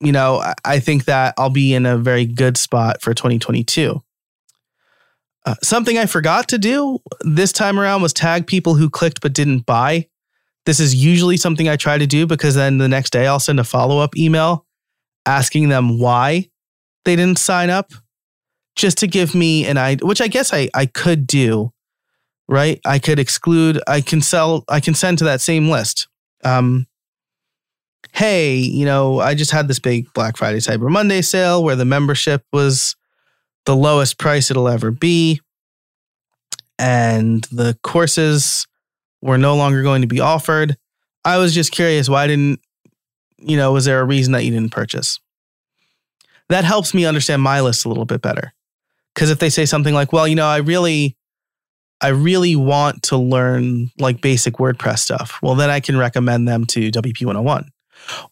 you 0.00 0.12
know, 0.12 0.42
I 0.64 0.80
think 0.80 1.06
that 1.06 1.34
I'll 1.38 1.50
be 1.50 1.72
in 1.72 1.86
a 1.86 1.96
very 1.96 2.26
good 2.26 2.58
spot 2.58 3.00
for 3.00 3.14
2022. 3.14 4.02
Uh, 5.46 5.54
something 5.62 5.96
I 5.96 6.04
forgot 6.04 6.48
to 6.48 6.58
do 6.58 6.98
this 7.22 7.52
time 7.52 7.80
around 7.80 8.02
was 8.02 8.12
tag 8.12 8.46
people 8.46 8.74
who 8.74 8.90
clicked 8.90 9.22
but 9.22 9.32
didn't 9.32 9.64
buy. 9.64 10.09
This 10.70 10.78
is 10.78 10.94
usually 10.94 11.36
something 11.36 11.68
I 11.68 11.74
try 11.74 11.98
to 11.98 12.06
do 12.06 12.28
because 12.28 12.54
then 12.54 12.78
the 12.78 12.86
next 12.86 13.10
day 13.10 13.26
I'll 13.26 13.40
send 13.40 13.58
a 13.58 13.64
follow 13.64 13.98
up 13.98 14.16
email 14.16 14.66
asking 15.26 15.68
them 15.68 15.98
why 15.98 16.48
they 17.04 17.16
didn't 17.16 17.40
sign 17.40 17.70
up 17.70 17.90
just 18.76 18.96
to 18.98 19.08
give 19.08 19.34
me 19.34 19.66
an 19.66 19.76
idea, 19.76 20.06
which 20.06 20.20
I 20.20 20.28
guess 20.28 20.54
I, 20.54 20.68
I 20.72 20.86
could 20.86 21.26
do, 21.26 21.72
right? 22.48 22.80
I 22.86 23.00
could 23.00 23.18
exclude, 23.18 23.80
I 23.88 24.00
can 24.00 24.22
sell, 24.22 24.62
I 24.68 24.78
can 24.78 24.94
send 24.94 25.18
to 25.18 25.24
that 25.24 25.40
same 25.40 25.68
list. 25.68 26.06
Um, 26.44 26.86
hey, 28.12 28.54
you 28.54 28.84
know, 28.84 29.18
I 29.18 29.34
just 29.34 29.50
had 29.50 29.66
this 29.66 29.80
big 29.80 30.06
Black 30.14 30.36
Friday 30.36 30.58
Cyber 30.58 30.88
Monday 30.88 31.22
sale 31.22 31.64
where 31.64 31.74
the 31.74 31.84
membership 31.84 32.44
was 32.52 32.94
the 33.66 33.74
lowest 33.74 34.18
price 34.20 34.52
it'll 34.52 34.68
ever 34.68 34.92
be. 34.92 35.40
And 36.78 37.42
the 37.50 37.76
courses 37.82 38.68
were 39.22 39.38
no 39.38 39.56
longer 39.56 39.82
going 39.82 40.02
to 40.02 40.08
be 40.08 40.20
offered. 40.20 40.76
I 41.24 41.38
was 41.38 41.54
just 41.54 41.72
curious 41.72 42.08
why 42.08 42.26
didn't 42.26 42.60
you 43.40 43.56
know, 43.56 43.72
was 43.72 43.84
there 43.84 44.00
a 44.00 44.04
reason 44.04 44.32
that 44.32 44.44
you 44.44 44.50
didn't 44.50 44.72
purchase? 44.72 45.18
That 46.48 46.64
helps 46.64 46.94
me 46.94 47.06
understand 47.06 47.42
my 47.42 47.60
list 47.60 47.84
a 47.84 47.88
little 47.88 48.04
bit 48.04 48.22
better. 48.22 48.52
Because 49.14 49.30
if 49.30 49.38
they 49.38 49.50
say 49.50 49.66
something 49.66 49.94
like, 49.94 50.12
well, 50.12 50.28
you 50.28 50.34
know, 50.34 50.46
I 50.46 50.58
really, 50.58 51.16
I 52.00 52.08
really 52.08 52.56
want 52.56 53.02
to 53.04 53.16
learn 53.16 53.90
like 53.98 54.20
basic 54.20 54.54
WordPress 54.54 55.00
stuff, 55.00 55.38
well, 55.42 55.54
then 55.54 55.70
I 55.70 55.80
can 55.80 55.96
recommend 55.96 56.48
them 56.48 56.64
to 56.66 56.90
WP 56.90 57.24
101. 57.24 57.70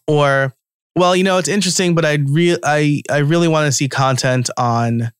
Or, 0.07 0.53
well, 0.95 1.15
you 1.15 1.23
know, 1.23 1.37
it's 1.37 1.49
interesting, 1.49 1.95
but 1.95 2.05
I 2.05 2.15
re- 2.15 2.57
I 2.63 3.03
I 3.09 3.17
really 3.19 3.47
want 3.47 3.67
to 3.67 3.71
see 3.71 3.87
content 3.87 4.49
on 4.57 5.11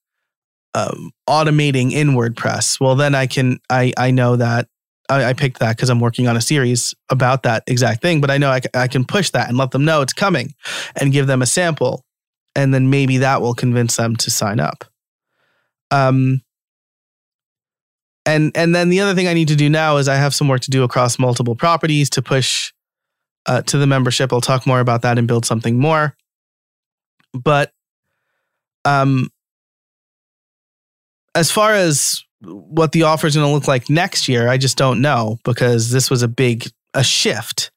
um, 0.73 1.11
automating 1.29 1.91
in 1.91 2.09
WordPress. 2.11 2.79
Well, 2.79 2.95
then 2.95 3.13
I 3.15 3.27
can 3.27 3.59
I 3.69 3.93
I 3.95 4.11
know 4.11 4.35
that 4.35 4.67
I, 5.09 5.25
I 5.29 5.33
picked 5.33 5.59
that 5.59 5.75
because 5.75 5.89
I'm 5.89 5.99
working 5.99 6.27
on 6.27 6.37
a 6.37 6.41
series 6.41 6.93
about 7.09 7.43
that 7.43 7.63
exact 7.67 8.01
thing. 8.01 8.21
But 8.21 8.31
I 8.31 8.37
know 8.37 8.49
I, 8.51 8.61
I 8.73 8.87
can 8.87 9.05
push 9.05 9.31
that 9.31 9.49
and 9.49 9.57
let 9.57 9.71
them 9.71 9.85
know 9.85 10.01
it's 10.01 10.13
coming 10.13 10.53
and 10.95 11.11
give 11.11 11.27
them 11.27 11.41
a 11.41 11.45
sample. 11.45 12.05
And 12.55 12.73
then 12.73 12.89
maybe 12.89 13.17
that 13.19 13.41
will 13.41 13.53
convince 13.53 13.95
them 13.97 14.15
to 14.17 14.31
sign 14.31 14.59
up. 14.59 14.85
Um, 15.91 16.41
and 18.25 18.51
and 18.55 18.75
then 18.75 18.89
the 18.89 18.99
other 18.99 19.15
thing 19.15 19.27
I 19.27 19.33
need 19.33 19.47
to 19.47 19.55
do 19.55 19.69
now 19.69 19.97
is 19.97 20.07
I 20.07 20.15
have 20.15 20.35
some 20.35 20.47
work 20.47 20.61
to 20.61 20.69
do 20.69 20.83
across 20.83 21.17
multiple 21.17 21.55
properties 21.55 22.09
to 22.11 22.21
push 22.21 22.71
uh, 23.45 23.61
to 23.63 23.77
the 23.77 23.87
membership. 23.87 24.31
I'll 24.31 24.41
talk 24.41 24.67
more 24.67 24.79
about 24.79 25.01
that 25.01 25.17
and 25.17 25.27
build 25.27 25.45
something 25.45 25.79
more. 25.79 26.15
But 27.33 27.71
um, 28.85 29.29
as 31.33 31.49
far 31.49 31.73
as 31.73 32.23
what 32.41 32.91
the 32.91 33.03
offer 33.03 33.27
is 33.27 33.35
going 33.35 33.47
to 33.47 33.53
look 33.53 33.67
like 33.67 33.89
next 33.89 34.27
year, 34.27 34.47
I 34.47 34.57
just 34.57 34.77
don't 34.77 35.01
know 35.01 35.37
because 35.43 35.91
this 35.91 36.09
was 36.09 36.21
a 36.21 36.27
big 36.27 36.69
a 36.93 37.03
shift. 37.03 37.71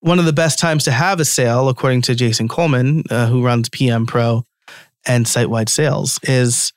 One 0.00 0.18
of 0.18 0.24
the 0.24 0.32
best 0.32 0.58
times 0.58 0.84
to 0.84 0.92
have 0.92 1.20
a 1.20 1.24
sale, 1.24 1.68
according 1.68 2.02
to 2.02 2.14
Jason 2.14 2.48
Coleman, 2.48 3.04
uh, 3.10 3.26
who 3.26 3.44
runs 3.44 3.68
PM 3.68 4.06
Pro 4.06 4.44
and 5.06 5.26
site 5.26 5.50
wide 5.50 5.68
sales, 5.68 6.20
is 6.22 6.72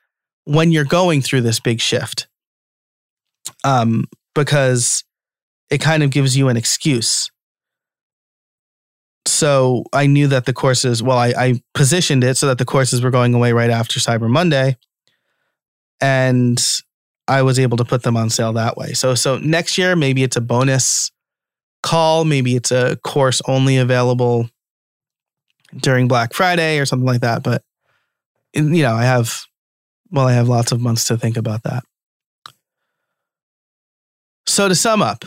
when 0.46 0.72
you're 0.72 0.86
going 0.86 1.22
through 1.22 1.42
this 1.42 1.60
big 1.60 1.82
shift. 1.82 2.28
Um, 3.64 4.06
because 4.36 5.04
it 5.70 5.80
kind 5.80 6.04
of 6.04 6.12
gives 6.12 6.38
you 6.38 6.48
an 6.48 6.58
excuse. 6.58 7.30
so 9.26 9.84
I 9.94 10.08
knew 10.08 10.28
that 10.28 10.46
the 10.46 10.54
courses, 10.54 11.04
well, 11.04 11.18
I, 11.18 11.34
I 11.38 11.62
positioned 11.74 12.24
it 12.24 12.38
so 12.38 12.48
that 12.48 12.58
the 12.58 12.66
courses 12.66 13.02
were 13.02 13.12
going 13.12 13.34
away 13.34 13.52
right 13.54 13.70
after 13.70 14.00
Cyber 14.00 14.30
Monday. 14.30 14.78
And 16.02 16.60
I 17.30 17.44
was 17.44 17.60
able 17.60 17.78
to 17.78 17.86
put 17.86 18.02
them 18.02 18.18
on 18.18 18.30
sale 18.30 18.54
that 18.54 18.76
way. 18.76 18.94
So 18.94 19.16
so 19.16 19.38
next 19.38 19.78
year 19.78 19.96
maybe 19.96 20.24
it's 20.24 20.36
a 20.36 20.42
bonus 20.42 21.12
call, 21.84 22.26
maybe 22.26 22.56
it's 22.56 22.72
a 22.72 22.98
course 23.04 23.42
only 23.48 23.78
available 23.78 24.50
during 25.78 26.08
Black 26.08 26.34
Friday 26.34 26.80
or 26.80 26.86
something 26.86 27.06
like 27.06 27.22
that, 27.22 27.44
but 27.44 27.64
you 28.54 28.82
know, 28.82 28.96
I 28.96 29.04
have 29.04 29.46
well, 30.12 30.28
I 30.28 30.34
have 30.34 30.50
lots 30.50 30.72
of 30.72 30.82
months 30.82 31.06
to 31.06 31.18
think 31.18 31.38
about 31.38 31.64
that. 31.64 31.84
So 34.48 34.68
to 34.68 34.74
sum 34.74 35.04
up, 35.04 35.24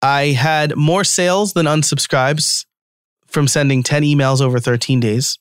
I 0.00 0.26
had 0.28 0.76
more 0.76 1.02
sales 1.02 1.52
than 1.52 1.66
unsubscribes 1.66 2.64
from 3.26 3.48
sending 3.48 3.82
10 3.82 4.04
emails 4.04 4.40
over 4.40 4.60
13 4.60 5.00
days. 5.00 5.38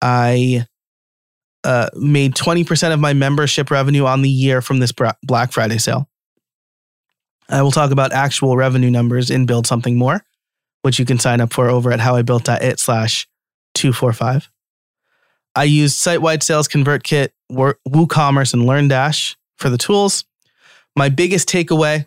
I 0.00 0.66
uh, 1.64 1.88
made 1.94 2.34
20% 2.34 2.92
of 2.92 3.00
my 3.00 3.12
membership 3.12 3.70
revenue 3.70 4.04
on 4.04 4.22
the 4.22 4.28
year 4.28 4.60
from 4.60 4.78
this 4.78 4.92
Black 5.22 5.52
Friday 5.52 5.78
sale. 5.78 6.08
I 7.48 7.62
will 7.62 7.70
talk 7.70 7.90
about 7.90 8.12
actual 8.12 8.56
revenue 8.56 8.90
numbers 8.90 9.30
in 9.30 9.46
Build 9.46 9.66
Something 9.66 9.96
More, 9.96 10.24
which 10.82 10.98
you 10.98 11.04
can 11.04 11.18
sign 11.18 11.40
up 11.40 11.52
for 11.52 11.68
over 11.68 11.92
at 11.92 12.00
howibuilt.it 12.00 12.80
slash 12.80 13.28
245. 13.74 14.50
I 15.54 15.64
used 15.64 15.96
site-wide 15.96 16.42
sales 16.42 16.68
ConvertKit, 16.68 17.30
WooCommerce, 17.50 18.54
and 18.54 18.62
LearnDash 18.62 19.36
for 19.58 19.68
the 19.68 19.78
tools. 19.78 20.24
My 20.96 21.08
biggest 21.08 21.48
takeaway 21.48 22.06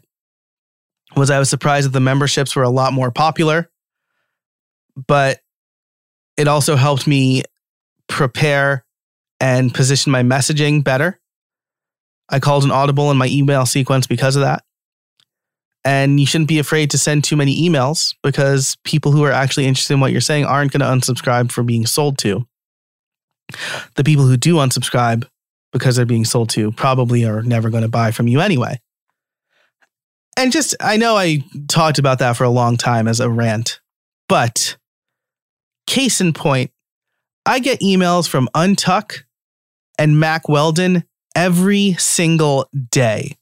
was 1.16 1.30
I 1.30 1.40
was 1.40 1.50
surprised 1.50 1.88
that 1.88 1.94
the 1.94 2.00
memberships 2.00 2.56
were 2.56 2.64
a 2.64 2.70
lot 2.70 2.94
more 2.94 3.12
popular, 3.12 3.70
but 5.08 5.42
it 6.38 6.48
also 6.48 6.76
helped 6.76 7.08
me 7.08 7.44
prepare 8.08 8.85
and 9.40 9.74
position 9.74 10.12
my 10.12 10.24
messaging 10.24 10.84
better. 10.84 11.20
I 12.30 12.40
called 12.40 12.64
an 12.64 12.72
audible 12.72 13.12
in 13.12 13.18
my 13.18 13.28
email 13.28 13.66
sequence 13.66 14.08
because 14.08 14.36
of 14.36 14.42
that. 14.42 14.64
And 15.84 16.20
you 16.20 16.26
shouldn't 16.26 16.48
be 16.48 16.58
afraid 16.58 16.90
to 16.92 16.98
send 16.98 17.24
too 17.24 17.36
many 17.36 17.70
emails 17.70 18.16
because 18.24 18.76
people 18.84 19.12
who 19.12 19.24
are 19.24 19.32
actually 19.32 19.68
interested 19.68 19.94
in 19.94 20.00
what 20.00 20.12
you're 20.12 20.22
saying 20.22 20.46
aren't 20.46 20.72
going 20.72 20.80
to 20.80 20.86
unsubscribe 21.14 21.52
for 21.52 21.62
being 21.62 21.86
sold 21.86 22.18
to. 22.20 22.48
The 23.94 24.04
people 24.04 24.26
who 24.26 24.38
do 24.38 24.56
unsubscribe 24.56 25.28
because 25.72 25.96
they're 25.96 26.06
being 26.06 26.26
sold 26.26 26.50
to 26.52 26.72
probably 26.72 27.26
are 27.26 27.44
never 27.44 27.70
going 27.70 27.84
to 27.84 27.90
buy 27.90 28.10
from 28.10 28.28
you 28.28 28.40
anyway. 28.40 28.80
And 30.38 30.52
just, 30.52 30.76
I 30.80 30.98
know 30.98 31.16
I 31.16 31.44
talked 31.68 32.00
about 32.00 32.20
that 32.20 32.36
for 32.36 32.46
a 32.46 32.50
long 32.50 32.78
time 32.78 33.08
as 33.08 33.20
a 33.20 33.30
rant, 33.30 33.80
but 34.28 34.78
case 35.86 36.20
in 36.20 36.34
point, 36.34 36.72
I 37.46 37.60
get 37.60 37.82
emails 37.82 38.28
from 38.28 38.50
Untuck 38.56 39.25
and 39.98 40.20
Mack 40.20 40.50
Weldon 40.50 41.04
every 41.36 41.94
single 41.94 42.70
day. 42.92 43.38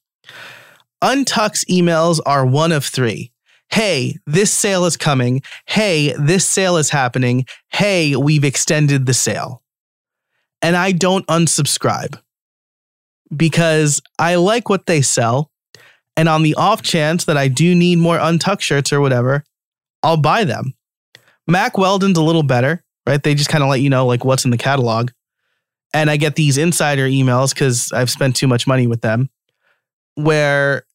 Untuck's 1.04 1.66
emails 1.66 2.20
are 2.26 2.46
one 2.46 2.72
of 2.72 2.86
three. 2.86 3.32
Hey, 3.70 4.20
this 4.28 4.54
sale 4.54 4.86
is 4.86 4.98
coming. 4.98 5.42
Hey, 5.66 6.14
this 6.18 6.46
sale 6.46 6.78
is 6.78 6.90
happening. 6.90 7.46
Hey, 7.70 8.16
we've 8.16 8.44
extended 8.44 9.06
the 9.06 9.14
sale. 9.14 9.64
And 10.62 10.76
I 10.76 10.92
don't 10.92 11.28
unsubscribe 11.28 12.20
because 13.36 14.02
I 14.20 14.36
like 14.36 14.70
what 14.70 14.86
they 14.86 15.02
sell. 15.02 15.52
And 16.16 16.30
on 16.30 16.44
the 16.44 16.56
off 16.56 16.84
chance 16.84 17.26
that 17.26 17.38
I 17.38 17.48
do 17.48 17.74
need 17.74 17.98
more 17.98 18.18
Untuck 18.18 18.62
shirts 18.62 18.94
or 18.94 19.02
whatever, 19.02 19.44
I'll 20.04 20.18
buy 20.18 20.44
them. 20.44 20.76
Mack 21.48 21.78
Weldon's 21.78 22.18
a 22.18 22.24
little 22.24 22.44
better, 22.44 22.84
right? 23.08 23.22
They 23.22 23.34
just 23.34 23.50
kind 23.50 23.64
of 23.64 23.70
let 23.70 23.82
you 23.82 23.90
know 23.90 24.06
like 24.06 24.24
what's 24.24 24.46
in 24.46 24.52
the 24.52 24.58
catalog 24.58 25.10
and 25.94 26.10
I 26.10 26.18
get 26.18 26.36
these 26.36 26.58
insider 26.58 27.08
emails 27.08 27.54
because 27.54 27.92
I've 27.92 28.10
spent 28.10 28.36
too 28.36 28.48
much 28.48 28.68
money 28.68 28.88
with 28.88 29.02
them, 29.02 29.30
where 30.16 30.86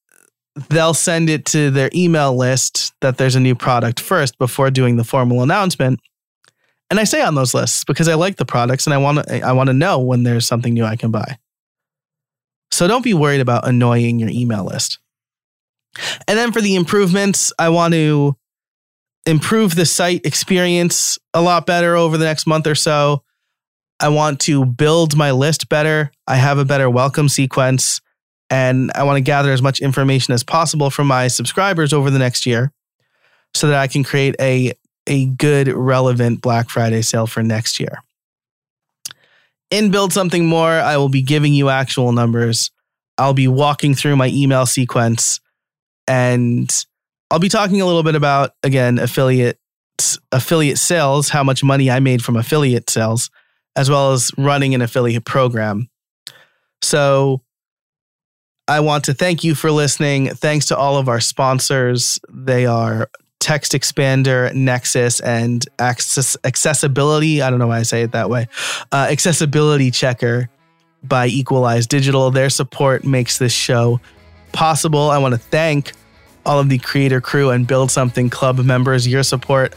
they'll 0.68 0.94
send 0.94 1.30
it 1.30 1.44
to 1.46 1.70
their 1.70 1.90
email 1.94 2.36
list 2.36 2.92
that 3.00 3.16
there's 3.16 3.36
a 3.36 3.40
new 3.40 3.54
product 3.54 4.00
first 4.00 4.38
before 4.38 4.70
doing 4.70 4.96
the 4.96 5.04
formal 5.04 5.42
announcement. 5.42 6.00
And 6.90 6.98
I 6.98 7.04
stay 7.04 7.22
on 7.22 7.34
those 7.34 7.54
lists 7.54 7.84
because 7.84 8.08
I 8.08 8.14
like 8.14 8.36
the 8.36 8.46
products 8.46 8.86
and 8.86 8.94
I 8.94 8.98
want 8.98 9.26
to 9.26 9.40
I 9.40 9.52
want 9.52 9.68
to 9.68 9.74
know 9.74 10.00
when 10.00 10.22
there's 10.22 10.46
something 10.46 10.74
new 10.74 10.84
I 10.84 10.96
can 10.96 11.10
buy. 11.10 11.38
So 12.70 12.88
don't 12.88 13.04
be 13.04 13.14
worried 13.14 13.40
about 13.40 13.68
annoying 13.68 14.18
your 14.18 14.30
email 14.30 14.64
list. 14.64 14.98
And 16.26 16.38
then 16.38 16.52
for 16.52 16.60
the 16.60 16.76
improvements, 16.76 17.52
I 17.58 17.68
want 17.70 17.94
to 17.94 18.36
improve 19.26 19.74
the 19.74 19.86
site 19.86 20.24
experience 20.24 21.18
a 21.34 21.42
lot 21.42 21.66
better 21.66 21.96
over 21.96 22.16
the 22.16 22.24
next 22.24 22.46
month 22.46 22.66
or 22.66 22.74
so. 22.74 23.22
I 24.00 24.08
want 24.08 24.40
to 24.40 24.64
build 24.64 25.16
my 25.16 25.32
list 25.32 25.68
better. 25.68 26.12
I 26.26 26.36
have 26.36 26.58
a 26.58 26.64
better 26.64 26.88
welcome 26.88 27.28
sequence, 27.28 28.00
and 28.48 28.92
I 28.94 29.02
want 29.02 29.16
to 29.16 29.20
gather 29.20 29.52
as 29.52 29.60
much 29.60 29.80
information 29.80 30.34
as 30.34 30.44
possible 30.44 30.90
from 30.90 31.08
my 31.08 31.28
subscribers 31.28 31.92
over 31.92 32.10
the 32.10 32.18
next 32.18 32.46
year 32.46 32.72
so 33.54 33.68
that 33.68 33.78
I 33.78 33.88
can 33.88 34.04
create 34.04 34.36
a, 34.40 34.72
a 35.06 35.26
good, 35.26 35.68
relevant 35.68 36.40
Black 36.40 36.70
Friday 36.70 37.02
sale 37.02 37.26
for 37.26 37.42
next 37.42 37.80
year. 37.80 38.02
In 39.70 39.90
Build 39.90 40.12
Something 40.12 40.46
More, 40.46 40.72
I 40.72 40.96
will 40.96 41.08
be 41.08 41.22
giving 41.22 41.52
you 41.52 41.68
actual 41.68 42.12
numbers. 42.12 42.70
I'll 43.18 43.34
be 43.34 43.48
walking 43.48 43.94
through 43.94 44.16
my 44.16 44.28
email 44.28 44.64
sequence 44.64 45.40
and 46.06 46.72
I'll 47.30 47.40
be 47.40 47.48
talking 47.48 47.80
a 47.80 47.86
little 47.86 48.04
bit 48.04 48.14
about, 48.14 48.52
again, 48.62 48.98
affiliate 48.98 49.58
affiliate 50.30 50.78
sales, 50.78 51.28
how 51.28 51.42
much 51.42 51.64
money 51.64 51.90
I 51.90 51.98
made 51.98 52.22
from 52.24 52.36
affiliate 52.36 52.88
sales 52.88 53.30
as 53.78 53.88
well 53.88 54.10
as 54.12 54.32
running 54.36 54.74
an 54.74 54.82
affiliate 54.82 55.24
program. 55.24 55.88
So 56.82 57.42
I 58.66 58.80
want 58.80 59.04
to 59.04 59.14
thank 59.14 59.44
you 59.44 59.54
for 59.54 59.70
listening. 59.70 60.34
Thanks 60.34 60.66
to 60.66 60.76
all 60.76 60.96
of 60.96 61.08
our 61.08 61.20
sponsors. 61.20 62.18
They 62.28 62.66
are 62.66 63.08
Text 63.38 63.72
Expander, 63.72 64.50
Nexcess, 64.50 65.22
and 65.24 65.64
Access 65.78 66.36
Accessibility. 66.42 67.40
I 67.40 67.50
don't 67.50 67.60
know 67.60 67.68
why 67.68 67.78
I 67.78 67.82
say 67.84 68.02
it 68.02 68.10
that 68.12 68.28
way. 68.28 68.48
Uh, 68.90 69.06
accessibility 69.10 69.92
Checker 69.92 70.50
by 71.04 71.28
Equalize 71.28 71.86
Digital. 71.86 72.32
Their 72.32 72.50
support 72.50 73.04
makes 73.04 73.38
this 73.38 73.52
show 73.52 74.00
possible. 74.50 75.08
I 75.08 75.18
want 75.18 75.34
to 75.34 75.38
thank 75.38 75.92
all 76.44 76.58
of 76.58 76.68
the 76.68 76.78
creator 76.78 77.20
crew 77.20 77.50
and 77.50 77.64
Build 77.64 77.92
Something 77.92 78.28
Club 78.28 78.58
members. 78.58 79.06
Your 79.06 79.22
support 79.22 79.72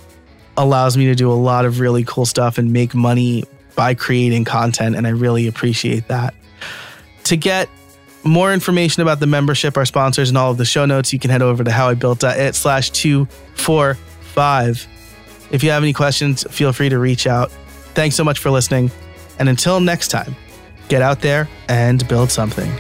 allows 0.58 0.98
me 0.98 1.06
to 1.06 1.14
do 1.14 1.32
a 1.32 1.34
lot 1.34 1.66
of 1.66 1.80
really 1.80 2.04
cool 2.04 2.26
stuff 2.26 2.58
and 2.58 2.74
make 2.74 2.96
money 2.96 3.44
by 3.76 3.94
creating 3.94 4.46
content, 4.46 4.96
and 4.96 5.06
I 5.08 5.12
really 5.12 5.48
appreciate 5.48 6.08
that. 6.08 6.34
To 7.26 7.38
get 7.38 7.70
more 8.24 8.54
information 8.54 9.02
about 9.02 9.20
the 9.20 9.28
membership, 9.28 9.78
our 9.78 9.86
sponsors, 9.86 10.30
and 10.30 10.38
all 10.38 10.52
of 10.52 10.58
the 10.58 10.66
show 10.66 10.86
notes, 10.86 11.12
you 11.14 11.20
can 11.20 11.30
head 11.32 11.42
over 11.42 11.64
to 11.64 11.72
howibuilt.it 11.72 12.56
slash 12.56 12.92
245. 12.92 14.88
If 15.52 15.64
you 15.64 15.72
have 15.72 15.84
any 15.84 15.94
questions, 15.94 16.44
feel 16.50 16.72
free 16.74 16.90
to 16.90 17.00
reach 17.00 17.28
out. 17.28 17.52
Thanks 17.94 18.16
so 18.16 18.24
much 18.24 18.40
for 18.40 18.50
listening. 18.52 18.92
And 19.40 19.50
until 19.50 19.80
next 19.80 20.10
time, 20.10 20.36
get 20.88 21.02
out 21.02 21.22
there 21.22 21.50
and 21.68 22.08
build 22.08 22.32
something. 22.32 22.72